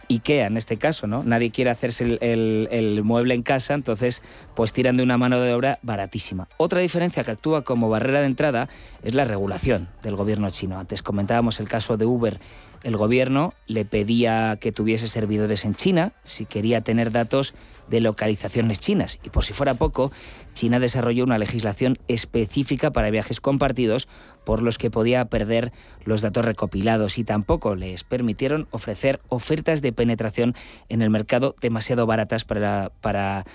IKEA 0.09 0.47
en 0.47 0.57
este 0.57 0.77
caso, 0.77 1.07
¿no? 1.07 1.25
Nadie 1.25 1.51
quiere 1.51 1.71
hacerse 1.71 2.19
el, 2.21 3.03
mueble 3.05 3.35
en 3.35 3.43
casa, 3.43 3.75
entonces 3.75 4.23
pues 4.55 4.73
tiran 4.73 4.97
de 4.97 5.03
una 5.03 5.19
mano 5.19 5.41
de 5.41 5.53
obra 5.55 5.79
baratísima. 5.83 6.49
Otra 6.57 6.81
diferencia 6.81 7.25
que 7.25 7.33
actúa 7.33 7.63
como 7.63 7.89
barrera 7.89 8.21
de 8.21 8.27
entrada 8.27 8.69
es 9.03 9.15
la 9.15 9.25
regulación 9.25 9.89
del 10.03 10.17
gobierno 10.17 10.51
chino. 10.51 10.79
Antes 10.79 11.03
comentábamos 11.03 11.61
el 11.61 11.69
caso 11.69 11.97
de 11.97 12.07
Uber. 12.07 12.39
El 12.85 12.99
gobierno 12.99 13.55
le 13.67 13.87
pedía 13.87 14.59
que 14.61 14.71
tuviese 14.71 15.09
servidores 15.09 15.65
en 15.65 15.75
China 15.75 16.13
si 16.23 16.45
quería 16.45 16.83
tener 16.83 17.11
datos 17.11 17.55
de 17.89 18.01
localizaciones 18.01 18.79
chinas. 18.79 19.19
Y 19.25 19.31
por 19.31 19.43
si 19.43 19.55
fuera 19.55 19.73
poco, 19.73 20.13
China 20.53 20.79
desarrolló 20.79 21.25
una 21.25 21.39
legislación 21.39 21.99
específica 22.09 22.91
para 22.91 23.11
viajes 23.11 23.41
compartidos 23.41 24.07
por 24.45 24.63
los 24.63 24.77
que 24.77 24.91
podía 24.91 25.25
perder 25.25 25.73
los 26.05 26.21
datos 26.21 26.45
recopilados 26.45 27.17
y 27.17 27.25
tampoco 27.25 27.75
les 27.75 28.05
permitieron 28.05 28.69
ofrecer 28.71 29.21
ofertas 29.29 29.81
de 29.81 29.93
penetración 29.95 30.55
en 30.91 31.01
el 31.01 31.09
mercado 31.09 31.57
demasiado 31.63 32.05
baratas 32.05 32.45
para, 32.45 32.93
para 33.01 33.47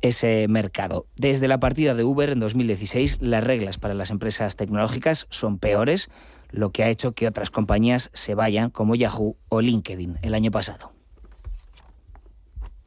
ese 0.00 0.46
mercado. 0.48 1.06
Desde 1.16 1.48
la 1.48 1.58
partida 1.58 1.94
de 1.94 2.04
Uber 2.04 2.30
en 2.30 2.38
2016, 2.40 3.18
las 3.20 3.42
reglas 3.42 3.78
para 3.78 3.94
las 3.94 4.10
empresas 4.10 4.56
tecnológicas 4.56 5.26
son 5.30 5.58
peores, 5.58 6.08
lo 6.50 6.70
que 6.70 6.84
ha 6.84 6.88
hecho 6.88 7.12
que 7.12 7.26
otras 7.26 7.50
compañías 7.50 8.10
se 8.12 8.34
vayan 8.34 8.70
como 8.70 8.94
Yahoo 8.94 9.36
o 9.48 9.60
LinkedIn 9.60 10.18
el 10.22 10.34
año 10.34 10.50
pasado. 10.50 10.92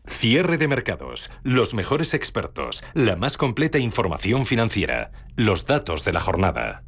Cierre 0.08 0.58
de 0.58 0.68
mercados, 0.68 1.30
los 1.44 1.74
mejores 1.74 2.14
expertos, 2.14 2.84
la 2.94 3.16
más 3.16 3.38
completa 3.38 3.78
información 3.78 4.46
financiera, 4.46 5.12
los 5.36 5.66
datos 5.66 6.04
de 6.04 6.14
la 6.14 6.20
jornada. 6.20 6.84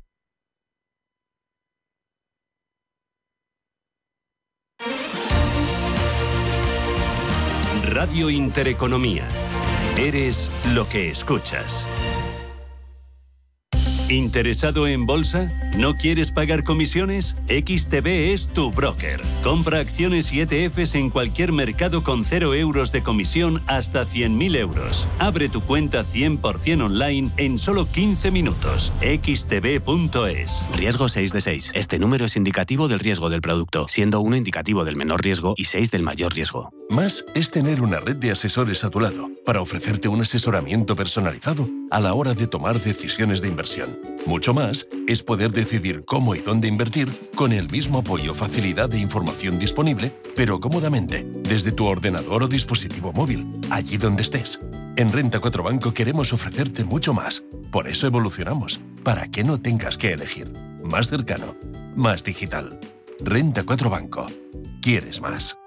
Radio 7.84 8.30
Intereconomía. 8.30 9.28
Eres 9.97 10.49
lo 10.74 10.89
que 10.89 11.09
escuchas. 11.09 11.86
¿Interesado 14.12 14.88
en 14.88 15.05
bolsa? 15.05 15.45
¿No 15.78 15.95
quieres 15.95 16.34
pagar 16.34 16.66
comisiones? 16.66 17.38
XTB 17.47 18.34
es 18.34 18.47
tu 18.47 18.70
broker. 18.70 19.22
Compra 19.41 19.80
acciones 19.80 20.34
y 20.34 20.41
ETFs 20.41 20.95
en 20.95 21.09
cualquier 21.09 21.53
mercado 21.53 22.03
con 22.03 22.26
0 22.26 22.53
euros 22.55 22.91
de 22.91 23.03
comisión 23.03 23.62
hasta 23.68 24.05
100.000 24.05 24.57
euros. 24.57 25.07
Abre 25.18 25.47
tu 25.47 25.62
cuenta 25.62 26.03
100% 26.03 26.86
online 26.86 27.32
en 27.38 27.57
solo 27.57 27.89
15 27.89 28.32
minutos. 28.32 28.91
xtb.es. 28.99 30.66
Riesgo 30.76 31.07
6 31.07 31.32
de 31.32 31.41
6. 31.41 31.72
Este 31.74 31.97
número 31.97 32.26
es 32.26 32.36
indicativo 32.36 32.89
del 32.89 32.99
riesgo 32.99 33.30
del 33.30 33.41
producto, 33.41 33.88
siendo 33.88 34.20
1 34.20 34.36
indicativo 34.36 34.84
del 34.84 34.97
menor 34.97 35.24
riesgo 35.24 35.53
y 35.55 35.66
6 35.66 35.89
del 35.89 36.03
mayor 36.03 36.34
riesgo. 36.34 36.70
Más 36.89 37.24
es 37.36 37.51
tener 37.51 37.82
una 37.82 38.01
red 38.01 38.18
de 38.18 38.32
asesores 38.32 38.84
a 38.84 38.89
tu 38.89 38.99
lado 38.99 39.30
para 39.45 39.62
ofrecerte 39.62 40.09
un 40.09 40.20
asesoramiento 40.20 40.97
personalizado 40.97 41.66
a 41.89 42.01
la 42.01 42.14
hora 42.14 42.34
de 42.34 42.47
tomar 42.47 42.82
decisiones 42.82 43.41
de 43.41 43.47
inversión. 43.47 44.01
Mucho 44.26 44.54
más 44.54 44.88
es 45.08 45.24
poder 45.24 45.52
decidir 45.52 46.06
cómo 46.06 46.36
y 46.36 46.39
dónde 46.39 46.68
invertir 46.68 47.10
con 47.36 47.52
el 47.52 47.70
mismo 47.70 47.99
apoyo, 47.99 48.34
facilidad 48.36 48.93
e 48.93 48.99
información 48.99 49.58
disponible, 49.60 50.12
pero 50.36 50.60
cómodamente, 50.60 51.26
desde 51.43 51.72
tu 51.72 51.86
ordenador 51.86 52.43
o 52.43 52.47
dispositivo 52.47 53.12
móvil, 53.14 53.47
allí 53.70 53.97
donde 53.97 54.24
estés. 54.24 54.60
En 54.95 55.12
Renta 55.12 55.39
4 55.39 55.64
Banco 55.64 55.93
queremos 55.93 56.34
ofrecerte 56.34 56.84
mucho 56.84 57.14
más. 57.14 57.43
Por 57.72 57.88
eso 57.88 58.08
evolucionamos, 58.08 58.80
para 59.04 59.28
que 59.30 59.43
no 59.43 59.60
tengas 59.60 59.97
que 59.97 60.14
elegir. 60.14 60.52
Más 60.84 61.10
cercano, 61.10 61.56
más 61.95 62.24
digital. 62.24 62.80
Renta 63.20 63.64
4 63.64 63.89
Banco. 63.89 64.26
¿Quieres 64.82 65.22
más? 65.22 65.61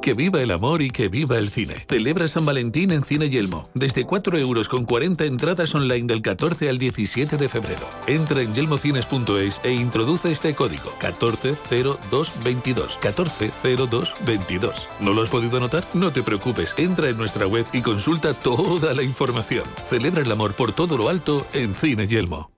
Que 0.00 0.14
viva 0.14 0.42
el 0.42 0.50
amor 0.50 0.82
y 0.82 0.90
que 0.90 1.08
viva 1.08 1.38
el 1.38 1.48
cine. 1.50 1.74
Celebra 1.88 2.28
San 2.28 2.46
Valentín 2.46 2.92
en 2.92 3.04
Cine 3.04 3.28
Yelmo. 3.28 3.68
Desde 3.74 4.04
4 4.04 4.38
euros 4.38 4.68
con 4.68 4.84
40 4.84 5.24
entradas 5.24 5.74
online 5.74 6.06
del 6.06 6.22
14 6.22 6.68
al 6.68 6.78
17 6.78 7.36
de 7.36 7.48
febrero. 7.48 7.88
Entra 8.06 8.42
en 8.42 8.54
yelmocines.es 8.54 9.60
e 9.64 9.72
introduce 9.72 10.30
este 10.30 10.54
código 10.54 10.92
140222. 11.00 12.98
140222. 13.02 14.88
¿No 15.00 15.14
lo 15.14 15.22
has 15.22 15.28
podido 15.28 15.60
notar? 15.60 15.84
No 15.94 16.12
te 16.12 16.22
preocupes. 16.22 16.74
Entra 16.76 17.08
en 17.08 17.16
nuestra 17.16 17.46
web 17.46 17.66
y 17.72 17.82
consulta 17.82 18.34
toda 18.34 18.94
la 18.94 19.02
información. 19.02 19.64
Celebra 19.88 20.22
el 20.22 20.32
amor 20.32 20.54
por 20.54 20.72
todo 20.72 20.96
lo 20.96 21.08
alto 21.08 21.46
en 21.52 21.74
Cine 21.74 22.06
Yelmo. 22.06 22.57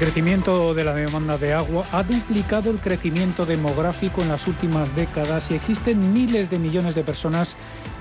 Crecimiento 0.00 0.72
de 0.72 0.82
la 0.82 0.94
demanda 0.94 1.36
de 1.36 1.52
agua 1.52 1.84
ha 1.92 2.02
duplicado 2.02 2.70
el 2.70 2.80
crecimiento 2.80 3.44
demográfico 3.44 4.22
en 4.22 4.30
las 4.30 4.46
últimas 4.48 4.96
décadas 4.96 5.50
y 5.50 5.54
existen 5.54 6.14
miles 6.14 6.48
de 6.48 6.58
millones 6.58 6.94
de 6.94 7.04
personas 7.04 7.54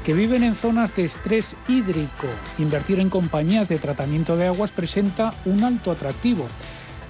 que 0.06 0.14
viven 0.14 0.44
en 0.44 0.56
zonas 0.56 0.96
de 0.96 1.04
estrés 1.04 1.58
hídrico. 1.68 2.28
Invertir 2.58 3.02
en 3.02 3.10
compañías 3.10 3.68
de 3.68 3.80
tratamiento 3.80 4.38
de 4.38 4.48
aguas 4.48 4.72
presenta 4.72 5.34
un 5.44 5.66
alto 5.66 5.92
atractivo. 5.92 6.48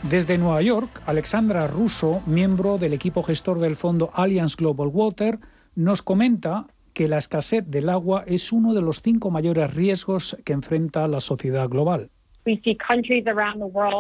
Desde 0.10 0.40
Nueva 0.40 0.64
York, 0.64 1.04
Alexandra 1.06 1.68
Russo, 1.68 2.24
miembro 2.26 2.80
del 2.80 2.94
equipo 2.94 3.22
gestor 3.22 3.60
del 3.60 3.76
fondo 3.76 4.10
Alliance 4.16 4.56
Global 4.58 4.90
Water, 4.92 5.38
nos 5.76 6.02
comenta 6.02 6.66
que 6.94 7.08
la 7.08 7.20
escasez 7.20 7.64
del 7.68 7.90
agua 7.90 8.24
es 8.26 8.52
uno 8.52 8.74
de 8.74 8.82
los 8.82 9.04
cinco 9.04 9.30
mayores 9.30 9.72
riesgos 9.72 10.36
que 10.44 10.54
enfrenta 10.54 11.08
la 11.08 11.20
sociedad 11.20 11.70
global. 11.70 12.10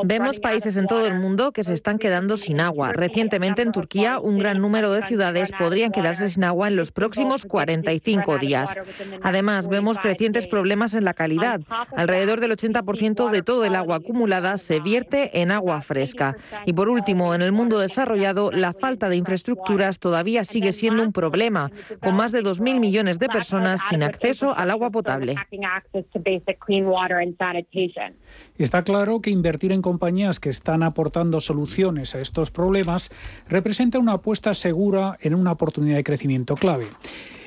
Vemos 0.05 0.39
países 0.39 0.77
en 0.77 0.87
todo 0.87 1.05
el 1.05 1.15
mundo 1.15 1.51
que 1.51 1.63
se 1.63 1.73
están 1.73 1.99
quedando 1.99 2.37
sin 2.37 2.59
agua. 2.61 2.93
Recientemente 2.93 3.61
en 3.61 3.71
Turquía, 3.71 4.19
un 4.19 4.39
gran 4.39 4.59
número 4.59 4.91
de 4.91 5.05
ciudades 5.05 5.51
podrían 5.57 5.91
quedarse 5.91 6.29
sin 6.29 6.43
agua 6.43 6.67
en 6.67 6.75
los 6.75 6.91
próximos 6.91 7.45
45 7.45 8.37
días. 8.37 8.75
Además, 9.21 9.67
vemos 9.67 9.97
crecientes 9.97 10.47
problemas 10.47 10.93
en 10.93 11.05
la 11.05 11.13
calidad. 11.13 11.61
Alrededor 11.95 12.39
del 12.39 12.51
80% 12.51 13.29
de 13.29 13.41
todo 13.41 13.65
el 13.65 13.75
agua 13.75 13.97
acumulada 13.97 14.57
se 14.57 14.79
vierte 14.79 15.41
en 15.41 15.51
agua 15.51 15.81
fresca. 15.81 16.35
Y 16.65 16.73
por 16.73 16.89
último, 16.89 17.35
en 17.35 17.41
el 17.41 17.51
mundo 17.51 17.79
desarrollado, 17.79 18.51
la 18.51 18.73
falta 18.73 19.09
de 19.09 19.15
infraestructuras 19.15 19.99
todavía 19.99 20.45
sigue 20.45 20.71
siendo 20.71 21.03
un 21.03 21.13
problema, 21.13 21.71
con 22.01 22.15
más 22.15 22.31
de 22.31 22.43
2.000 22.43 22.79
millones 22.79 23.19
de 23.19 23.27
personas 23.27 23.81
sin 23.89 24.03
acceso 24.03 24.53
al 24.55 24.71
agua 24.71 24.89
potable. 24.89 25.35
Está 28.57 28.83
claro 28.83 29.21
que 29.21 29.29
invertir 29.29 29.71
en 29.71 29.81
compañías 29.81 30.39
que 30.39 30.49
están 30.49 30.83
aportando 30.83 31.39
soluciones 31.41 32.15
a 32.15 32.19
estos 32.19 32.51
problemas 32.51 33.09
representa 33.47 33.99
una 33.99 34.13
apuesta 34.13 34.53
segura 34.53 35.17
en 35.21 35.35
una 35.35 35.51
oportunidad 35.51 35.97
de 35.97 36.03
crecimiento 36.03 36.55
clave. 36.55 36.85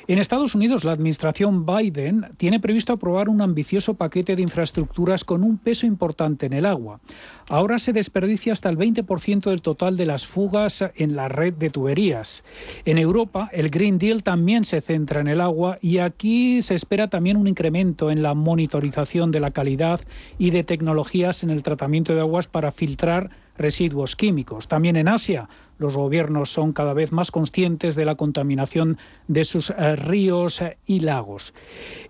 En 0.09 0.19
Estados 0.19 0.57
Unidos, 0.57 0.83
la 0.83 0.93
administración 0.93 1.65
Biden 1.65 2.27
tiene 2.37 2.59
previsto 2.59 2.93
aprobar 2.93 3.29
un 3.29 3.41
ambicioso 3.41 3.95
paquete 3.95 4.35
de 4.35 4.43
infraestructuras 4.43 5.23
con 5.23 5.45
un 5.45 5.59
peso 5.59 5.87
importante 5.87 6.47
en 6.47 6.55
el 6.55 6.67
agua. 6.67 7.01
Ahora 7.49 7.79
se 7.79 7.93
desperdicia 7.93 8.53
hasta 8.53 8.69
el 8.69 8.77
20% 8.77 9.51
del 9.51 9.63
total 9.63 9.97
de 9.97 10.07
las 10.07 10.27
fugas 10.27 10.85
en 10.97 11.15
la 11.15 11.29
red 11.29 11.55
de 11.55 11.71
tuberías. 11.71 12.43
En 12.85 12.99
Europa, 12.99 13.49
el 13.53 13.71
Green 13.71 13.99
Deal 13.99 14.25
también 14.25 14.65
se 14.65 14.81
centra 14.81 15.21
en 15.21 15.29
el 15.29 15.41
agua 15.41 15.79
y 15.81 15.99
aquí 15.99 16.63
se 16.63 16.75
espera 16.75 17.09
también 17.09 17.37
un 17.37 17.47
incremento 17.47 18.11
en 18.11 18.23
la 18.23 18.35
monitorización 18.35 19.31
de 19.31 19.41
la 19.41 19.53
calidad 19.53 20.01
y 20.39 20.51
de 20.51 20.65
tecnologías 20.65 21.45
en 21.45 21.51
el 21.51 21.63
tratamiento 21.63 22.15
de 22.15 22.21
aguas 22.21 22.49
para 22.49 22.73
filtrar 22.73 23.31
residuos 23.57 24.17
químicos. 24.17 24.67
También 24.67 24.97
en 24.97 25.09
Asia, 25.09 25.49
los 25.83 25.97
gobiernos 25.97 26.51
son 26.51 26.73
cada 26.73 26.95
vez 26.95 27.13
más 27.13 27.31
conscientes 27.31 27.95
de 27.95 28.05
la 28.05 28.15
contaminación 28.15 28.99
de 29.29 29.45
sus 29.45 29.71
eh, 29.71 29.97
ríos 29.97 30.63
y 30.87 31.01
lagos. 31.01 31.53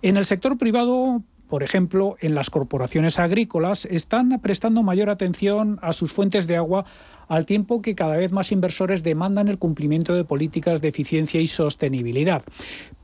En 0.03 0.17
el 0.17 0.25
sector 0.25 0.59
privado, 0.59 1.23
por 1.49 1.63
ejemplo, 1.63 2.17
en 2.21 2.35
las 2.35 2.49
corporaciones 2.49 3.19
agrícolas, 3.19 3.85
están 3.87 4.41
prestando 4.41 4.83
mayor 4.83 5.11
atención 5.11 5.79
a 5.83 5.93
sus 5.93 6.13
fuentes 6.13 6.47
de 6.47 6.57
agua 6.57 6.85
al 7.29 7.47
tiempo 7.47 7.83
que 7.83 7.95
cada 7.95 8.17
vez 8.17 8.33
más 8.33 8.53
inversores 8.53 9.03
demandan 9.03 9.49
el 9.49 9.59
cumplimiento 9.59 10.15
de 10.15 10.25
políticas 10.25 10.81
de 10.81 10.89
eficiencia 10.89 11.41
y 11.41 11.47
sostenibilidad. 11.47 12.43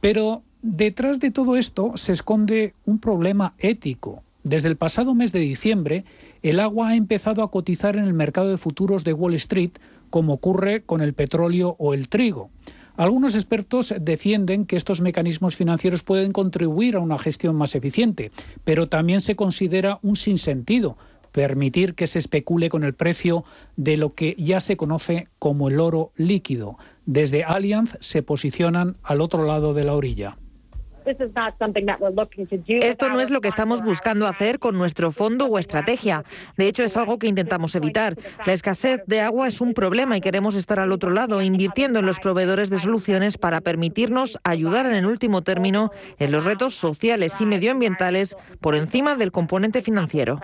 Pero 0.01 0.43
detrás 0.63 1.21
de 1.21 1.31
todo 1.31 1.57
esto 1.57 1.93
se 1.97 2.13
esconde 2.13 2.75
un 2.85 2.99
problema 2.99 3.55
ético. 3.59 4.23
Desde 4.45 4.69
el 4.69 4.77
pasado 4.77 5.15
mes 5.15 5.33
de 5.33 5.41
diciembre, 5.41 6.05
el 6.43 6.61
agua 6.61 6.89
ha 6.89 6.97
empezado 6.97 7.43
a 7.43 7.51
cotizar 7.51 7.97
en 7.97 8.05
el 8.05 8.15
mercado 8.15 8.49
de 8.49 8.57
futuros 8.57 9.05
de 9.05 9.13
Wall 9.13 9.35
Street, 9.35 9.73
como 10.11 10.35
ocurre 10.35 10.83
con 10.83 11.01
el 11.01 11.15
petróleo 11.15 11.77
o 11.79 11.95
el 11.95 12.09
trigo. 12.09 12.51
Algunos 12.97 13.37
expertos 13.37 13.95
defienden 14.01 14.67
que 14.67 14.75
estos 14.75 15.01
mecanismos 15.01 15.55
financieros 15.55 16.03
pueden 16.03 16.33
contribuir 16.33 16.97
a 16.97 17.01
una 17.01 17.19
gestión 17.19 17.55
más 17.55 17.77
eficiente, 17.77 18.33
pero 18.65 18.89
también 18.89 19.21
se 19.21 19.37
considera 19.37 20.01
un 20.03 20.17
sinsentido 20.17 20.97
permitir 21.31 21.95
que 21.95 22.09
se 22.09 22.19
especule 22.19 22.69
con 22.69 22.83
el 22.83 22.95
precio 22.95 23.45
de 23.77 23.97
lo 23.97 24.15
que 24.15 24.35
ya 24.39 24.59
se 24.59 24.77
conoce 24.77 25.29
como 25.39 25.69
el 25.69 25.79
oro 25.79 26.11
líquido. 26.17 26.77
Desde 27.07 27.45
Allianz 27.45 27.97
se 28.01 28.23
posicionan 28.23 28.97
al 29.05 29.21
otro 29.21 29.45
lado 29.45 29.75
de 29.75 29.85
la 29.85 29.95
orilla. 29.95 30.37
Esto 32.83 33.09
no 33.09 33.21
es 33.21 33.31
lo 33.31 33.41
que 33.41 33.49
estamos 33.49 33.83
buscando 33.83 34.27
hacer 34.27 34.59
con 34.59 34.77
nuestro 34.77 35.13
fondo 35.13 35.47
o 35.47 35.59
estrategia. 35.59 36.25
De 36.57 36.69
hecho, 36.69 36.83
es 36.83 36.97
algo 36.97 37.19
que 37.19 37.27
intentamos 37.27 37.75
evitar. 37.75 38.17
La 38.45 38.53
escasez 38.53 39.03
de 39.07 39.21
agua 39.21 39.49
es 39.49 39.61
un 39.61 39.75
problema 39.75 40.17
y 40.17 40.21
queremos 40.21 40.55
estar 40.55 40.81
al 40.81 40.93
otro 40.93 41.11
lado, 41.11 41.43
invirtiendo 41.43 41.99
en 41.99 42.07
los 42.07 42.21
proveedores 42.21 42.71
de 42.71 42.79
soluciones 42.79 43.39
para 43.39 43.61
permitirnos 43.61 44.39
ayudar 44.45 44.87
en 44.87 44.95
el 44.95 45.07
último 45.07 45.43
término 45.43 45.91
en 46.19 46.33
los 46.33 46.45
retos 46.45 46.75
sociales 46.75 47.41
y 47.41 47.47
medioambientales 47.47 48.37
por 48.61 48.75
encima 48.75 49.15
del 49.15 49.33
componente 49.33 49.83
financiero. 49.83 50.39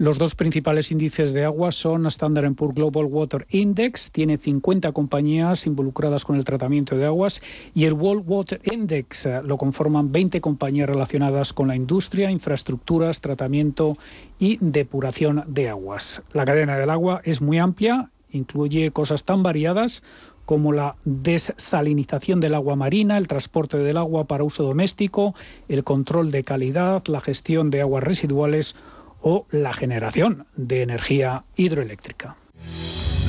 Los 0.00 0.16
dos 0.16 0.34
principales 0.34 0.90
índices 0.90 1.34
de 1.34 1.44
agua 1.44 1.72
son 1.72 2.06
Standard 2.06 2.54
Poor's 2.54 2.74
Global 2.74 3.04
Water 3.04 3.46
Index, 3.50 4.10
tiene 4.10 4.38
50 4.38 4.92
compañías 4.92 5.66
involucradas 5.66 6.24
con 6.24 6.36
el 6.36 6.44
tratamiento 6.44 6.96
de 6.96 7.04
aguas, 7.04 7.42
y 7.74 7.84
el 7.84 7.92
World 7.92 8.24
Water 8.26 8.62
Index 8.72 9.26
eh, 9.26 9.42
lo 9.44 9.58
conforman 9.58 10.10
20 10.10 10.40
compañías 10.40 10.88
relacionadas 10.88 11.52
con 11.52 11.68
la 11.68 11.76
industria, 11.76 12.30
infraestructuras, 12.30 13.20
tratamiento 13.20 13.98
y 14.38 14.56
depuración 14.62 15.44
de 15.46 15.68
aguas. 15.68 16.22
La 16.32 16.46
cadena 16.46 16.78
del 16.78 16.88
agua 16.88 17.20
es 17.24 17.42
muy 17.42 17.58
amplia, 17.58 18.08
incluye 18.32 18.92
cosas 18.92 19.24
tan 19.24 19.42
variadas 19.42 20.02
como 20.46 20.72
la 20.72 20.96
desalinización 21.04 22.40
del 22.40 22.54
agua 22.54 22.74
marina, 22.74 23.18
el 23.18 23.28
transporte 23.28 23.76
del 23.76 23.98
agua 23.98 24.24
para 24.24 24.44
uso 24.44 24.62
doméstico, 24.62 25.34
el 25.68 25.84
control 25.84 26.30
de 26.30 26.42
calidad, 26.42 27.02
la 27.06 27.20
gestión 27.20 27.70
de 27.70 27.82
aguas 27.82 28.02
residuales 28.02 28.76
o 29.22 29.46
la 29.50 29.72
generación 29.72 30.46
de 30.56 30.82
energía 30.82 31.44
hidroeléctrica. 31.56 32.36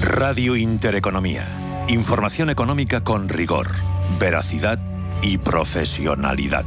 Radio 0.02 0.56
Intereconomía. 0.56 1.46
Información 1.88 2.50
económica 2.50 3.04
con 3.04 3.30
rigor, 3.30 3.68
veracidad 4.20 4.80
y 5.22 5.38
profesionalidad. 5.38 6.66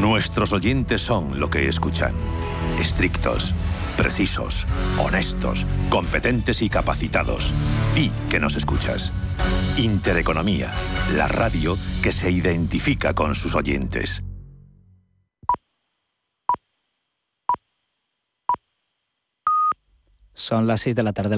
Nuestros 0.00 0.52
oyentes 0.52 1.00
son 1.00 1.40
lo 1.40 1.50
que 1.50 1.68
escuchan. 1.68 2.14
Estrictos, 2.78 3.54
precisos, 3.96 4.66
honestos, 4.98 5.66
competentes 5.90 6.62
y 6.62 6.68
capacitados. 6.68 7.52
Di 7.94 8.12
que 8.30 8.38
nos 8.38 8.56
escuchas. 8.56 9.12
Intereconomía, 9.76 10.70
la 11.16 11.26
radio 11.26 11.76
que 12.02 12.12
se 12.12 12.30
identifica 12.30 13.14
con 13.14 13.34
sus 13.34 13.56
oyentes. 13.56 14.22
Son 20.38 20.68
las 20.68 20.82
6 20.82 20.94
de 20.94 21.02
la 21.02 21.12
tarde. 21.12 21.36